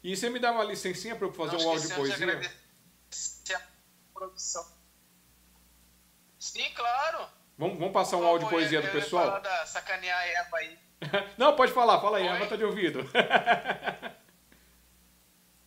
E 0.00 0.16
você 0.16 0.30
me 0.30 0.38
dá 0.38 0.52
uma 0.52 0.62
licencinha 0.62 1.16
para 1.16 1.26
eu 1.26 1.32
fazer 1.32 1.56
Não, 1.56 1.66
um 1.66 1.70
áudio 1.70 1.88
de 1.88 1.94
poesia? 1.94 2.24
Agradecer 2.24 3.54
a 3.54 3.60
produção. 4.14 4.64
Sim, 6.38 6.70
claro. 6.72 7.26
Vamos, 7.58 7.76
vamos 7.76 7.92
passar 7.92 8.16
um 8.18 8.24
áudio 8.24 8.46
de 8.46 8.54
poesia 8.54 8.80
do 8.80 8.92
pessoal? 8.92 9.40
da 9.42 9.66
sacanear 9.66 10.20
a 10.20 10.26
Eva 10.26 10.56
aí. 10.56 10.78
Não, 11.36 11.56
pode 11.56 11.72
falar, 11.72 12.00
fala 12.00 12.18
aí, 12.18 12.28
a 12.28 12.32
Oi? 12.32 12.36
Eva 12.36 12.46
tá 12.46 12.54
de 12.56 12.64
ouvido. 12.64 13.00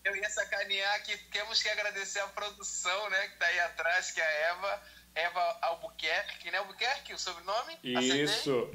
Eu 0.08 0.16
ia 0.16 0.30
sacanear 0.30 1.04
que 1.04 1.18
temos 1.30 1.62
que 1.62 1.68
agradecer 1.68 2.20
a 2.20 2.28
produção, 2.28 3.10
né, 3.10 3.28
que 3.28 3.38
tá 3.38 3.46
aí 3.46 3.60
atrás, 3.60 4.10
que 4.12 4.22
é 4.22 4.24
a 4.24 4.32
Eva, 4.52 4.82
Eva 5.16 5.58
Albuquerque, 5.64 6.50
né? 6.50 6.60
Albuquerque, 6.60 7.14
o 7.14 7.20
sobrenome? 7.20 7.74
Acertei? 7.74 8.24
Isso. 8.24 8.72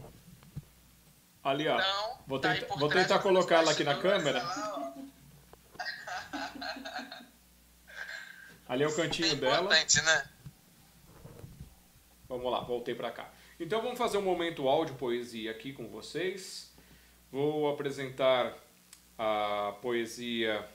Ali, 1.42 1.66
ó. 1.68 1.74
Então, 1.80 2.18
Vou 2.26 2.38
tá 2.38 2.54
por 2.68 2.78
vou 2.78 2.88
tentar 2.90 3.18
colocar 3.20 3.56
ela 3.56 3.72
aqui 3.72 3.82
na 3.82 3.98
câmera. 3.98 4.42
lá. 4.42 4.94
Ali 8.68 8.84
é 8.84 8.86
o 8.86 8.94
cantinho 8.94 9.32
É 9.32 9.34
dela. 9.34 9.68
né? 9.70 10.30
Vamos 12.28 12.52
lá, 12.52 12.60
voltei 12.60 12.94
para 12.94 13.10
cá. 13.10 13.30
Então 13.58 13.80
vamos 13.80 13.98
fazer 13.98 14.18
um 14.18 14.22
momento 14.22 14.68
áudio 14.68 14.94
poesia 14.96 15.50
aqui 15.50 15.72
com 15.72 15.88
vocês. 15.88 16.72
Vou 17.30 17.70
apresentar 17.72 18.54
a 19.18 19.74
poesia 19.80 20.68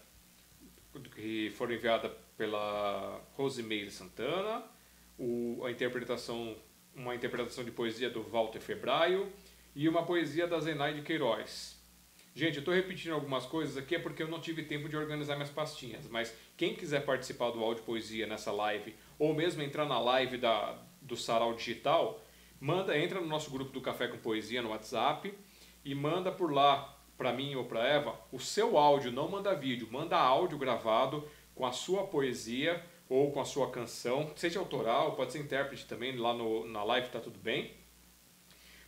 que 1.00 1.52
foi 1.56 1.74
enviada 1.74 2.10
pela 2.38 3.22
Rosimeire 3.36 3.90
Santana, 3.92 4.64
o- 5.18 5.64
a 5.66 5.72
interpretação, 5.72 6.56
uma 6.96 7.16
interpretação 7.16 7.64
de 7.64 7.72
poesia 7.72 8.10
do 8.10 8.22
Walter 8.24 8.60
Febraio 8.60 9.32
e 9.76 9.88
uma 9.88 10.04
poesia 10.06 10.48
da 10.48 10.60
Zenaide 10.60 11.02
Queiroz. 11.02 11.76
Gente, 12.36 12.56
eu 12.58 12.60
estou 12.60 12.74
repetindo 12.74 13.14
algumas 13.14 13.46
coisas 13.48 13.78
aqui 13.78 13.96
é 13.96 14.00
porque 14.00 14.22
eu 14.22 14.28
não 14.28 14.40
tive 14.40 14.62
tempo 14.64 14.88
de 14.88 14.96
organizar 14.96 15.36
minhas 15.36 15.50
pastinhas, 15.50 16.08
mas 16.08 16.32
quem 16.56 16.76
quiser 16.76 17.04
participar 17.04 17.50
do 17.50 17.64
áudio 17.64 17.84
poesia 17.84 18.28
nessa 18.28 18.52
live 18.52 18.96
ou 19.18 19.34
mesmo 19.34 19.64
entrar 19.64 19.86
na 19.86 20.00
live 20.00 20.38
da, 20.38 20.80
do 21.02 21.16
Sarau 21.18 21.56
Digital, 21.56 22.24
manda, 22.60 22.96
entra 22.98 23.20
no 23.20 23.26
nosso 23.28 23.50
grupo 23.50 23.72
do 23.72 23.82
Café 23.82 24.08
com 24.08 24.18
Poesia 24.20 24.62
no 24.62 24.70
WhatsApp 24.70 25.34
e 25.84 25.96
manda 25.96 26.32
por 26.32 26.52
lá 26.54 26.97
para 27.18 27.34
mim 27.34 27.56
ou 27.56 27.66
para 27.66 27.86
Eva 27.86 28.16
o 28.32 28.40
seu 28.40 28.78
áudio, 28.78 29.12
não 29.12 29.28
manda 29.28 29.56
vídeo, 29.56 29.88
manda 29.92 30.18
áudio 30.18 30.58
gravado 30.58 31.28
com 31.56 31.66
a 31.66 31.72
sua 31.72 32.06
poesia 32.06 32.84
ou 33.10 33.32
com 33.32 33.40
a 33.40 33.46
sua 33.46 33.72
canção, 33.72 34.32
seja 34.36 34.60
autoral, 34.60 35.16
pode 35.16 35.32
ser 35.32 35.40
intérprete 35.40 35.86
também, 35.86 36.16
lá 36.16 36.34
no, 36.34 36.68
na 36.68 36.84
live 36.84 37.10
tá 37.10 37.20
tudo 37.20 37.40
bem 37.40 37.72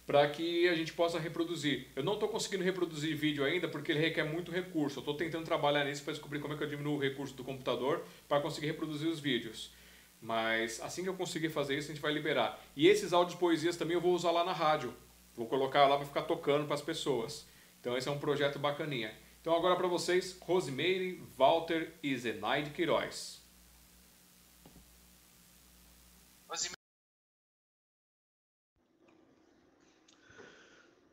para 0.09 0.27
que 0.27 0.67
a 0.67 0.73
gente 0.73 0.91
possa 0.91 1.19
reproduzir. 1.19 1.85
Eu 1.95 2.03
não 2.03 2.15
estou 2.15 2.27
conseguindo 2.27 2.63
reproduzir 2.63 3.15
vídeo 3.15 3.45
ainda 3.45 3.67
porque 3.67 3.91
ele 3.91 3.99
requer 3.99 4.23
muito 4.23 4.51
recurso. 4.51 4.97
Eu 4.97 5.01
estou 5.01 5.13
tentando 5.13 5.45
trabalhar 5.45 5.85
nisso 5.85 6.03
para 6.03 6.13
descobrir 6.13 6.39
como 6.39 6.55
é 6.55 6.57
que 6.57 6.63
eu 6.63 6.67
diminuo 6.67 6.95
o 6.95 6.99
recurso 6.99 7.35
do 7.35 7.43
computador 7.43 8.03
para 8.27 8.41
conseguir 8.41 8.65
reproduzir 8.65 9.07
os 9.07 9.19
vídeos. 9.19 9.71
Mas 10.19 10.81
assim 10.81 11.03
que 11.03 11.09
eu 11.09 11.13
conseguir 11.13 11.49
fazer 11.49 11.77
isso, 11.77 11.91
a 11.91 11.93
gente 11.93 12.01
vai 12.01 12.11
liberar. 12.11 12.59
E 12.75 12.87
esses 12.87 13.13
áudios 13.13 13.37
poesias 13.37 13.77
também 13.77 13.93
eu 13.93 14.01
vou 14.01 14.15
usar 14.15 14.31
lá 14.31 14.43
na 14.43 14.51
rádio. 14.51 14.95
Vou 15.35 15.45
colocar 15.45 15.85
lá 15.87 15.95
para 15.97 16.07
ficar 16.07 16.23
tocando 16.23 16.65
para 16.65 16.73
as 16.73 16.81
pessoas. 16.81 17.47
Então 17.79 17.97
esse 17.97 18.07
é 18.07 18.11
um 18.11 18.19
projeto 18.19 18.59
bacaninha. 18.59 19.17
Então 19.41 19.55
agora 19.55 19.75
para 19.75 19.87
vocês, 19.87 20.37
Rosemary, 20.41 21.23
Walter 21.37 21.97
e 22.03 22.15
Zenaide 22.17 22.71
Queiroz. 22.71 23.39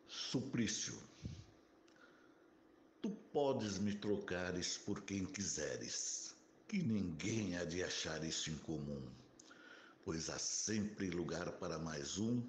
Suplício, 0.09 0.99
tu 3.01 3.11
podes 3.33 3.79
me 3.79 3.95
trocares 3.95 4.77
por 4.77 5.03
quem 5.03 5.25
quiseres, 5.25 6.35
que 6.67 6.79
ninguém 6.79 7.57
há 7.57 7.65
de 7.65 7.83
achar 7.83 8.23
isso 8.25 8.51
incomum, 8.51 9.09
pois 10.05 10.29
há 10.29 10.39
sempre 10.39 11.09
lugar 11.11 11.53
para 11.53 11.79
mais 11.79 12.19
um 12.19 12.43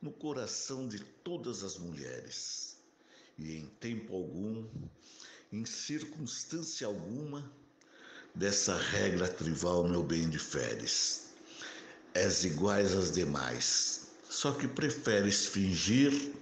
no 0.00 0.12
coração 0.12 0.86
de 0.86 1.00
todas 1.00 1.64
as 1.64 1.78
mulheres, 1.78 2.71
e 3.38 3.56
em 3.56 3.66
tempo 3.80 4.14
algum, 4.14 4.66
em 5.52 5.64
circunstância 5.64 6.86
alguma, 6.86 7.50
dessa 8.34 8.76
regra 8.76 9.28
trival 9.28 9.86
meu 9.88 10.02
bem 10.02 10.28
diferes. 10.28 11.28
És 12.14 12.44
iguais 12.44 12.92
às 12.92 13.12
demais, 13.12 14.08
só 14.28 14.52
que 14.52 14.68
preferes 14.68 15.46
fingir 15.46 16.32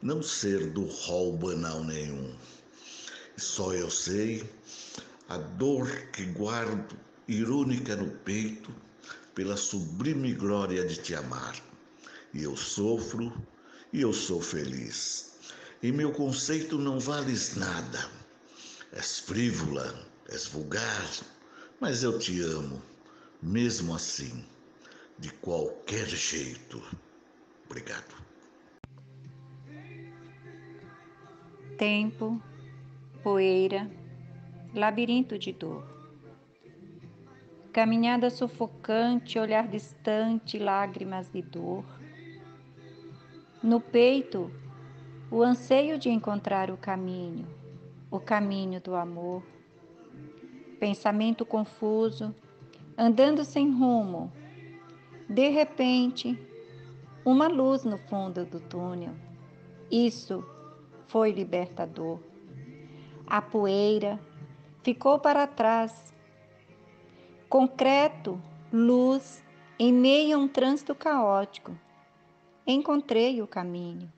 não 0.00 0.22
ser 0.22 0.70
do 0.70 0.84
rol 0.84 1.36
banal 1.36 1.84
nenhum. 1.84 2.34
Só 3.36 3.72
eu 3.72 3.90
sei 3.90 4.48
a 5.28 5.38
dor 5.38 5.88
que 6.12 6.24
guardo 6.24 6.98
irônica 7.26 7.96
no 7.96 8.10
peito 8.18 8.74
pela 9.34 9.56
sublime 9.56 10.34
glória 10.34 10.84
de 10.86 10.96
te 10.96 11.14
amar. 11.14 11.56
E 12.34 12.42
eu 12.42 12.56
sofro 12.56 13.32
e 13.92 14.00
eu 14.00 14.12
sou 14.12 14.40
feliz. 14.40 15.31
Em 15.82 15.90
meu 15.90 16.12
conceito 16.12 16.78
não 16.78 17.00
vales 17.00 17.56
nada. 17.56 18.08
És 18.92 19.18
frívola, 19.18 19.92
és 20.28 20.46
vulgar, 20.46 21.10
mas 21.80 22.04
eu 22.04 22.20
te 22.20 22.40
amo, 22.40 22.80
mesmo 23.42 23.92
assim, 23.92 24.44
de 25.18 25.32
qualquer 25.32 26.06
jeito. 26.06 26.80
Obrigado. 27.66 28.14
Tempo, 31.76 32.40
poeira, 33.24 33.90
labirinto 34.72 35.36
de 35.36 35.52
dor. 35.52 35.84
Caminhada 37.72 38.30
sufocante, 38.30 39.36
olhar 39.36 39.66
distante, 39.66 40.60
lágrimas 40.60 41.28
de 41.28 41.42
dor. 41.42 41.84
No 43.60 43.80
peito, 43.80 44.48
o 45.32 45.42
anseio 45.42 45.98
de 45.98 46.10
encontrar 46.10 46.70
o 46.70 46.76
caminho, 46.76 47.46
o 48.10 48.20
caminho 48.20 48.78
do 48.82 48.94
amor. 48.94 49.42
Pensamento 50.78 51.46
confuso, 51.46 52.34
andando 52.98 53.42
sem 53.42 53.72
rumo. 53.72 54.30
De 55.26 55.48
repente, 55.48 56.38
uma 57.24 57.48
luz 57.48 57.82
no 57.82 57.96
fundo 57.96 58.44
do 58.44 58.60
túnel. 58.60 59.14
Isso 59.90 60.44
foi 61.06 61.32
libertador. 61.32 62.20
A 63.26 63.40
poeira 63.40 64.20
ficou 64.82 65.18
para 65.18 65.46
trás. 65.46 66.12
Concreto, 67.48 68.38
luz, 68.70 69.42
em 69.78 69.94
meio 69.94 70.36
a 70.36 70.40
um 70.40 70.46
trânsito 70.46 70.94
caótico. 70.94 71.74
Encontrei 72.66 73.40
o 73.40 73.46
caminho. 73.46 74.12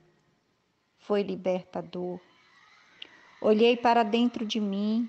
Foi 1.05 1.21
libertador. 1.21 2.19
Olhei 3.39 3.77
para 3.77 4.01
dentro 4.01 4.43
de 4.43 4.59
mim, 4.59 5.07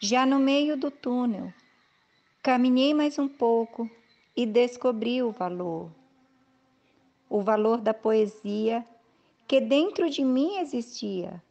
já 0.00 0.24
no 0.24 0.38
meio 0.38 0.78
do 0.78 0.90
túnel. 0.90 1.52
Caminhei 2.42 2.94
mais 2.94 3.18
um 3.18 3.28
pouco 3.28 3.90
e 4.34 4.46
descobri 4.46 5.22
o 5.22 5.30
valor. 5.30 5.90
O 7.28 7.42
valor 7.42 7.82
da 7.82 7.92
poesia 7.92 8.82
que 9.46 9.60
dentro 9.60 10.08
de 10.08 10.24
mim 10.24 10.56
existia. 10.56 11.42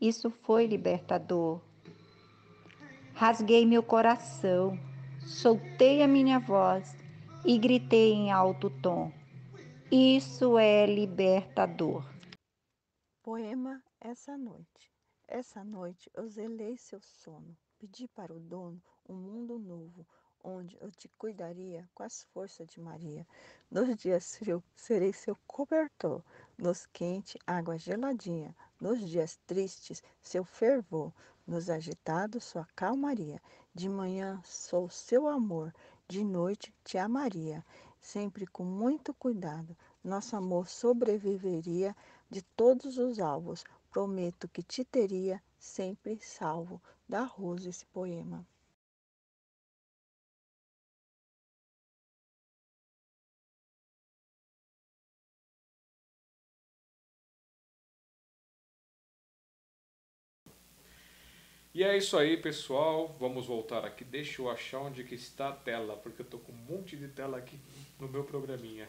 Isso 0.00 0.28
foi 0.28 0.66
libertador. 0.66 1.60
Rasguei 3.14 3.64
meu 3.64 3.84
coração, 3.84 4.76
soltei 5.20 6.02
a 6.02 6.08
minha 6.08 6.40
voz 6.40 6.96
e 7.44 7.56
gritei 7.56 8.14
em 8.14 8.32
alto 8.32 8.68
tom. 8.68 9.12
Isso 9.92 10.58
é 10.58 10.86
libertador. 10.86 12.11
Poema 13.22 13.80
Essa 14.00 14.36
Noite. 14.36 14.90
Essa 15.28 15.62
noite 15.62 16.10
eu 16.12 16.28
zelei 16.28 16.76
seu 16.76 17.00
sono, 17.00 17.56
pedi 17.78 18.08
para 18.08 18.34
o 18.34 18.40
dono 18.40 18.82
um 19.08 19.14
mundo 19.14 19.60
novo, 19.60 20.04
onde 20.42 20.76
eu 20.80 20.90
te 20.90 21.08
cuidaria 21.16 21.88
com 21.94 22.02
as 22.02 22.24
forças 22.34 22.66
de 22.66 22.80
Maria. 22.80 23.24
Nos 23.70 23.96
dias 23.96 24.36
frios 24.36 24.60
serei 24.74 25.12
seu 25.12 25.36
cobertor, 25.46 26.20
nos 26.58 26.84
quentes 26.86 27.40
água 27.46 27.78
geladinha, 27.78 28.56
nos 28.80 28.98
dias 28.98 29.38
tristes 29.46 30.02
seu 30.20 30.44
fervor, 30.44 31.12
nos 31.46 31.70
agitados 31.70 32.42
sua 32.42 32.66
calmaria. 32.74 33.40
De 33.72 33.88
manhã 33.88 34.42
sou 34.44 34.90
seu 34.90 35.28
amor, 35.28 35.72
de 36.08 36.24
noite 36.24 36.74
te 36.82 36.98
amaria, 36.98 37.64
sempre 38.00 38.48
com 38.48 38.64
muito 38.64 39.14
cuidado. 39.14 39.76
Nosso 40.02 40.34
amor 40.34 40.68
sobreviveria 40.68 41.94
de 42.32 42.40
todos 42.56 42.96
os 42.96 43.18
alvos. 43.18 43.62
Prometo 43.90 44.48
que 44.48 44.62
te 44.62 44.84
teria 44.84 45.42
sempre 45.58 46.18
salvo. 46.18 46.80
Da 47.06 47.24
Rosa 47.24 47.68
esse 47.68 47.84
poema. 47.84 48.46
E 61.74 61.84
é 61.84 61.96
isso 61.98 62.16
aí, 62.16 62.38
pessoal. 62.38 63.14
Vamos 63.20 63.46
voltar 63.46 63.84
aqui. 63.84 64.04
Deixa 64.04 64.40
eu 64.40 64.50
achar 64.50 64.78
onde 64.78 65.04
que 65.04 65.14
está 65.14 65.50
a 65.50 65.52
tela, 65.52 65.96
porque 65.98 66.22
eu 66.22 66.26
tô 66.26 66.38
com 66.38 66.52
um 66.52 66.56
monte 66.56 66.96
de 66.96 67.08
tela 67.08 67.36
aqui 67.36 67.58
no 68.00 68.08
meu 68.08 68.24
programinha. 68.24 68.88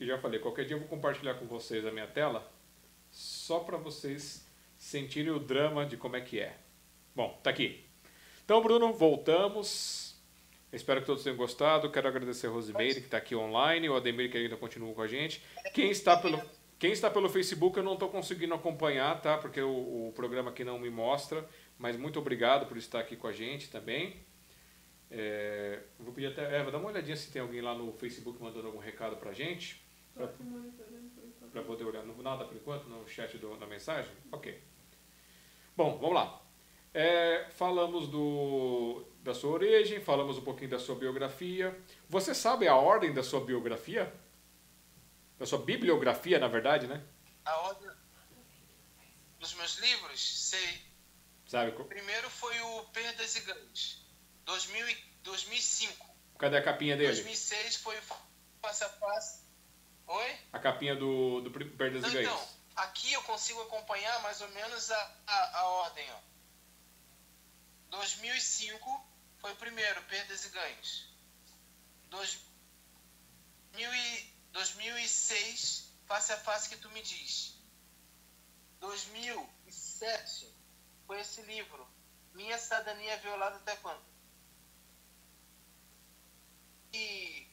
E 0.00 0.06
já 0.06 0.16
falei, 0.16 0.40
qualquer 0.40 0.64
dia 0.64 0.74
eu 0.74 0.80
vou 0.80 0.88
compartilhar 0.88 1.34
com 1.34 1.46
vocês 1.46 1.84
a 1.84 1.92
minha 1.92 2.06
tela, 2.06 2.50
só 3.10 3.60
para 3.60 3.76
vocês 3.76 4.48
sentirem 4.78 5.30
o 5.30 5.38
drama 5.38 5.84
de 5.84 5.98
como 5.98 6.16
é 6.16 6.22
que 6.22 6.40
é. 6.40 6.56
Bom, 7.14 7.38
tá 7.42 7.50
aqui. 7.50 7.84
Então, 8.42 8.62
Bruno, 8.62 8.94
voltamos. 8.94 10.18
Espero 10.72 11.00
que 11.00 11.06
todos 11.06 11.22
tenham 11.22 11.36
gostado. 11.36 11.90
Quero 11.90 12.08
agradecer 12.08 12.46
a 12.46 12.50
Rosimeire, 12.50 13.00
que 13.00 13.06
está 13.06 13.18
aqui 13.18 13.36
online, 13.36 13.90
o 13.90 13.94
Ademir, 13.94 14.30
que 14.30 14.38
ainda 14.38 14.56
continua 14.56 14.94
com 14.94 15.02
a 15.02 15.06
gente. 15.06 15.42
Quem 15.74 15.90
está 15.90 16.16
pelo, 16.16 16.40
quem 16.78 16.92
está 16.92 17.10
pelo 17.10 17.28
Facebook, 17.28 17.76
eu 17.76 17.84
não 17.84 17.92
estou 17.92 18.08
conseguindo 18.08 18.54
acompanhar, 18.54 19.20
tá? 19.20 19.36
Porque 19.36 19.60
o, 19.60 20.08
o 20.08 20.12
programa 20.16 20.50
aqui 20.50 20.64
não 20.64 20.78
me 20.78 20.88
mostra. 20.88 21.46
Mas 21.78 21.98
muito 21.98 22.18
obrigado 22.18 22.66
por 22.66 22.78
estar 22.78 23.00
aqui 23.00 23.16
com 23.16 23.26
a 23.26 23.32
gente 23.32 23.68
também. 23.68 24.16
É, 25.10 25.80
vou 25.98 26.14
pedir 26.14 26.28
até. 26.28 26.56
Eva, 26.56 26.70
dá 26.70 26.78
uma 26.78 26.88
olhadinha 26.88 27.16
se 27.16 27.30
tem 27.30 27.42
alguém 27.42 27.60
lá 27.60 27.74
no 27.74 27.92
Facebook 27.92 28.42
mandando 28.42 28.68
algum 28.68 28.78
recado 28.78 29.16
pra 29.16 29.32
gente. 29.34 29.89
Para 30.14 31.62
poder 31.62 31.84
olhar. 31.84 32.04
Não, 32.04 32.16
nada 32.22 32.44
por 32.44 32.56
enquanto 32.56 32.86
no 32.86 33.06
chat 33.08 33.36
do, 33.38 33.56
na 33.56 33.66
mensagem? 33.66 34.12
Ok. 34.30 34.62
Bom, 35.76 35.98
vamos 35.98 36.14
lá. 36.14 36.42
É, 36.92 37.48
falamos 37.50 38.08
do, 38.08 39.04
da 39.22 39.32
sua 39.32 39.50
origem, 39.50 40.00
falamos 40.00 40.38
um 40.38 40.42
pouquinho 40.42 40.70
da 40.70 40.78
sua 40.78 40.96
biografia. 40.96 41.78
Você 42.08 42.34
sabe 42.34 42.66
a 42.66 42.74
ordem 42.74 43.12
da 43.12 43.22
sua 43.22 43.40
biografia? 43.40 44.12
Da 45.38 45.46
sua 45.46 45.58
bibliografia, 45.58 46.38
na 46.38 46.48
verdade, 46.48 46.86
né? 46.86 47.02
A 47.44 47.56
ordem 47.60 47.90
dos 49.38 49.54
meus 49.54 49.78
livros? 49.78 50.48
Sei. 50.50 50.80
Sabe? 51.46 51.72
Primeiro 51.84 52.28
foi 52.28 52.60
o 52.60 52.84
Perdas 52.92 53.36
e 53.36 53.40
Ganhos, 53.40 54.04
2005. 54.44 56.06
Cadê 56.38 56.56
a 56.56 56.62
capinha 56.62 56.96
dele? 56.96 57.12
2006 57.12 57.76
foi 57.76 57.98
o 57.98 58.02
Face 58.62 58.84
a 58.84 58.88
Face. 58.88 59.49
Oi? 60.10 60.38
A 60.52 60.58
capinha 60.58 60.96
do, 60.96 61.40
do 61.40 61.52
Perdas 61.52 62.04
e 62.04 62.10
Ganhos. 62.10 62.32
Então, 62.32 62.48
aqui 62.74 63.12
eu 63.12 63.22
consigo 63.22 63.62
acompanhar 63.62 64.20
mais 64.22 64.40
ou 64.40 64.48
menos 64.48 64.90
a, 64.90 65.16
a, 65.24 65.58
a 65.60 65.64
ordem. 65.68 66.04
Ó. 66.10 66.20
2005 67.90 69.06
foi 69.38 69.52
o 69.52 69.56
primeiro, 69.56 70.02
Perdas 70.02 70.44
e 70.44 70.48
Ganhos. 70.48 71.08
Dois, 72.08 72.40
mil 73.74 73.94
e, 73.94 74.34
2006, 74.50 75.94
Face 76.06 76.32
a 76.32 76.36
Face 76.38 76.68
que 76.68 76.76
tu 76.78 76.90
me 76.90 77.02
diz. 77.02 77.54
2007 78.80 80.52
foi 81.06 81.20
esse 81.20 81.40
livro. 81.42 81.86
Minha 82.34 82.58
cidadania 82.58 83.12
é 83.12 83.18
violada 83.18 83.58
até 83.58 83.76
quando? 83.76 84.02
E 86.92 87.48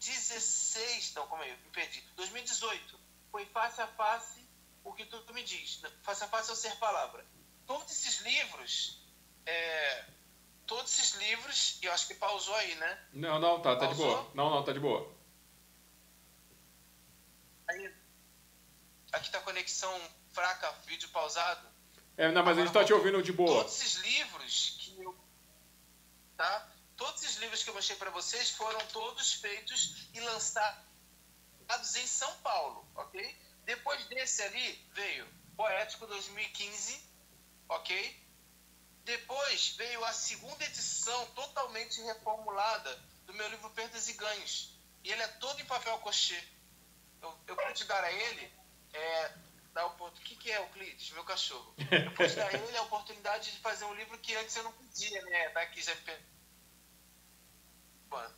2016, 0.00 1.14
não, 1.14 1.26
como 1.26 1.42
é? 1.42 1.48
Me 1.48 1.70
perdi. 1.72 2.02
2018 2.16 2.98
foi 3.30 3.44
face 3.46 3.80
a 3.82 3.86
face 3.86 4.48
o 4.82 4.92
que 4.94 5.04
tu 5.04 5.22
me 5.34 5.42
diz. 5.42 5.82
Face 6.02 6.24
a 6.24 6.28
face 6.28 6.48
é 6.48 6.52
o 6.54 6.56
ser 6.56 6.74
palavra. 6.76 7.24
Todos 7.66 7.92
esses 7.92 8.20
livros, 8.22 8.98
é, 9.44 10.04
todos 10.66 10.98
esses 10.98 11.14
livros, 11.16 11.78
e 11.82 11.86
eu 11.86 11.92
acho 11.92 12.08
que 12.08 12.14
pausou 12.14 12.54
aí, 12.56 12.74
né? 12.76 12.98
Não, 13.12 13.38
não, 13.38 13.60
tá, 13.60 13.76
tá 13.76 13.86
de 13.86 13.94
boa. 13.94 14.30
Não, 14.34 14.50
não, 14.50 14.64
tá 14.64 14.72
de 14.72 14.80
boa. 14.80 15.14
Aí, 17.68 17.94
aqui 19.12 19.30
tá 19.30 19.38
a 19.38 19.42
conexão 19.42 20.00
fraca, 20.32 20.72
vídeo 20.86 21.10
pausado. 21.10 21.68
É, 22.16 22.28
não, 22.28 22.42
mas 22.42 22.52
Agora, 22.52 22.62
a 22.62 22.64
gente 22.64 22.72
tá 22.72 22.84
te 22.84 22.92
ouvindo 22.92 23.22
de 23.22 23.32
boa. 23.32 23.62
Todos 23.62 23.80
esses 23.80 23.96
livros 23.96 24.76
que 24.80 25.02
eu. 25.02 25.14
Tá? 26.36 26.72
Todos 27.00 27.22
esses 27.22 27.36
livros 27.38 27.64
que 27.64 27.70
eu 27.70 27.74
mostrei 27.74 27.96
para 27.96 28.10
vocês 28.10 28.50
foram 28.50 28.78
todos 28.88 29.32
feitos 29.32 30.06
e 30.12 30.20
lançados 30.20 31.96
em 31.96 32.06
São 32.06 32.30
Paulo, 32.42 32.86
ok? 32.94 33.18
Depois 33.64 34.04
desse 34.08 34.42
ali 34.42 34.86
veio 34.92 35.26
Poético 35.56 36.06
2015, 36.06 37.02
ok? 37.70 38.28
Depois 39.04 39.68
veio 39.78 40.04
a 40.04 40.12
segunda 40.12 40.62
edição 40.62 41.24
totalmente 41.28 42.02
reformulada 42.02 42.94
do 43.24 43.32
meu 43.32 43.48
livro 43.48 43.70
Perdas 43.70 44.06
e 44.08 44.12
Ganhos. 44.12 44.78
E 45.02 45.10
ele 45.10 45.22
é 45.22 45.28
todo 45.38 45.58
em 45.58 45.64
papel 45.64 45.98
cochê. 46.00 46.38
Eu, 47.22 47.34
eu 47.46 47.72
te 47.72 47.86
dar 47.86 48.04
a 48.04 48.12
ele 48.12 48.52
é, 48.92 49.32
dar 49.72 49.86
o 49.86 50.06
O 50.06 50.12
que, 50.12 50.36
que 50.36 50.52
é 50.52 50.58
Euclides? 50.58 51.12
Meu 51.12 51.24
cachorro. 51.24 51.74
Eu 51.78 52.12
pude 52.12 52.34
dar 52.34 52.50
a 52.50 52.52
ele 52.52 52.76
a 52.76 52.82
oportunidade 52.82 53.52
de 53.52 53.58
fazer 53.60 53.86
um 53.86 53.94
livro 53.94 54.18
que 54.18 54.36
antes 54.36 54.54
eu 54.54 54.64
não 54.64 54.72
podia, 54.72 55.22
né? 55.22 55.48
Tá 55.48 55.62
aqui 55.62 55.80
já. 58.10 58.30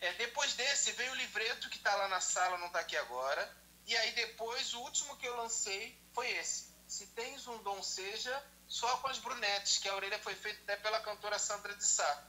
É, 0.00 0.12
depois 0.14 0.54
desse 0.54 0.92
veio 0.92 1.12
o 1.12 1.16
livreto 1.16 1.68
que 1.68 1.76
está 1.76 1.94
lá 1.94 2.08
na 2.08 2.20
sala, 2.20 2.56
não 2.58 2.68
está 2.68 2.80
aqui 2.80 2.96
agora. 2.96 3.56
E 3.86 3.96
aí 3.96 4.12
depois 4.12 4.72
o 4.74 4.80
último 4.80 5.16
que 5.16 5.26
eu 5.26 5.36
lancei 5.36 6.00
foi 6.12 6.30
esse. 6.30 6.70
Se 6.86 7.06
tens 7.08 7.46
um 7.46 7.58
dom 7.62 7.82
seja 7.82 8.42
só 8.66 8.96
com 8.98 9.08
as 9.08 9.18
brunetes, 9.18 9.78
que 9.78 9.88
a 9.88 9.94
orelha 9.96 10.18
foi 10.20 10.34
feita 10.34 10.60
até 10.62 10.76
pela 10.76 11.00
cantora 11.00 11.38
Sandra 11.38 11.74
de 11.74 11.84
Sá. 11.84 12.24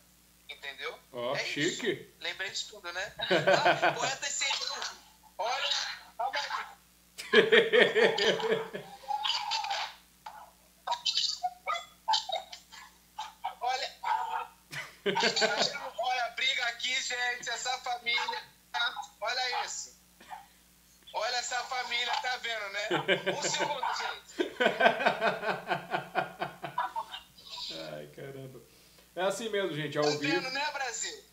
Entendeu? 0.50 1.00
Ó, 1.14 1.32
oh, 1.32 1.36
é 1.36 1.46
chique. 1.46 1.92
Isso. 1.92 2.12
Lembrei 2.20 2.50
de 2.50 2.66
tudo, 2.66 2.92
né? 2.92 3.16
ah, 3.20 3.94
poeta 3.94 4.26
sem 4.26 4.50
Olha, 5.38 5.70
calma 6.18 6.40
aí. 6.40 6.66
olha, 13.62 13.96
olha, 16.00 16.30
briga 16.36 16.66
aqui, 16.66 17.02
gente, 17.02 17.50
essa 17.50 17.78
família. 17.80 18.44
Olha 19.22 19.66
isso. 19.66 20.00
Olha 21.14 21.36
essa 21.38 21.61
família, 21.72 22.14
tá 22.22 22.38
vendo, 22.38 22.70
né? 22.70 22.88
Um 23.32 23.42
segundo, 23.42 23.88
gente. 23.98 24.52
Ai, 27.94 28.08
caramba. 28.08 28.62
É 29.16 29.22
assim 29.22 29.50
mesmo, 29.50 29.74
gente, 29.74 29.98
ao 29.98 30.04
tá 30.04 30.10
vivo. 30.12 30.22
Vendo, 30.22 30.50
né, 30.52 30.72
Brasil? 30.74 31.24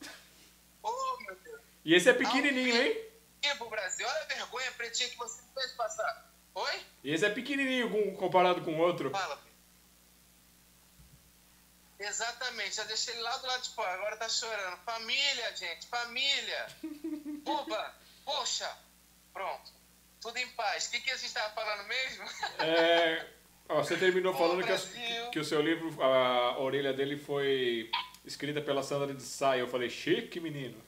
Oh, 0.82 1.16
meu 1.26 1.36
Deus. 1.36 1.60
E 1.84 1.94
esse 1.94 2.08
é 2.08 2.12
pequenininho, 2.12 2.80
hein? 2.80 3.08
pro 3.56 3.68
Brasil. 3.68 4.06
Olha 4.06 4.22
a 4.22 4.26
vergonha 4.26 4.72
pretinha 4.72 5.08
que 5.08 5.16
você 5.16 5.42
fez 5.54 5.72
passar. 5.72 6.30
Oi? 6.54 6.86
E 7.02 7.12
esse 7.12 7.24
é 7.24 7.30
pequenininho 7.30 8.16
comparado 8.16 8.62
com 8.62 8.74
o 8.74 8.78
outro. 8.78 9.10
Fala. 9.10 9.40
Exatamente, 11.98 12.76
já 12.76 12.84
deixei 12.84 13.12
ele 13.14 13.22
lá 13.22 13.36
do 13.38 13.46
lado 13.46 13.62
de 13.62 13.70
fora, 13.70 13.92
agora 13.94 14.16
tá 14.16 14.28
chorando. 14.28 14.78
Família, 14.84 15.56
gente, 15.56 15.86
família. 15.88 16.66
Buba, 17.42 17.94
poxa. 18.24 18.70
Pronto. 19.32 19.77
Tudo 20.20 20.36
em 20.38 20.48
paz. 20.50 20.86
O 20.86 20.90
que, 20.90 21.00
que 21.00 21.10
a 21.10 21.16
gente 21.16 21.26
estava 21.26 21.52
falando 21.54 21.86
mesmo? 21.86 22.24
É, 22.58 23.26
ó, 23.68 23.82
você 23.82 23.96
terminou 23.96 24.34
falando 24.34 24.64
que, 24.64 24.72
a, 24.72 25.30
que, 25.30 25.38
o 25.38 25.44
seu 25.44 25.60
livro, 25.60 26.02
a 26.02 26.58
orelha 26.58 26.92
dele 26.92 27.16
foi 27.16 27.90
escrita 28.24 28.60
pela 28.60 28.82
Sandra 28.82 29.14
de 29.14 29.22
Sá. 29.22 29.56
Eu 29.56 29.68
falei, 29.68 29.88
chique, 29.88 30.40
menino. 30.40 30.82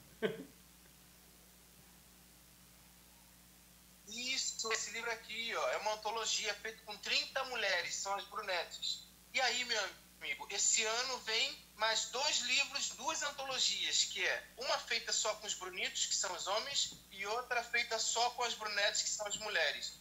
Isso, 4.09 4.73
esse 4.73 4.91
livro 4.91 5.11
aqui, 5.11 5.55
ó, 5.55 5.69
é 5.71 5.77
uma 5.79 5.95
antologia 5.95 6.53
feita 6.55 6.83
com 6.85 6.97
30 6.97 7.45
mulheres, 7.45 7.95
são 7.95 8.15
as 8.15 8.25
brunetes. 8.25 9.07
E 9.33 9.41
aí, 9.41 9.65
meu 9.65 9.81
amigo, 10.21 10.47
esse 10.51 10.85
ano 10.85 11.19
vem 11.21 11.71
mais 11.77 12.07
dois 12.07 12.39
livros, 12.41 12.91
duas 12.91 13.23
antologias, 13.23 14.05
que 14.05 14.25
é 14.25 14.53
uma 14.59 14.79
feita 14.79 15.13
só 15.13 15.35
com 15.37 15.47
os 15.47 15.55
brunitos, 15.55 16.07
que 16.07 16.15
são 16.15 16.33
os 16.35 16.47
homens, 16.47 16.93
e 17.11 17.27
outra 17.27 17.65
feita 17.65 17.99
só 17.99 18.31
com 18.31 18.43
as 18.45 18.55
brunetes, 18.55 19.03
que 19.03 19.09
são 19.09 19.27
as 19.27 19.37
mulheres. 19.39 19.99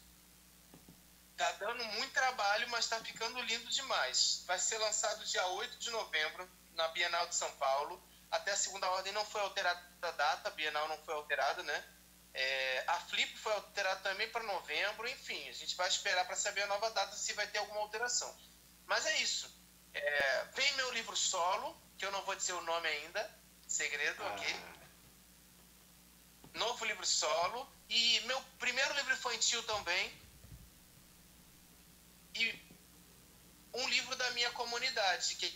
Tá 1.38 1.49
dando 1.53 1.84
muito 1.86 2.11
trabalho, 2.11 2.67
mas 2.70 2.88
tá 2.88 2.99
ficando 2.99 3.41
lindo 3.43 3.70
demais. 3.70 4.43
Vai 4.45 4.59
ser 4.59 4.78
lançado 4.78 5.24
dia 5.24 5.45
8 5.47 5.78
de 5.78 5.89
novembro, 5.89 6.49
na 6.74 6.89
Bienal 6.89 7.28
de 7.28 7.36
São 7.36 7.51
Paulo. 7.57 8.01
Até 8.30 8.51
a 8.51 8.57
segunda 8.57 8.89
ordem 8.91 9.13
não 9.13 9.26
foi 9.26 9.41
alterada 9.41 9.82
a 10.01 10.11
data, 10.11 10.49
a 10.49 10.51
Bienal 10.51 10.88
não 10.89 10.97
foi 11.03 11.13
alterada, 11.13 11.63
né? 11.63 11.86
É, 12.34 12.84
a 12.88 12.99
Flip 12.99 13.38
foi 13.38 13.53
alterada 13.53 14.01
também 14.01 14.30
para 14.30 14.43
novembro, 14.43 15.07
enfim, 15.07 15.49
a 15.49 15.53
gente 15.53 15.76
vai 15.76 15.88
esperar 15.88 16.26
para 16.26 16.36
saber 16.36 16.61
a 16.61 16.67
nova 16.67 16.91
data 16.91 17.15
se 17.15 17.34
vai 17.34 17.47
ter 17.47 17.57
alguma 17.57 17.80
alteração. 17.80 18.38
Mas 18.86 19.05
é 19.05 19.17
isso. 19.22 19.59
É, 19.93 20.43
vem 20.55 20.73
meu 20.73 20.91
livro 20.93 21.15
solo, 21.15 21.75
que 21.97 22.05
eu 22.05 22.11
não 22.11 22.21
vou 22.23 22.35
dizer 22.35 22.53
o 22.53 22.61
nome 22.61 22.87
ainda, 22.87 23.39
segredo, 23.67 24.21
ah. 24.23 24.33
ok? 24.33 24.55
Novo 26.53 26.85
livro 26.85 27.05
solo. 27.05 27.67
E 27.89 28.19
meu 28.21 28.41
primeiro 28.59 28.93
livro 28.93 29.13
infantil 29.13 29.63
também. 29.63 30.13
E 32.35 32.69
um 33.73 33.87
livro 33.89 34.15
da 34.15 34.31
minha 34.31 34.51
comunidade, 34.51 35.35
que, 35.35 35.49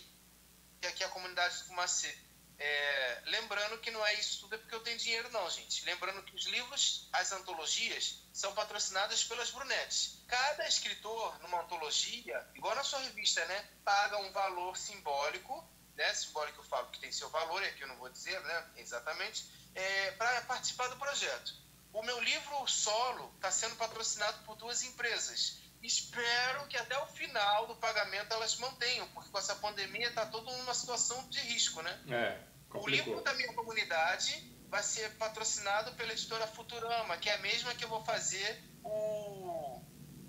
que 0.80 0.86
aqui 0.86 1.02
é 1.02 1.06
a 1.06 1.10
comunidade 1.10 1.58
do 1.58 1.64
Fumacê. 1.66 2.23
É, 2.58 3.22
lembrando 3.26 3.78
que 3.78 3.90
não 3.90 4.04
é 4.06 4.14
isso 4.14 4.40
tudo 4.40 4.54
é 4.54 4.58
porque 4.58 4.74
eu 4.74 4.80
tenho 4.80 4.98
dinheiro, 4.98 5.30
não, 5.30 5.48
gente. 5.50 5.84
Lembrando 5.84 6.22
que 6.22 6.34
os 6.34 6.46
livros, 6.46 7.08
as 7.12 7.32
antologias, 7.32 8.22
são 8.32 8.54
patrocinadas 8.54 9.24
pelas 9.24 9.50
Brunettes. 9.50 10.18
Cada 10.28 10.66
escritor, 10.66 11.38
numa 11.42 11.62
antologia, 11.62 12.46
igual 12.54 12.74
na 12.74 12.84
sua 12.84 13.00
revista, 13.00 13.44
né, 13.46 13.68
paga 13.84 14.18
um 14.18 14.32
valor 14.32 14.76
simbólico, 14.76 15.68
né, 15.96 16.12
simbólico 16.14 16.60
eu 16.60 16.64
falo 16.64 16.90
que 16.90 17.00
tem 17.00 17.12
seu 17.12 17.28
valor, 17.30 17.62
e 17.62 17.66
aqui 17.66 17.82
eu 17.82 17.88
não 17.88 17.96
vou 17.96 18.08
dizer 18.08 18.40
né, 18.40 18.70
exatamente, 18.76 19.44
é, 19.74 20.12
para 20.12 20.42
participar 20.42 20.88
do 20.88 20.96
projeto. 20.96 21.54
O 21.92 22.02
meu 22.02 22.20
livro 22.20 22.66
solo 22.66 23.32
está 23.36 23.50
sendo 23.50 23.76
patrocinado 23.76 24.44
por 24.44 24.56
duas 24.56 24.82
empresas. 24.82 25.58
Espero 25.84 26.66
que 26.66 26.78
até 26.78 26.98
o 26.98 27.06
final 27.08 27.66
do 27.66 27.76
pagamento 27.76 28.32
elas 28.32 28.56
mantenham, 28.56 29.06
porque 29.08 29.28
com 29.28 29.38
essa 29.38 29.54
pandemia 29.56 30.08
está 30.08 30.24
todo 30.24 30.50
numa 30.50 30.72
situação 30.72 31.28
de 31.28 31.38
risco, 31.40 31.82
né? 31.82 32.00
É, 32.08 32.40
o 32.72 32.88
livro 32.88 33.20
da 33.20 33.34
minha 33.34 33.52
comunidade 33.52 34.50
vai 34.70 34.82
ser 34.82 35.10
patrocinado 35.16 35.92
pela 35.92 36.12
editora 36.12 36.46
Futurama, 36.46 37.18
que 37.18 37.28
é 37.28 37.34
a 37.34 37.38
mesma 37.38 37.74
que 37.74 37.84
eu 37.84 37.90
vou 37.90 38.02
fazer 38.02 38.64
o, 38.82 39.82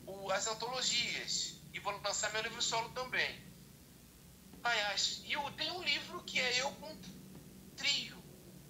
o 0.06 0.32
as 0.32 0.46
antologias. 0.46 1.56
E 1.74 1.80
vou 1.80 1.94
lançar 2.02 2.34
meu 2.34 2.42
livro 2.42 2.62
solo 2.62 2.90
também. 2.90 3.42
Aliás, 4.62 5.22
e 5.24 5.34
eu 5.34 5.52
tenho 5.52 5.76
um 5.76 5.84
livro 5.84 6.22
que 6.24 6.40
é 6.40 6.62
eu 6.62 6.72
com 6.72 6.98
trio. 7.78 8.22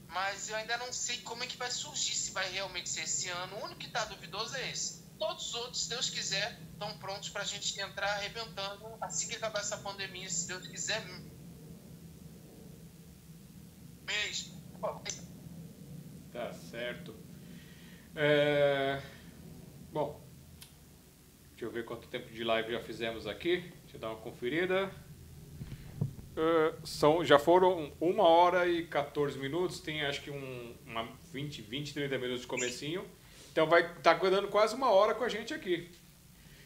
Mas 0.07 0.49
eu 0.49 0.55
ainda 0.55 0.77
não 0.77 0.93
sei 0.93 1.17
como 1.21 1.43
é 1.43 1.47
que 1.47 1.57
vai 1.57 1.71
surgir, 1.71 2.15
se 2.15 2.31
vai 2.31 2.47
realmente 2.51 2.89
ser 2.89 3.01
esse 3.01 3.27
ano. 3.27 3.57
O 3.57 3.65
único 3.65 3.79
que 3.79 3.87
está 3.87 4.05
duvidoso 4.05 4.55
é 4.55 4.69
esse. 4.69 5.04
Todos 5.17 5.47
os 5.47 5.53
outros, 5.55 5.83
se 5.83 5.89
Deus 5.89 6.09
quiser, 6.09 6.59
estão 6.73 6.97
prontos 6.97 7.29
para 7.29 7.41
a 7.41 7.45
gente 7.45 7.79
entrar 7.79 8.09
arrebentando 8.15 8.85
assim 9.01 9.29
que 9.29 9.35
acabar 9.35 9.59
essa 9.59 9.77
pandemia, 9.77 10.29
se 10.29 10.47
Deus 10.47 10.67
quiser 10.67 11.05
mesmo. 14.05 14.61
Tá 16.31 16.53
certo. 16.53 17.15
É... 18.15 19.01
Bom, 19.91 20.21
deixa 21.51 21.65
eu 21.65 21.71
ver 21.71 21.85
quanto 21.85 22.07
tempo 22.07 22.31
de 22.31 22.43
live 22.43 22.73
já 22.73 22.81
fizemos 22.81 23.25
aqui. 23.25 23.59
Deixa 23.83 23.95
eu 23.95 23.99
dar 23.99 24.09
uma 24.09 24.19
conferida. 24.19 24.91
Uh, 26.35 26.85
são, 26.85 27.23
já 27.23 27.39
foram 27.39 27.93
uma 27.99 28.23
hora 28.23 28.67
e 28.67 28.85
14 28.87 29.39
minutos, 29.39 29.79
tem 29.79 30.01
acho 30.01 30.21
que 30.21 30.29
um, 30.29 30.75
uma 30.85 31.09
20, 31.31 31.61
20, 31.61 31.93
30 31.93 32.17
minutos 32.17 32.41
de 32.41 32.47
comecinho. 32.47 33.05
Então 33.55 33.67
vai 33.67 33.83
estar 33.83 34.19
tá 34.19 34.29
dando 34.29 34.49
quase 34.49 34.75
uma 34.75 34.91
hora 34.91 35.15
com 35.15 35.23
a 35.23 35.29
gente 35.29 35.53
aqui. 35.53 35.89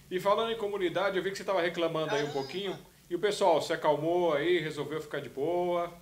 E 0.09 0.19
falando 0.19 0.51
em 0.51 0.57
comunidade, 0.57 1.17
eu 1.17 1.21
vi 1.21 1.29
que 1.29 1.37
você 1.37 1.43
estava 1.43 1.61
reclamando 1.61 2.15
aí 2.15 2.23
um 2.23 2.33
pouquinho. 2.33 2.73
E 3.07 3.13
o 3.13 3.19
pessoal 3.19 3.61
se 3.61 3.71
acalmou 3.71 4.33
aí, 4.33 4.57
resolveu 4.57 4.99
ficar 4.99 5.21
de 5.21 5.29
boa. 5.29 5.95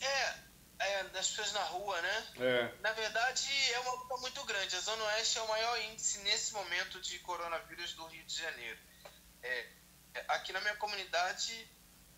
É, 0.00 0.34
é, 0.78 1.04
das 1.10 1.28
pessoas 1.28 1.52
na 1.52 1.62
rua, 1.64 2.00
né? 2.00 2.26
É. 2.40 2.74
Na 2.80 2.92
verdade, 2.92 3.50
é 3.74 3.80
uma 3.80 3.92
luta 3.96 4.16
muito 4.16 4.42
grande. 4.44 4.76
A 4.76 4.80
Zona 4.80 5.04
Oeste 5.04 5.36
é 5.36 5.42
o 5.42 5.48
maior 5.48 5.82
índice 5.82 6.20
nesse 6.20 6.54
momento 6.54 7.02
de 7.02 7.18
coronavírus 7.18 7.92
do 7.92 8.06
Rio 8.06 8.24
de 8.24 8.34
Janeiro. 8.34 8.78
É, 9.42 9.66
aqui 10.28 10.54
na 10.54 10.60
minha 10.62 10.76
comunidade, 10.76 11.70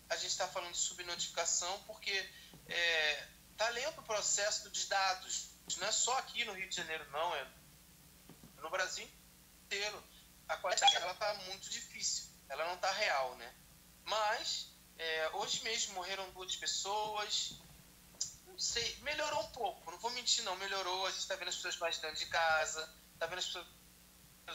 a 0.09 0.15
gente 0.15 0.31
está 0.31 0.47
falando 0.47 0.71
de 0.71 0.77
subnotificação 0.77 1.77
porque 1.85 2.11
está 2.11 2.73
é, 2.73 3.27
tá 3.57 3.69
lento 3.71 3.99
o 3.99 4.03
processo 4.03 4.69
de 4.69 4.87
dados. 4.87 5.54
Não 5.77 5.87
é 5.87 5.91
só 5.91 6.17
aqui 6.19 6.45
no 6.45 6.53
Rio 6.53 6.69
de 6.69 6.75
Janeiro, 6.75 7.09
não. 7.11 7.35
É 7.35 7.47
no 8.61 8.69
Brasil 8.69 9.07
inteiro. 9.65 10.03
A 10.47 10.57
qualidade 10.57 10.95
ela 10.95 11.11
está 11.11 11.33
muito 11.45 11.69
difícil. 11.69 12.25
Ela 12.49 12.65
não 12.65 12.75
está 12.75 12.91
real, 12.91 13.35
né? 13.35 13.53
Mas, 14.03 14.69
é, 14.97 15.29
hoje 15.33 15.63
mesmo 15.63 15.95
morreram 15.95 16.29
duas 16.31 16.55
pessoas 16.55 17.59
não 18.55 18.59
sei, 18.59 18.97
melhorou 19.01 19.41
um 19.41 19.51
pouco, 19.51 19.91
não 19.91 19.97
vou 19.99 20.09
mentir 20.11 20.41
não, 20.45 20.55
melhorou, 20.55 21.05
a 21.05 21.09
gente 21.09 21.19
está 21.19 21.35
vendo 21.35 21.49
as 21.49 21.55
pessoas 21.55 21.77
mais 21.77 21.97
dentro 21.97 22.15
de 22.15 22.25
casa, 22.27 22.89
está 23.13 23.25
vendo 23.25 23.39
as 23.39 23.45
pessoas 23.47 23.67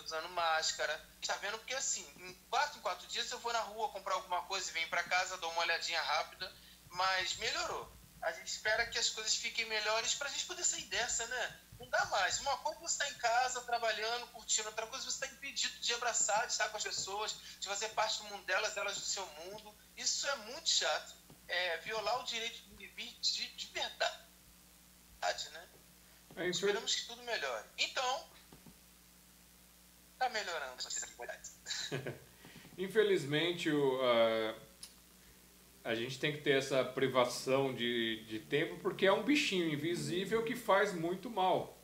usando 0.02 0.28
máscara, 0.30 1.08
está 1.20 1.36
vendo 1.36 1.58
porque 1.58 1.74
assim, 1.74 2.02
em 2.16 2.32
quatro 2.48 2.78
em 2.78 2.80
quatro 2.80 3.06
dias 3.08 3.30
eu 3.30 3.38
vou 3.40 3.52
na 3.52 3.60
rua 3.60 3.90
comprar 3.90 4.14
alguma 4.14 4.42
coisa 4.44 4.70
e 4.70 4.72
venho 4.72 4.88
para 4.88 5.04
casa, 5.04 5.36
dou 5.36 5.50
uma 5.50 5.60
olhadinha 5.60 6.00
rápida, 6.00 6.50
mas 6.88 7.36
melhorou. 7.36 7.92
A 8.22 8.32
gente 8.32 8.48
espera 8.48 8.86
que 8.86 8.98
as 8.98 9.08
coisas 9.08 9.34
fiquem 9.34 9.66
melhores 9.66 10.14
para 10.14 10.28
a 10.28 10.30
gente 10.30 10.44
poder 10.44 10.64
sair 10.64 10.84
dessa, 10.84 11.26
né? 11.26 11.60
Não 11.78 11.88
dá 11.88 12.04
mais. 12.06 12.38
Uma 12.40 12.58
coisa 12.58 12.78
é 12.78 12.82
você 12.82 13.02
está 13.02 13.08
em 13.08 13.18
casa, 13.18 13.62
trabalhando, 13.62 14.26
curtindo, 14.28 14.68
outra 14.68 14.86
coisa 14.86 15.06
é 15.06 15.10
você 15.10 15.24
está 15.24 15.34
impedido 15.34 15.78
de 15.78 15.94
abraçar, 15.94 16.46
de 16.46 16.52
estar 16.52 16.68
com 16.68 16.76
as 16.76 16.82
pessoas, 16.82 17.34
de 17.58 17.66
fazer 17.66 17.88
parte 17.90 18.18
do 18.18 18.24
mundo 18.24 18.44
delas, 18.44 18.76
elas 18.76 18.98
do 18.98 19.04
seu 19.04 19.26
mundo. 19.26 19.74
Isso 19.96 20.28
é 20.28 20.36
muito 20.36 20.68
chato. 20.68 21.14
É 21.48 21.78
violar 21.78 22.20
o 22.20 22.24
direito 22.24 22.60
de, 22.76 23.56
de 23.56 23.66
verdade, 23.68 25.48
né? 25.50 25.68
É 26.36 26.48
Esperamos 26.48 26.94
que 26.94 27.06
tudo 27.06 27.22
melhore. 27.22 27.68
Então, 27.78 28.30
tá 30.18 30.28
melhorando 30.28 30.76
Infelizmente, 32.78 33.70
o, 33.70 33.96
uh, 33.96 34.69
a 35.82 35.94
gente 35.94 36.18
tem 36.18 36.32
que 36.32 36.42
ter 36.42 36.52
essa 36.52 36.84
privação 36.84 37.74
de, 37.74 38.24
de 38.24 38.38
tempo 38.38 38.76
porque 38.82 39.06
é 39.06 39.12
um 39.12 39.22
bichinho 39.22 39.72
invisível 39.72 40.42
que 40.42 40.54
faz 40.54 40.94
muito 40.94 41.30
mal. 41.30 41.78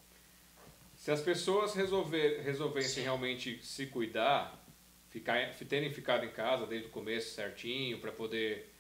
Se 0.94 1.10
as 1.10 1.20
pessoas 1.20 1.74
resolver, 1.74 2.40
resolvessem 2.42 3.02
realmente 3.02 3.62
se 3.62 3.86
cuidar, 3.86 4.62
ficar, 5.08 5.54
terem 5.68 5.92
ficado 5.92 6.24
em 6.24 6.30
casa 6.30 6.66
desde 6.66 6.88
o 6.88 6.90
começo 6.90 7.34
certinho, 7.34 7.98
para 7.98 8.12
poder 8.12 8.70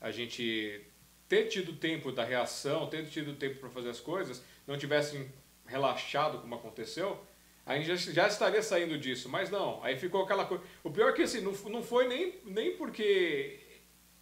a 0.00 0.10
gente 0.10 0.80
ter 1.28 1.48
tido 1.48 1.72
tempo 1.74 2.12
da 2.12 2.24
reação, 2.24 2.88
ter 2.88 3.06
tido 3.06 3.34
tempo 3.34 3.58
para 3.58 3.70
fazer 3.70 3.90
as 3.90 4.00
coisas, 4.00 4.42
não 4.66 4.78
tivessem 4.78 5.30
relaxado 5.64 6.38
como 6.38 6.54
aconteceu, 6.54 7.20
aí 7.64 7.82
já, 7.82 7.96
já 7.96 8.28
estaria 8.28 8.62
saindo 8.62 8.96
disso. 8.98 9.28
Mas 9.28 9.50
não, 9.50 9.82
aí 9.82 9.96
ficou 9.96 10.22
aquela 10.22 10.44
coisa. 10.44 10.62
O 10.84 10.90
pior 10.90 11.10
é 11.10 11.12
que 11.12 11.22
assim, 11.22 11.40
não, 11.40 11.52
não 11.70 11.82
foi 11.82 12.06
nem, 12.06 12.34
nem 12.44 12.76
porque 12.76 13.60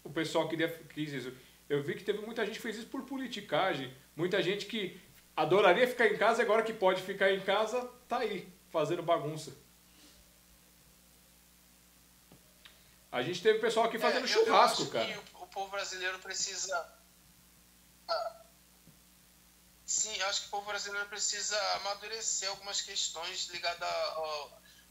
o 0.04 0.10
pessoal 0.10 0.48
queria, 0.48 0.68
quis 0.94 1.12
isso. 1.12 1.32
Eu 1.68 1.82
vi 1.82 1.94
que 1.94 2.04
teve 2.04 2.18
muita 2.20 2.44
gente 2.46 2.56
que 2.56 2.62
fez 2.62 2.76
isso 2.76 2.86
por 2.86 3.02
politicagem. 3.02 3.92
Muita 4.14 4.40
gente 4.42 4.66
que 4.66 5.00
adoraria 5.36 5.88
ficar 5.88 6.06
em 6.06 6.16
casa 6.16 6.40
e 6.40 6.44
agora 6.44 6.62
que 6.62 6.72
pode 6.72 7.02
ficar 7.02 7.32
em 7.32 7.40
casa, 7.40 7.90
tá 8.06 8.18
aí, 8.18 8.48
fazendo 8.70 9.02
bagunça. 9.02 9.52
A 13.10 13.22
gente 13.22 13.42
teve 13.42 13.58
pessoal 13.58 13.86
aqui 13.86 13.98
fazendo 13.98 14.24
é, 14.24 14.28
churrasco, 14.28 14.86
cara 14.86 15.08
povo 15.54 15.70
brasileiro 15.70 16.18
precisa. 16.18 16.92
Sim, 19.86 20.20
acho 20.22 20.40
que 20.42 20.46
o 20.48 20.50
povo 20.50 20.66
brasileiro 20.66 21.06
precisa 21.08 21.56
amadurecer 21.76 22.48
algumas 22.48 22.80
questões 22.80 23.46
ligadas 23.50 23.88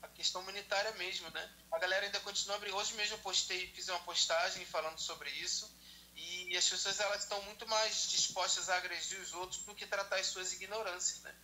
à 0.03 0.07
questão 0.09 0.41
humanitária 0.41 0.91
mesmo, 0.93 1.29
né? 1.31 1.49
A 1.71 1.79
galera 1.79 2.05
ainda 2.05 2.19
continua 2.19 2.57
abrindo. 2.57 2.75
Hoje 2.75 2.93
mesmo 2.93 3.15
eu 3.15 3.19
postei, 3.19 3.71
fiz 3.73 3.87
uma 3.87 3.99
postagem 4.01 4.65
falando 4.65 4.99
sobre 4.99 5.29
isso 5.31 5.73
e 6.15 6.55
as 6.55 6.69
pessoas 6.69 6.99
elas 6.99 7.23
estão 7.23 7.41
muito 7.43 7.67
mais 7.67 8.09
dispostas 8.09 8.69
a 8.69 8.77
agredir 8.77 9.19
os 9.19 9.33
outros 9.33 9.63
do 9.63 9.73
que 9.73 9.87
tratar 9.87 10.17
as 10.17 10.27
suas 10.27 10.53
ignorâncias, 10.53 11.21
né? 11.21 11.35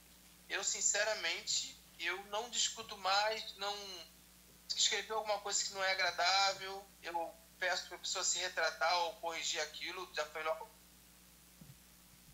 Eu 0.47 0.64
sinceramente 0.64 1.76
eu 1.99 2.24
não 2.26 2.49
discuto 2.49 2.97
mais, 2.97 3.55
não 3.57 3.76
escrever 4.76 5.14
alguma 5.14 5.39
coisa 5.39 5.64
que 5.64 5.74
não 5.74 5.84
é 5.84 5.91
agradável, 5.91 6.86
eu 7.01 7.36
peço 7.57 7.88
para 7.88 7.97
a 7.97 7.99
pessoa 7.99 8.24
se 8.24 8.39
retratar 8.39 8.97
ou 8.99 9.16
corrigir 9.16 9.60
aquilo, 9.62 10.10
já 10.14 10.26
foi 10.28 10.43
logo. 10.43 10.70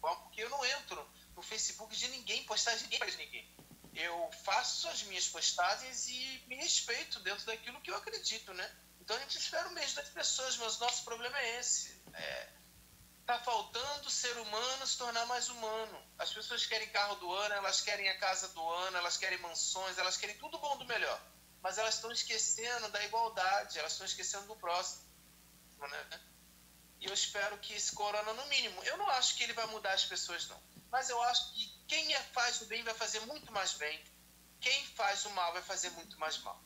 Porque 0.02 0.44
eu 0.44 0.50
não 0.50 0.64
entro 0.66 1.10
no 1.36 1.42
Facebook 1.42 1.96
de 1.96 2.08
ninguém, 2.10 2.44
postagem 2.44 2.88
de 2.88 3.00
ninguém. 3.18 3.56
Eu 3.96 4.30
faço 4.44 4.88
as 4.90 5.04
minhas 5.04 5.28
postagens 5.28 6.08
e 6.08 6.44
me 6.48 6.56
respeito 6.56 7.20
dentro 7.22 7.46
daquilo 7.46 7.82
que 7.82 7.90
eu 7.90 7.96
acredito, 7.96 8.54
né? 8.54 8.76
Então 9.00 9.16
a 9.16 9.20
gente 9.20 9.38
espera 9.38 9.68
o 9.70 9.72
mesmo 9.72 9.96
das 9.96 10.10
pessoas, 10.10 10.58
mas 10.58 10.78
o 10.78 10.80
nosso 10.82 11.04
problema 11.04 11.38
é 11.40 11.60
esse. 11.60 12.02
É, 12.14 12.50
tá 13.26 13.40
faltando 13.40 14.08
o 14.08 14.12
ser 14.12 14.38
humano 14.38 14.88
se 14.88 14.98
tornar 14.98 15.26
mais 15.26 15.50
humano. 15.50 16.04
As 16.18 16.34
pessoas 16.34 16.66
querem 16.66 16.90
carro 16.90 17.16
do 17.16 17.32
ano, 17.34 17.56
elas 17.56 17.82
querem 17.82 18.10
a 18.10 18.20
casa 18.20 18.50
do 18.50 18.70
ano, 18.70 18.98
elas 18.98 19.18
querem 19.18 19.40
mansões, 19.40 19.98
elas 19.98 20.18
querem 20.18 20.38
tudo 20.38 20.58
bom 20.60 20.78
do 20.78 20.86
melhor. 20.86 21.22
Mas 21.62 21.78
elas 21.78 21.96
estão 21.96 22.12
esquecendo 22.12 22.90
da 22.90 23.04
igualdade, 23.06 23.80
elas 23.80 23.94
estão 23.94 24.06
esquecendo 24.06 24.48
do 24.48 24.56
próximo 24.56 25.06
né? 25.88 26.20
E 27.02 27.06
eu 27.06 27.14
espero 27.14 27.58
que 27.60 27.74
esse 27.74 27.92
corona, 27.94 28.34
no 28.34 28.46
mínimo, 28.48 28.82
eu 28.84 28.98
não 28.98 29.10
acho 29.10 29.36
que 29.36 29.44
ele 29.44 29.54
vai 29.54 29.66
mudar 29.68 29.94
as 29.94 30.06
pessoas, 30.06 30.48
não. 30.48 30.62
Mas 30.90 31.10
eu 31.10 31.22
acho 31.24 31.54
que 31.54 31.75
quem 31.88 32.14
é, 32.14 32.20
faz 32.20 32.62
o 32.62 32.66
bem 32.66 32.84
vai 32.84 32.94
fazer 32.94 33.20
muito 33.22 33.52
mais 33.52 33.74
bem. 33.74 34.00
Quem 34.60 34.84
faz 34.88 35.26
o 35.26 35.30
mal 35.32 35.54
vai 35.54 35.62
fazer 35.62 35.90
muito 35.92 36.20
mais 36.20 36.38
mal. 36.40 36.62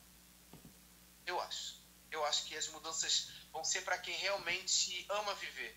Eu 1.26 1.40
acho. 1.42 1.80
Eu 2.12 2.26
acho 2.26 2.46
que 2.46 2.56
as 2.56 2.68
mudanças 2.70 3.32
vão 3.52 3.64
ser 3.64 3.82
para 3.82 3.98
quem 3.98 4.16
realmente 4.16 5.06
ama 5.10 5.36
viver. 5.36 5.76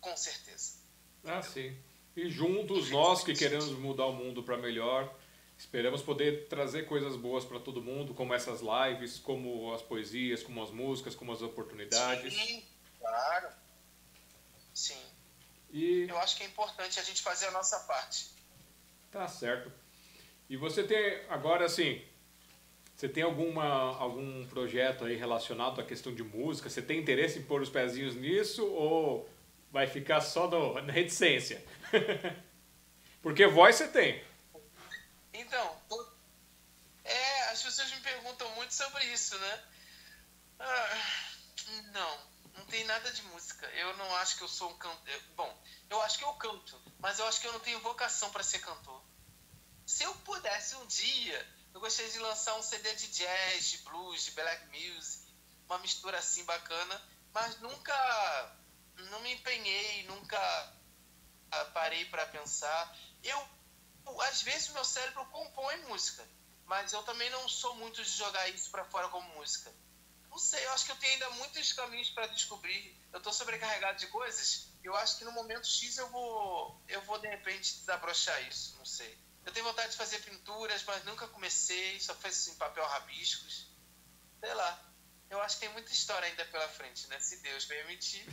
Com 0.00 0.16
certeza. 0.16 0.78
Ah, 1.24 1.42
sim. 1.42 1.76
E 2.16 2.28
juntos, 2.28 2.90
nós 2.90 3.22
que 3.22 3.34
queremos 3.34 3.70
mudar 3.78 4.06
o 4.06 4.12
mundo 4.12 4.42
para 4.42 4.56
melhor, 4.56 5.14
Esperamos 5.58 6.02
poder 6.02 6.46
trazer 6.46 6.84
coisas 6.84 7.16
boas 7.16 7.44
para 7.44 7.58
todo 7.58 7.82
mundo, 7.82 8.14
como 8.14 8.32
essas 8.32 8.60
lives, 8.60 9.18
como 9.18 9.74
as 9.74 9.82
poesias, 9.82 10.40
como 10.40 10.62
as 10.62 10.70
músicas, 10.70 11.16
como 11.16 11.32
as 11.32 11.42
oportunidades. 11.42 12.32
Sim, 12.32 12.64
claro. 13.00 13.48
Sim. 14.72 15.17
E 15.70 16.06
Eu 16.08 16.18
acho 16.18 16.36
que 16.36 16.42
é 16.42 16.46
importante 16.46 16.98
a 16.98 17.02
gente 17.02 17.22
fazer 17.22 17.46
a 17.46 17.50
nossa 17.50 17.78
parte. 17.80 18.30
tá 19.10 19.26
certo. 19.28 19.72
E 20.48 20.56
você 20.56 20.82
tem 20.82 21.22
agora 21.28 21.66
assim, 21.66 22.02
você 22.96 23.08
tem 23.08 23.22
alguma 23.22 23.96
algum 23.98 24.46
projeto 24.48 25.04
aí 25.04 25.14
relacionado 25.14 25.80
à 25.80 25.84
questão 25.84 26.14
de 26.14 26.22
música? 26.22 26.70
Você 26.70 26.80
tem 26.80 26.98
interesse 26.98 27.38
em 27.38 27.44
pôr 27.44 27.60
os 27.60 27.68
pezinhos 27.68 28.16
nisso 28.16 28.66
ou 28.66 29.28
vai 29.70 29.86
ficar 29.86 30.20
só 30.20 30.48
no, 30.48 30.80
na 30.82 30.92
reticência? 30.92 31.64
Porque 33.22 33.46
voz 33.46 33.76
você 33.76 33.88
tem. 33.88 34.24
Então, 35.34 35.76
é, 37.04 37.50
as 37.50 37.62
pessoas 37.62 37.90
me 37.92 38.00
perguntam 38.00 38.50
muito 38.56 38.74
sobre 38.74 39.04
isso, 39.12 39.38
né? 39.38 39.60
Ah, 40.58 40.98
não, 41.92 42.18
não 42.58 42.66
tem 42.66 42.84
nada 42.84 43.10
de 43.12 43.22
música. 43.22 43.66
Eu 43.68 43.96
não 43.96 44.16
acho 44.16 44.36
que 44.36 44.42
eu 44.42 44.48
sou 44.48 44.70
um 44.70 44.76
cantor. 44.78 45.22
Bom, 45.36 45.62
eu 45.88 46.00
acho 46.02 46.18
que 46.18 46.24
eu 46.24 46.32
canto, 46.34 46.80
mas 46.98 47.18
eu 47.18 47.26
acho 47.26 47.40
que 47.40 47.46
eu 47.46 47.52
não 47.52 47.60
tenho 47.60 47.80
vocação 47.80 48.30
para 48.30 48.42
ser 48.42 48.58
cantor. 48.58 49.02
Se 49.86 50.02
eu 50.02 50.14
pudesse 50.16 50.74
um 50.74 50.86
dia, 50.86 51.54
eu 51.72 51.80
gostaria 51.80 52.10
de 52.10 52.18
lançar 52.18 52.54
um 52.56 52.62
CD 52.62 52.94
de 52.94 53.08
jazz, 53.08 53.70
de 53.70 53.78
blues, 53.78 54.24
de 54.24 54.30
black 54.32 54.66
music, 54.66 55.32
uma 55.66 55.78
mistura 55.78 56.18
assim 56.18 56.44
bacana, 56.44 57.02
mas 57.32 57.58
nunca, 57.60 58.56
não 59.10 59.20
me 59.20 59.32
empenhei, 59.32 60.04
nunca 60.04 60.38
ah, 61.50 61.64
parei 61.66 62.04
para 62.06 62.26
pensar. 62.26 62.98
Eu 63.22 63.58
às 64.22 64.42
vezes 64.42 64.68
meu 64.70 64.84
cérebro 64.84 65.24
compõe 65.26 65.76
música, 65.82 66.26
mas 66.64 66.92
eu 66.92 67.02
também 67.02 67.30
não 67.30 67.46
sou 67.48 67.74
muito 67.76 68.02
de 68.02 68.10
jogar 68.10 68.48
isso 68.48 68.70
para 68.70 68.84
fora 68.84 69.08
como 69.08 69.28
música. 69.36 69.72
Não 70.38 70.44
sei, 70.44 70.64
eu 70.64 70.70
acho 70.70 70.86
que 70.86 70.92
eu 70.92 70.96
tenho 70.98 71.14
ainda 71.14 71.30
muitos 71.30 71.72
caminhos 71.72 72.10
para 72.10 72.28
descobrir. 72.28 72.96
Eu 73.12 73.20
tô 73.20 73.32
sobrecarregado 73.32 73.98
de 73.98 74.06
coisas. 74.06 74.72
Eu 74.84 74.94
acho 74.94 75.18
que 75.18 75.24
no 75.24 75.32
momento 75.32 75.66
X 75.66 75.98
eu 75.98 76.08
vou, 76.10 76.80
eu 76.86 77.02
vou 77.02 77.18
de 77.18 77.26
repente 77.26 77.76
desabrochar 77.78 78.40
isso, 78.46 78.76
não 78.78 78.84
sei. 78.84 79.18
Eu 79.44 79.52
tenho 79.52 79.66
vontade 79.66 79.90
de 79.90 79.96
fazer 79.96 80.20
pinturas, 80.20 80.84
mas 80.84 81.04
nunca 81.04 81.26
comecei, 81.26 81.98
só 81.98 82.14
fiz 82.14 82.46
em 82.46 82.54
papel 82.54 82.86
rabiscos. 82.86 83.68
Sei 84.38 84.54
lá. 84.54 84.92
Eu 85.28 85.42
acho 85.42 85.56
que 85.56 85.66
tem 85.66 85.72
muita 85.72 85.90
história 85.90 86.28
ainda 86.28 86.44
pela 86.44 86.68
frente, 86.68 87.08
né? 87.08 87.18
Se 87.18 87.42
Deus 87.42 87.64
permitir. 87.64 88.24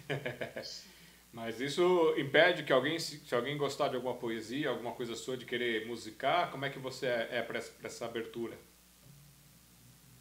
Mas 1.34 1.60
isso 1.60 2.14
impede 2.20 2.64
que 2.64 2.72
alguém, 2.72 3.00
se 3.00 3.34
alguém 3.34 3.58
gostar 3.58 3.90
de 3.90 3.96
alguma 3.96 4.16
poesia, 4.16 4.70
alguma 4.70 4.94
coisa 4.94 5.16
sua, 5.16 5.36
de 5.36 5.46
querer 5.46 5.88
musicar, 5.88 6.52
como 6.52 6.66
é 6.66 6.70
que 6.70 6.80
você 6.80 7.08
é 7.08 7.42
para 7.42 7.58
essa, 7.58 7.72
pra 7.74 7.88
essa 7.88 8.06
abertura? 8.06 8.58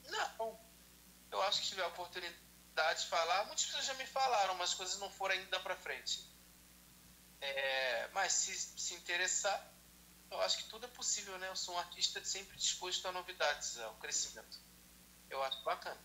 Não. 0.08 0.63
Eu 1.34 1.42
acho 1.42 1.60
que 1.62 1.66
tiver 1.66 1.82
a 1.82 1.88
oportunidade 1.88 3.00
de 3.00 3.06
falar, 3.08 3.46
muitas 3.46 3.66
pessoas 3.66 3.86
já 3.86 3.94
me 3.94 4.06
falaram, 4.06 4.54
mas 4.54 4.72
coisas 4.72 5.00
não 5.00 5.10
foram 5.10 5.34
ainda 5.34 5.58
para 5.58 5.74
frente. 5.74 6.24
É, 7.40 8.08
mas 8.12 8.32
se 8.32 8.54
se 8.56 8.94
interessar, 8.94 9.58
eu 10.30 10.40
acho 10.42 10.58
que 10.58 10.68
tudo 10.70 10.86
é 10.86 10.88
possível, 10.88 11.36
né? 11.38 11.48
Eu 11.48 11.56
sou 11.56 11.74
um 11.74 11.78
artista 11.78 12.24
sempre 12.24 12.56
disposto 12.56 13.06
a 13.06 13.12
novidades, 13.12 13.78
ao 13.80 13.94
crescimento. 13.96 14.58
Eu 15.28 15.42
acho 15.42 15.60
bacana. 15.64 16.00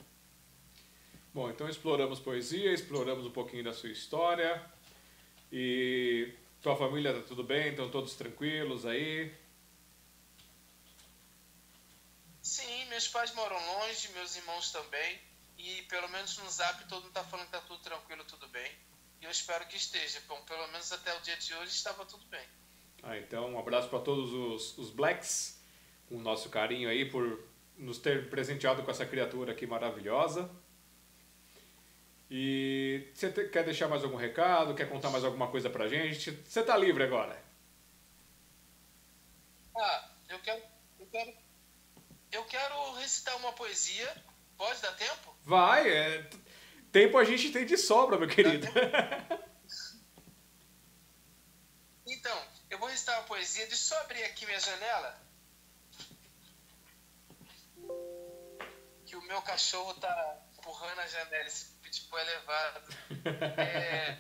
Bom, 1.32 1.48
então 1.52 1.70
exploramos 1.70 2.20
poesia, 2.20 2.74
exploramos 2.74 3.28
um 3.28 3.32
pouquinho 3.32 3.64
da 3.64 3.74
sua 3.74 3.92
história. 3.92 4.66
E 5.52 6.34
tua 6.60 6.76
família 6.76 7.14
tá 7.14 7.22
tudo 7.22 7.44
bem? 7.44 7.70
Estão 7.70 7.92
todos 7.92 8.16
tranquilos 8.16 8.84
aí? 8.84 9.32
Sim, 12.50 12.86
meus 12.86 13.08
pais 13.08 13.32
moram 13.36 13.60
longe, 13.74 14.10
meus 14.14 14.36
irmãos 14.36 14.72
também. 14.72 15.20
E 15.56 15.84
pelo 15.84 16.10
menos 16.10 16.36
no 16.40 16.50
zap 16.50 16.84
todo 16.88 17.04
mundo 17.04 17.14
tá 17.14 17.24
falando 17.24 17.46
que 17.46 17.52
tá 17.52 17.62
tudo 17.62 17.80
tranquilo, 17.84 18.24
tudo 18.24 18.48
bem. 18.48 18.72
E 19.22 19.26
eu 19.26 19.30
espero 19.30 19.68
que 19.68 19.78
esteja. 19.78 20.20
Bom, 20.28 20.42
pelo 20.46 20.68
menos 20.70 20.92
até 20.92 21.16
o 21.16 21.22
dia 21.22 21.38
de 21.38 21.54
hoje 21.54 21.72
estava 21.72 22.04
tudo 22.06 22.26
bem. 22.26 22.44
Ah, 23.04 23.16
então 23.18 23.52
um 23.54 23.60
abraço 23.60 23.88
para 23.88 24.00
todos 24.00 24.34
os, 24.34 24.78
os 24.80 24.90
Blacks, 24.90 25.62
com 26.08 26.16
o 26.16 26.22
nosso 26.22 26.50
carinho 26.50 26.90
aí 26.90 27.06
por 27.06 27.48
nos 27.78 28.00
ter 28.00 28.30
presenteado 28.32 28.82
com 28.82 28.90
essa 28.90 29.06
criatura 29.06 29.52
aqui 29.52 29.68
maravilhosa. 29.68 30.50
E 32.32 33.12
você 33.14 33.32
te- 33.32 33.50
quer 33.50 33.64
deixar 33.64 33.88
mais 33.88 34.04
algum 34.04 34.18
recado? 34.18 34.74
Quer 34.74 34.90
contar 34.90 35.12
mais 35.12 35.24
alguma 35.24 35.50
coisa 35.52 35.70
pra 35.70 35.88
gente? 35.88 36.32
Você 36.32 36.64
tá 36.64 36.76
livre 36.76 37.04
agora. 37.04 37.40
Ah, 39.76 40.10
eu 40.30 40.40
quero, 40.40 40.64
eu 41.00 41.06
quero, 41.08 41.34
eu 42.32 42.44
quero 42.46 42.94
recitar 42.94 43.36
uma 43.38 43.54
poesia. 43.54 44.16
Pode 44.58 44.82
dar 44.82 44.92
tempo? 44.94 45.36
Vai, 45.44 45.90
é, 45.90 46.30
tempo 46.92 47.18
a 47.18 47.24
gente 47.24 47.52
tem 47.52 47.66
de 47.66 47.78
sobra, 47.78 48.18
meu 48.18 48.28
querido. 48.28 48.68
Então, 52.12 52.48
eu 52.70 52.80
vou 52.80 52.90
recitar 52.90 53.20
uma 53.20 53.28
poesia. 53.28 53.68
Deixa 53.68 53.84
eu 53.84 53.88
só 53.98 54.02
abrir 54.02 54.24
aqui 54.24 54.46
minha 54.46 54.60
janela. 54.60 55.22
Que 59.06 59.16
o 59.16 59.22
meu 59.22 59.42
cachorro 59.44 59.94
tá 59.94 60.42
empurrando 60.58 61.00
a 61.00 61.08
janela. 61.08 61.46
Esse 61.46 61.66
pitbull 61.82 62.20
é 62.20 62.24
levado. 62.24 62.96
É, 63.60 64.18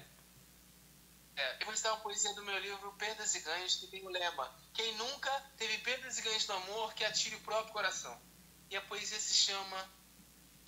é, 1.39 1.53
eu 1.61 1.65
vou 1.65 1.71
recitar 1.71 1.93
uma 1.93 2.01
poesia 2.01 2.33
do 2.33 2.43
meu 2.43 2.57
livro 2.59 2.91
Perdas 2.97 3.33
e 3.33 3.39
Ganhos, 3.39 3.75
que 3.75 3.87
tem 3.87 4.05
o 4.05 4.09
lema: 4.09 4.53
Quem 4.73 4.93
nunca 4.97 5.31
teve 5.57 5.77
perdas 5.77 6.17
e 6.17 6.21
ganhos 6.21 6.45
no 6.47 6.55
amor, 6.55 6.93
que 6.93 7.05
atire 7.05 7.37
o 7.37 7.41
próprio 7.41 7.71
coração. 7.71 8.21
E 8.69 8.75
a 8.75 8.81
poesia 8.81 9.19
se 9.19 9.33
chama 9.33 9.89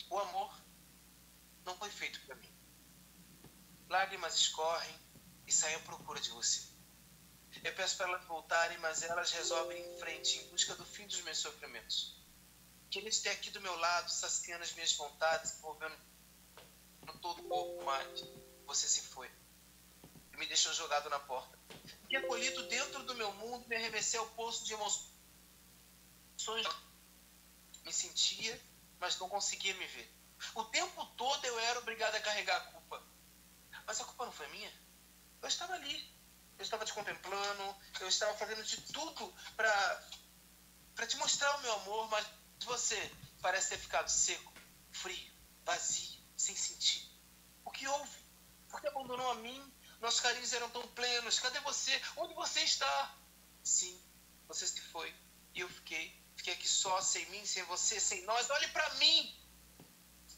O 0.10 0.18
amor 0.18 0.58
não 1.66 1.78
foi 1.78 1.90
feito 1.90 2.22
para 2.22 2.36
mim. 2.36 2.50
Lágrimas 3.90 4.36
escorrem 4.36 4.98
e 5.46 5.52
saem 5.52 5.76
à 5.76 5.80
procura 5.80 6.22
de 6.22 6.30
você. 6.30 6.62
Eu 7.66 7.76
peço 7.76 7.98
para 7.98 8.08
elas 8.08 8.24
voltarem, 8.24 8.78
mas 8.78 9.04
elas 9.04 9.30
resolvem 9.32 9.78
em 9.78 10.00
frente 10.00 10.40
em 10.40 10.48
busca 10.48 10.74
do 10.76 10.86
fim 10.86 11.06
dos 11.06 11.22
meus 11.24 11.38
sofrimentos. 11.38 12.16
Que 12.90 13.00
eles 13.00 13.16
estejam 13.18 13.40
aqui 13.40 13.50
do 13.50 13.60
meu 13.60 13.76
lado, 13.76 14.10
saciando 14.10 14.64
as 14.64 14.72
minhas 14.72 14.94
vontades, 14.94 15.58
envolvendo 15.58 15.98
todo 17.22 17.42
o 17.42 17.50
corpo, 17.50 17.84
mas 17.84 18.24
você 18.66 18.88
se 18.88 19.02
foi. 19.02 19.30
Me 20.42 20.48
deixou 20.48 20.74
jogado 20.74 21.08
na 21.08 21.20
porta. 21.20 21.56
E 22.10 22.18
acolhido 22.18 22.64
dentro 22.64 23.04
do 23.04 23.14
meu 23.14 23.32
mundo, 23.34 23.68
me 23.68 23.76
arremessei 23.76 24.20
ao 24.20 24.26
poço 24.30 24.66
de 24.66 24.74
emoções. 24.74 25.06
Me 27.86 27.94
sentia, 27.94 28.60
mas 29.00 29.20
não 29.20 29.30
conseguia 29.30 29.76
me 29.76 29.86
ver. 29.86 30.12
O 30.56 30.64
tempo 30.64 31.06
todo 31.16 31.46
eu 31.46 31.60
era 31.60 31.78
obrigado 31.78 32.16
a 32.16 32.20
carregar 32.22 32.58
a 32.58 32.72
culpa. 32.72 33.04
Mas 33.86 34.02
a 34.02 34.04
culpa 34.04 34.26
não 34.26 34.32
foi 34.32 34.48
minha. 34.48 34.74
Eu 35.44 35.48
estava 35.48 35.74
ali. 35.74 36.12
Eu 36.58 36.64
estava 36.64 36.86
te 36.86 36.94
contemplando. 36.94 37.76
Eu 38.00 38.08
estava 38.08 38.36
fazendo 38.36 38.64
de 38.64 38.82
tudo 38.92 39.32
para 39.56 40.10
para 40.96 41.06
te 41.06 41.18
mostrar 41.18 41.56
o 41.58 41.62
meu 41.62 41.74
amor, 41.74 42.10
mas 42.10 42.26
você 42.66 43.12
parece 43.44 43.70
ter 43.70 43.78
ficado 43.78 44.10
seco, 44.10 44.52
frio, 44.90 45.32
vazio, 45.64 46.20
sem 46.36 46.56
sentido. 46.56 47.12
O 47.64 47.70
que 47.70 47.88
houve? 47.88 48.26
Por 48.70 48.82
que 48.82 48.88
abandonou 48.88 49.30
a 49.30 49.36
mim? 49.36 49.72
Nossos 50.02 50.20
carinhos 50.20 50.52
eram 50.52 50.70
tão 50.72 50.86
plenos. 50.90 51.40
Cadê 51.40 51.60
você? 51.60 52.02
Onde 52.18 52.34
você 52.34 52.60
está? 52.62 53.18
Sim, 53.64 54.02
você 54.48 54.66
se 54.68 54.82
foi. 54.82 55.14
E 55.54 55.60
eu 55.60 55.70
fiquei. 55.70 56.20
Fiquei 56.36 56.54
aqui 56.54 56.68
só, 56.68 57.00
sem 57.02 57.24
mim, 57.30 57.46
sem 57.46 57.64
você, 57.64 58.00
sem 58.00 58.24
nós. 58.24 58.50
Olhe 58.50 58.68
para 58.70 58.90
mim! 58.96 59.38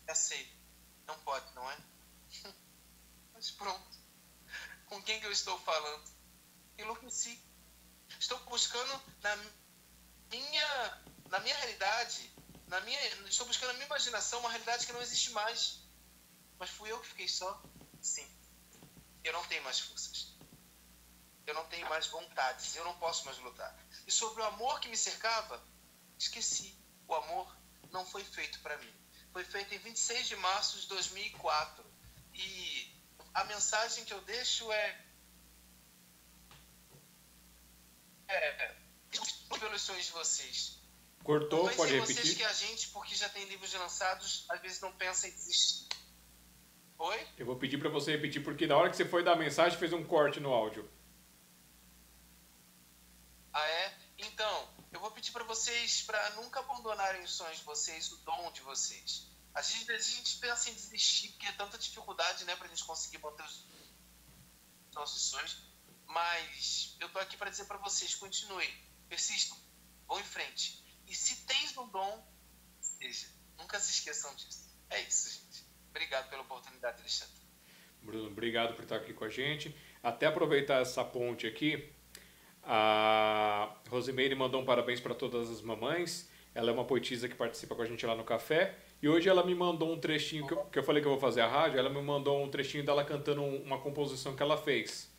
Já 0.06 0.14
sei. 0.14 0.54
Não 1.08 1.18
pode, 1.20 1.54
não 1.56 1.72
é? 1.72 1.78
Mas 3.34 3.52
pronto. 3.52 3.98
Com 4.88 5.02
quem 5.02 5.20
que 5.22 5.26
eu 5.26 5.32
estou 5.32 5.58
falando? 5.62 6.12
Enlouqueci. 6.78 7.42
Estou 8.20 8.38
buscando 8.46 9.02
na 9.22 9.36
minha, 10.30 11.04
na 11.30 11.40
minha 11.40 11.56
realidade, 11.56 12.32
na 12.68 12.82
minha, 12.82 13.00
estou 13.28 13.48
buscando 13.48 13.70
na 13.70 13.74
minha 13.76 13.86
imaginação 13.86 14.40
uma 14.40 14.50
realidade 14.50 14.86
que 14.86 14.94
não 14.94 15.02
existe 15.02 15.32
mais. 15.32 15.80
Mas 16.60 16.70
fui 16.70 16.92
eu 16.92 17.00
que 17.00 17.08
fiquei 17.08 17.28
só? 17.30 17.66
Sim. 18.02 18.28
Eu 19.24 19.34
não 19.34 19.44
tenho 19.46 19.64
mais 19.64 19.80
forças. 19.80 20.34
Eu 21.46 21.54
não 21.54 21.66
tenho 21.68 21.88
mais 21.90 22.08
vontades. 22.08 22.76
Eu 22.76 22.86
não 22.86 22.98
posso 22.98 23.26
mais 23.26 23.38
lutar. 23.40 23.76
E 24.08 24.12
sobre 24.12 24.42
o 24.42 24.46
amor 24.46 24.80
que 24.80 24.88
me 24.88 24.98
cercava, 24.98 25.62
esqueci. 26.18 26.78
O 27.08 27.14
amor 27.14 27.56
não 27.92 28.06
foi 28.06 28.24
feito 28.24 28.60
para 28.62 28.78
mim. 28.78 28.94
Foi 29.32 29.44
feito 29.44 29.74
em 29.74 29.78
26 29.78 30.28
de 30.28 30.36
março 30.38 30.80
de 30.80 30.88
2004. 30.88 31.84
E 32.34 32.94
a 33.34 33.44
mensagem 33.46 34.06
que 34.06 34.14
eu 34.14 34.22
deixo 34.22 34.72
é. 34.72 35.06
É. 38.28 38.76
Pelos 39.60 39.82
sonhos 39.82 40.06
de 40.06 40.12
vocês. 40.12 40.84
Cortou, 41.24 41.70
pode 41.70 41.78
pensem 41.78 42.00
vocês 42.00 42.18
repetir? 42.18 42.36
que 42.36 42.44
a 42.44 42.54
gente, 42.54 42.90
porque 42.90 43.16
já 43.16 43.30
tem 43.30 43.46
livros 43.46 43.74
lançados, 43.74 44.46
às 44.50 44.62
vezes 44.62 44.82
não 44.82 44.92
pensa 44.92 45.28
em 45.28 45.32
desistir. 45.32 45.88
Oi? 46.98 47.28
Eu 47.38 47.46
vou 47.46 47.56
pedir 47.56 47.78
pra 47.78 47.90
você 47.90 48.12
repetir, 48.12 48.44
porque 48.44 48.68
na 48.68 48.78
hora 48.78 48.90
que 48.90 48.96
você 48.96 49.06
foi 49.06 49.24
dar 49.24 49.34
a 49.34 49.36
mensagem, 49.36 49.78
fez 49.78 49.92
um 49.94 50.04
corte 50.04 50.40
no 50.40 50.54
áudio. 50.54 50.90
Ah, 53.52 53.68
é? 53.68 53.98
Então, 54.18 54.70
eu 54.92 55.00
vou 55.00 55.12
pedir 55.12 55.32
para 55.32 55.44
vocês 55.44 56.02
para 56.04 56.30
nunca 56.32 56.60
abandonarem 56.60 57.24
os 57.24 57.34
sonhos 57.34 57.58
de 57.58 57.64
vocês, 57.64 58.12
o 58.12 58.18
dom 58.18 58.52
de 58.52 58.62
vocês. 58.62 59.28
Às 59.54 59.72
vezes 59.72 60.14
a 60.14 60.16
gente 60.18 60.38
pensa 60.38 60.70
em 60.70 60.74
desistir, 60.74 61.30
porque 61.30 61.46
é 61.46 61.52
tanta 61.52 61.78
dificuldade, 61.78 62.44
né, 62.46 62.56
pra 62.56 62.68
gente 62.68 62.84
conseguir 62.84 63.20
manter 63.20 63.44
os 63.44 63.66
nossos 64.94 65.22
sonhos, 65.30 65.58
mas 66.08 66.96
eu 67.00 67.10
tô 67.10 67.20
aqui 67.20 67.38
para 67.38 67.50
dizer 67.50 67.66
para 67.66 67.78
vocês, 67.78 68.16
continuem, 68.16 68.70
persistam, 69.08 69.58
vão 70.08 70.20
em 70.20 70.24
frente. 70.24 70.84
E 71.08 71.16
se 71.16 71.46
tens 71.46 71.78
um 71.78 71.88
dom, 71.88 72.26
seja, 72.82 73.28
nunca 73.58 73.80
se 73.80 73.92
esqueçam 73.92 74.34
disso. 74.36 74.72
É 74.90 75.02
isso, 75.02 75.30
gente. 75.30 75.63
Obrigado 75.94 76.28
pela 76.28 76.42
oportunidade, 76.42 77.00
Alexandre. 77.02 77.36
Bruno, 78.02 78.28
obrigado 78.28 78.74
por 78.74 78.82
estar 78.82 78.96
aqui 78.96 79.14
com 79.14 79.24
a 79.24 79.30
gente. 79.30 79.74
Até 80.02 80.26
aproveitar 80.26 80.82
essa 80.82 81.06
ponte 81.06 81.46
aqui, 81.46 81.88
a 82.64 83.76
Rosimeire 83.90 84.34
mandou 84.34 84.60
um 84.60 84.66
parabéns 84.66 85.00
para 85.00 85.14
todas 85.14 85.52
as 85.52 85.62
mamães. 85.62 86.30
Ela 86.56 86.72
é 86.72 86.74
uma 86.74 86.84
poetisa 86.84 87.30
que 87.30 87.36
participa 87.36 87.76
com 87.76 87.84
a 87.84 87.86
gente 87.86 88.04
lá 88.06 88.16
no 88.16 88.24
café. 88.24 88.76
E 89.02 89.08
hoje 89.08 89.30
ela 89.30 89.46
me 89.46 89.54
mandou 89.54 89.94
um 89.94 90.00
trechinho, 90.00 90.48
que 90.48 90.54
eu, 90.54 90.66
que 90.66 90.80
eu 90.80 90.84
falei 90.84 91.02
que 91.02 91.08
eu 91.08 91.12
vou 91.12 91.20
fazer 91.20 91.42
a 91.42 91.48
rádio, 91.48 91.78
ela 91.78 91.90
me 91.90 92.02
mandou 92.02 92.44
um 92.44 92.50
trechinho 92.50 92.84
dela 92.84 93.06
cantando 93.06 93.44
uma 93.44 93.80
composição 93.80 94.36
que 94.36 94.42
ela 94.42 94.58
fez. 94.58 95.14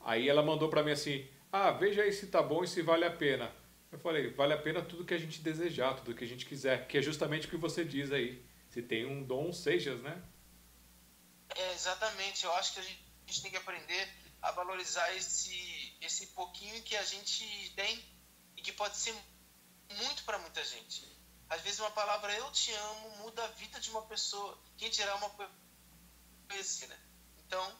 Aí 0.00 0.28
ela 0.28 0.42
mandou 0.42 0.70
para 0.70 0.82
mim 0.82 0.92
assim, 0.92 1.28
ah, 1.52 1.70
veja 1.70 2.02
aí 2.02 2.12
se 2.12 2.28
tá 2.28 2.42
bom 2.42 2.64
e 2.64 2.68
se 2.68 2.80
vale 2.80 3.04
a 3.04 3.10
pena. 3.10 3.50
Eu 3.90 3.98
falei, 3.98 4.30
vale 4.30 4.52
a 4.52 4.58
pena 4.58 4.82
tudo 4.82 5.04
que 5.04 5.14
a 5.14 5.18
gente 5.18 5.40
desejar, 5.42 5.94
tudo 5.94 6.14
que 6.14 6.24
a 6.24 6.26
gente 6.26 6.46
quiser, 6.46 6.86
que 6.86 6.98
é 6.98 7.02
justamente 7.02 7.46
o 7.46 7.50
que 7.50 7.56
você 7.56 7.84
diz 7.84 8.12
aí. 8.12 8.42
Se 8.70 8.82
tem 8.82 9.06
um 9.06 9.24
dom, 9.24 9.52
sejas, 9.52 10.00
né? 10.02 10.22
É, 11.56 11.72
exatamente. 11.72 12.44
Eu 12.44 12.52
acho 12.54 12.74
que 12.74 12.80
a 12.80 12.82
gente, 12.82 13.12
a 13.26 13.30
gente 13.30 13.42
tem 13.42 13.50
que 13.50 13.56
aprender 13.56 14.08
a 14.42 14.50
valorizar 14.52 15.14
esse, 15.14 15.96
esse 16.00 16.28
pouquinho 16.28 16.82
que 16.82 16.96
a 16.96 17.04
gente 17.04 17.72
tem 17.74 18.04
e 18.56 18.62
que 18.62 18.72
pode 18.72 18.96
ser 18.96 19.14
muito 19.96 20.24
para 20.24 20.38
muita 20.38 20.64
gente. 20.64 21.06
Às 21.48 21.62
vezes 21.62 21.80
uma 21.80 21.90
palavra 21.90 22.32
eu 22.34 22.50
te 22.52 22.72
amo 22.72 23.16
muda 23.18 23.42
a 23.44 23.48
vida 23.48 23.80
de 23.80 23.90
uma 23.90 24.02
pessoa. 24.02 24.58
Quem 24.76 24.90
dirá 24.90 25.14
uma 25.16 25.30
poesia, 26.46 26.88
né? 26.88 26.98
Então, 27.38 27.78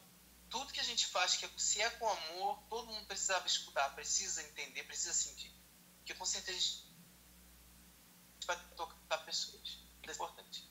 tudo 0.49 0.73
que 0.73 0.81
a 0.81 0.85
gente 0.85 1.07
faz, 1.07 1.37
que 1.37 1.45
é, 1.45 1.51
se 1.59 1.81
é 1.81 1.91
com 1.91 2.09
amor, 2.09 2.63
todo 2.71 2.87
mundo 2.87 3.07
precisava 3.07 3.47
escutar, 3.47 3.95
precisa 3.95 4.43
entender, 4.43 4.85
precisa 4.85 5.13
sentir. 5.13 5.53
Porque 5.99 6.15
com 6.15 6.25
certeza 6.25 6.57
a 6.57 6.61
gente 6.61 6.87
vai 8.47 8.57
tocar 8.75 9.19
pessoas. 9.19 9.79
É 10.03 10.13
importante. 10.13 10.67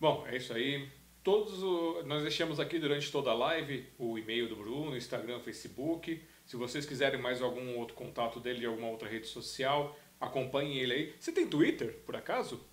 Bom, 0.00 0.26
é 0.26 0.36
isso 0.36 0.52
aí. 0.52 0.90
Todos 1.22 1.62
o, 1.62 2.02
nós 2.04 2.22
deixamos 2.22 2.58
aqui 2.60 2.78
durante 2.78 3.10
toda 3.10 3.30
a 3.30 3.34
live 3.34 3.92
o 3.98 4.16
e-mail 4.18 4.48
do 4.48 4.56
Bruno, 4.56 4.96
Instagram, 4.96 5.40
Facebook. 5.40 6.26
Se 6.46 6.56
vocês 6.56 6.86
quiserem 6.86 7.20
mais 7.20 7.42
algum 7.42 7.76
outro 7.76 7.94
contato 7.94 8.40
dele 8.40 8.60
de 8.60 8.66
alguma 8.66 8.88
outra 8.88 9.08
rede 9.08 9.26
social, 9.26 9.94
Acompanhem 10.20 10.78
ele 10.78 10.92
aí. 10.92 11.16
Você 11.18 11.30
tem 11.30 11.48
Twitter, 11.48 11.94
por 12.04 12.16
acaso? 12.16 12.66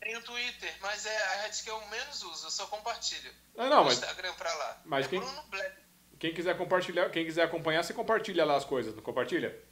Tenho 0.00 0.22
Twitter, 0.22 0.76
mas 0.80 1.06
é 1.06 1.16
a 1.16 1.42
rede 1.42 1.62
que 1.62 1.70
eu 1.70 1.86
menos 1.88 2.22
uso, 2.22 2.46
eu 2.46 2.50
só 2.50 2.66
compartilho. 2.66 3.32
Ah, 3.56 3.68
não, 3.68 3.84
mas... 3.84 3.94
Instagram 3.94 4.34
pra 4.34 4.52
lá. 4.54 4.82
Mas 4.84 5.06
é 5.06 5.08
quem... 5.08 5.20
Bruno 5.20 5.42
Black. 5.44 5.86
Quem 6.18 6.32
quiser 6.32 6.56
compartilhar, 6.56 7.10
quem 7.10 7.24
quiser 7.24 7.42
acompanhar, 7.42 7.82
você 7.82 7.92
compartilha 7.92 8.44
lá 8.44 8.56
as 8.56 8.64
coisas, 8.64 8.94
não 8.94 9.02
compartilha? 9.02 9.62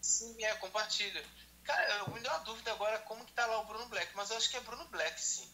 Sim, 0.00 0.42
é, 0.42 0.54
compartilha. 0.54 1.22
Cara, 1.66 1.98
eu 1.98 2.14
me 2.14 2.20
deu 2.20 2.30
uma 2.30 2.40
dúvida 2.40 2.72
agora 2.72 2.98
como 3.00 3.24
que 3.24 3.32
tá 3.32 3.44
lá 3.46 3.60
o 3.60 3.66
Bruno 3.66 3.86
Black, 3.86 4.14
mas 4.14 4.30
eu 4.30 4.36
acho 4.36 4.50
que 4.50 4.56
é 4.56 4.60
Bruno 4.60 4.86
Black, 4.88 5.20
sim. 5.20 5.50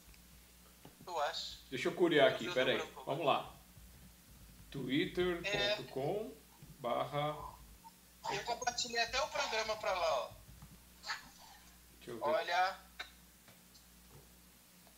Eu 1.06 1.20
acho. 1.22 1.64
Deixa 1.70 1.88
eu 1.88 1.94
curiar 1.94 2.28
aqui, 2.28 2.52
peraí. 2.52 2.78
Vamos 3.06 3.26
lá. 3.26 3.54
twitter.com 4.70 6.36
é... 6.36 6.80
barra 6.80 7.52
eu 8.30 8.44
compartilhei 8.44 9.00
até 9.00 9.20
o 9.20 9.28
programa 9.28 9.76
pra 9.76 9.92
lá, 9.92 10.20
ó. 10.20 10.30
Deixa 11.96 12.10
eu 12.10 12.16
ver. 12.16 12.22
Olha. 12.22 12.80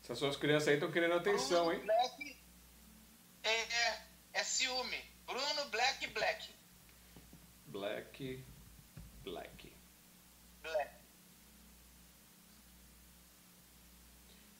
Essas 0.02 0.18
suas 0.18 0.36
crianças 0.36 0.68
aí 0.68 0.74
estão 0.74 0.92
querendo 0.92 1.14
atenção, 1.14 1.66
Bruno 1.66 1.80
hein? 1.80 1.86
Black 1.86 2.44
é, 3.42 3.50
é, 3.50 4.06
é 4.34 4.44
ciúme. 4.44 5.02
Bruno 5.24 5.70
Black 5.70 6.06
Black. 6.08 6.54
Black 7.66 8.44
Black. 9.22 9.76
Black. 10.62 11.03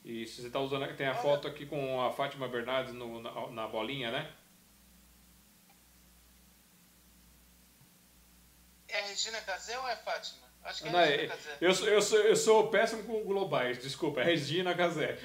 E 0.04 0.26
se 0.26 0.42
você 0.42 0.48
está 0.48 0.60
usando. 0.60 0.86
Tem 0.96 1.06
a 1.06 1.14
foto 1.14 1.48
aqui 1.48 1.64
com 1.64 2.02
a 2.02 2.12
Fátima 2.12 2.46
Bernardes 2.46 2.92
no, 2.92 3.22
na, 3.22 3.50
na 3.50 3.66
bolinha, 3.66 4.10
né? 4.10 4.30
É 8.86 9.00
Regina 9.08 9.40
Casé 9.40 9.78
ou 9.78 9.88
é 9.88 9.96
Fátima? 9.96 10.46
Acho 10.62 10.82
que 10.82 10.88
é 10.88 10.92
Não, 10.92 10.98
Regina 10.98 11.22
é, 11.22 11.26
Casé. 11.26 11.56
Eu, 11.58 11.74
sou, 11.74 11.88
eu, 11.88 12.02
sou, 12.02 12.18
eu 12.20 12.36
sou 12.36 12.70
péssimo 12.70 13.02
com 13.04 13.24
globais, 13.24 13.78
desculpa, 13.78 14.20
é 14.20 14.24
Regina 14.24 14.74
Casé. 14.74 15.16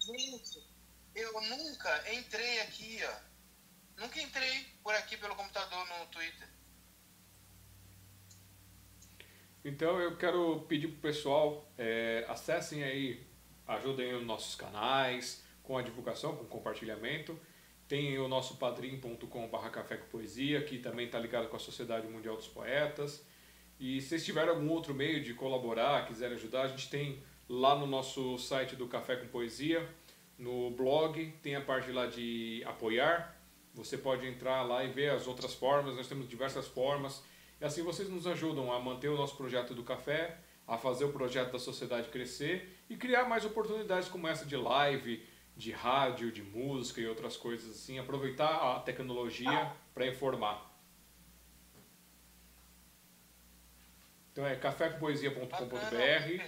Gente, 0.00 0.66
eu 1.14 1.40
nunca 1.42 2.12
entrei 2.12 2.60
aqui, 2.62 3.00
ó. 3.04 3.14
Nunca 4.02 4.20
entrei 4.20 4.66
por 4.82 4.92
aqui 4.96 5.16
pelo 5.16 5.36
computador 5.36 5.86
no 5.86 6.06
Twitter. 6.06 6.48
Então 9.64 9.98
eu 9.98 10.14
quero 10.16 10.60
pedir 10.68 10.88
pro 10.88 10.98
pessoal, 10.98 11.66
é, 11.78 12.26
acessem 12.28 12.84
aí, 12.84 13.26
ajudem 13.66 14.14
os 14.14 14.24
nossos 14.24 14.54
canais 14.54 15.42
com 15.62 15.78
a 15.78 15.82
divulgação, 15.82 16.36
com 16.36 16.44
o 16.44 16.48
compartilhamento. 16.48 17.38
Tem 17.88 18.18
o 18.18 18.28
nosso 18.28 18.56
padrim.com.br 18.56 19.68
Café 19.70 19.96
com 19.96 20.06
Poesia, 20.08 20.62
que 20.62 20.78
também 20.78 21.06
está 21.06 21.18
ligado 21.18 21.48
com 21.48 21.56
a 21.56 21.58
Sociedade 21.58 22.06
Mundial 22.06 22.36
dos 22.36 22.46
Poetas. 22.46 23.26
E 23.80 24.02
se 24.02 24.08
vocês 24.08 24.24
tiverem 24.24 24.50
algum 24.50 24.68
outro 24.68 24.94
meio 24.94 25.22
de 25.22 25.32
colaborar, 25.32 26.06
quiserem 26.06 26.36
ajudar, 26.36 26.62
a 26.62 26.68
gente 26.68 26.90
tem 26.90 27.22
lá 27.48 27.74
no 27.74 27.86
nosso 27.86 28.36
site 28.38 28.76
do 28.76 28.86
Café 28.86 29.16
com 29.16 29.28
Poesia, 29.28 29.88
no 30.38 30.70
blog, 30.72 31.32
tem 31.42 31.56
a 31.56 31.60
parte 31.62 31.90
lá 31.90 32.06
de 32.06 32.62
apoiar. 32.66 33.34
Você 33.74 33.96
pode 33.96 34.26
entrar 34.26 34.62
lá 34.62 34.84
e 34.84 34.92
ver 34.92 35.10
as 35.10 35.26
outras 35.26 35.54
formas, 35.54 35.96
nós 35.96 36.06
temos 36.06 36.28
diversas 36.28 36.68
formas. 36.68 37.22
E 37.60 37.64
assim 37.64 37.82
vocês 37.82 38.08
nos 38.08 38.26
ajudam 38.26 38.72
a 38.72 38.80
manter 38.80 39.08
o 39.08 39.16
nosso 39.16 39.36
projeto 39.36 39.74
do 39.74 39.82
café, 39.82 40.38
a 40.66 40.76
fazer 40.76 41.04
o 41.04 41.12
projeto 41.12 41.52
da 41.52 41.58
sociedade 41.58 42.08
crescer 42.08 42.78
e 42.88 42.96
criar 42.96 43.28
mais 43.28 43.44
oportunidades 43.44 44.08
como 44.08 44.26
essa 44.26 44.44
de 44.44 44.56
live, 44.56 45.24
de 45.56 45.70
rádio, 45.70 46.32
de 46.32 46.42
música 46.42 47.00
e 47.00 47.06
outras 47.06 47.36
coisas 47.36 47.70
assim, 47.70 47.98
aproveitar 47.98 48.76
a 48.76 48.80
tecnologia 48.80 49.72
para 49.92 50.06
informar. 50.06 50.72
Então 54.32 54.44
é 54.44 54.56
cafécompoesia.com.br, 54.56 56.44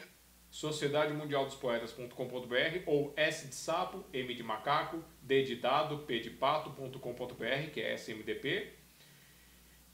Sociedade 0.51 1.13
Mundial 1.13 1.45
dos 1.45 1.55
Poetas.com.br 1.55 2.83
ou 2.85 3.13
S 3.17 3.47
de 3.47 3.55
sapo, 3.55 4.05
M 4.13 4.35
de 4.35 4.43
macaco, 4.43 5.05
D 5.23 5.45
de 5.45 5.55
dado, 5.55 5.99
P 5.99 6.19
de 6.19 6.31
pato.com.br, 6.31 7.71
que 7.73 7.81
é 7.81 7.95
SMDP. 7.95 8.76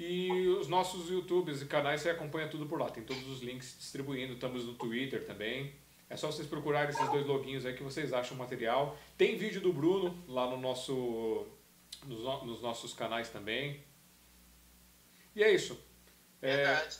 E 0.05 0.49
os 0.49 0.67
nossos 0.67 1.09
YouTubes 1.09 1.63
e 1.63 1.67
canais 1.67 2.01
você 2.01 2.11
acompanha 2.11 2.49
tudo 2.49 2.67
por 2.67 2.77
lá, 2.77 2.91
tem 2.91 3.05
todos 3.05 3.25
os 3.29 3.41
links 3.41 3.77
distribuindo, 3.79 4.33
estamos 4.33 4.65
no 4.65 4.75
Twitter 4.75 5.25
também. 5.25 5.77
É 6.11 6.17
só 6.17 6.27
vocês 6.27 6.49
procurarem 6.49 6.91
esses 6.91 7.09
dois 7.09 7.25
loginhos 7.25 7.65
aí 7.65 7.77
que 7.77 7.85
vocês 7.85 8.13
acham 8.13 8.37
o 8.37 8.39
material. 8.39 8.99
Tem 9.17 9.39
vídeo 9.39 9.61
do 9.61 9.73
Bruno 9.73 10.25
lá 10.27 10.51
no 10.51 10.57
nosso, 10.57 11.47
nos, 12.05 12.19
nos 12.43 12.61
nossos 12.61 12.93
canais 12.93 13.29
também. 13.29 13.85
E 15.37 15.45
é 15.45 15.55
isso. 15.55 15.81
É, 16.43 16.57
Verdade. 16.57 16.99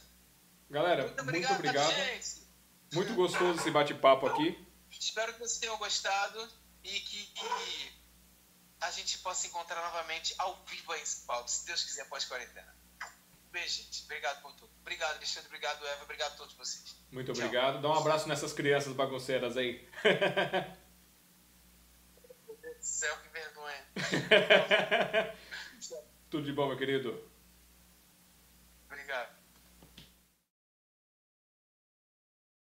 Galera, 0.71 1.03
muito 1.03 1.21
obrigado. 1.21 1.51
Muito, 1.51 1.69
obrigado. 1.69 2.47
muito 2.95 3.15
gostoso 3.15 3.59
esse 3.59 3.71
bate-papo 3.73 4.27
aqui. 4.29 4.65
Espero 4.93 5.33
que 5.33 5.41
vocês 5.41 5.59
tenham 5.59 5.77
gostado 5.77 6.49
e 6.85 7.01
que, 7.01 7.27
que 7.27 7.93
a 8.81 8.93
gente 8.93 9.19
possa 9.19 9.49
encontrar 9.49 9.83
novamente 9.83 10.37
ao 10.39 10.65
vivo 10.67 10.95
em 10.95 11.05
São 11.05 11.27
Paulo, 11.27 11.49
se 11.49 11.67
Deus 11.67 11.83
quiser, 11.83 12.09
pós-quarentena. 12.09 12.82
Beijo, 13.53 13.83
gente. 13.83 14.05
Obrigado 14.05 14.43
por 14.43 14.53
tudo. 14.55 14.73
Obrigado, 14.81 15.17
Alexandre. 15.17 15.49
Obrigado, 15.49 15.87
Eva. 15.87 16.05
Obrigado 16.05 16.33
a 16.33 16.37
todos 16.37 16.55
vocês. 16.55 16.97
Muito 17.11 17.33
Tchau. 17.33 17.45
obrigado. 17.45 17.83
Dá 17.83 17.89
um 17.89 17.95
abraço 17.95 18.27
nessas 18.27 18.53
crianças 18.53 18.95
bagunceiras 18.95 19.57
aí. 19.59 19.87
Meu 22.47 22.57
Deus 22.57 22.79
do 22.79 22.85
céu, 22.85 23.15
que 23.19 23.29
vergonha. 23.29 23.87
Tudo 26.31 26.45
de 26.45 26.53
bom, 26.53 26.67
meu 26.67 26.79
querido. 26.79 27.32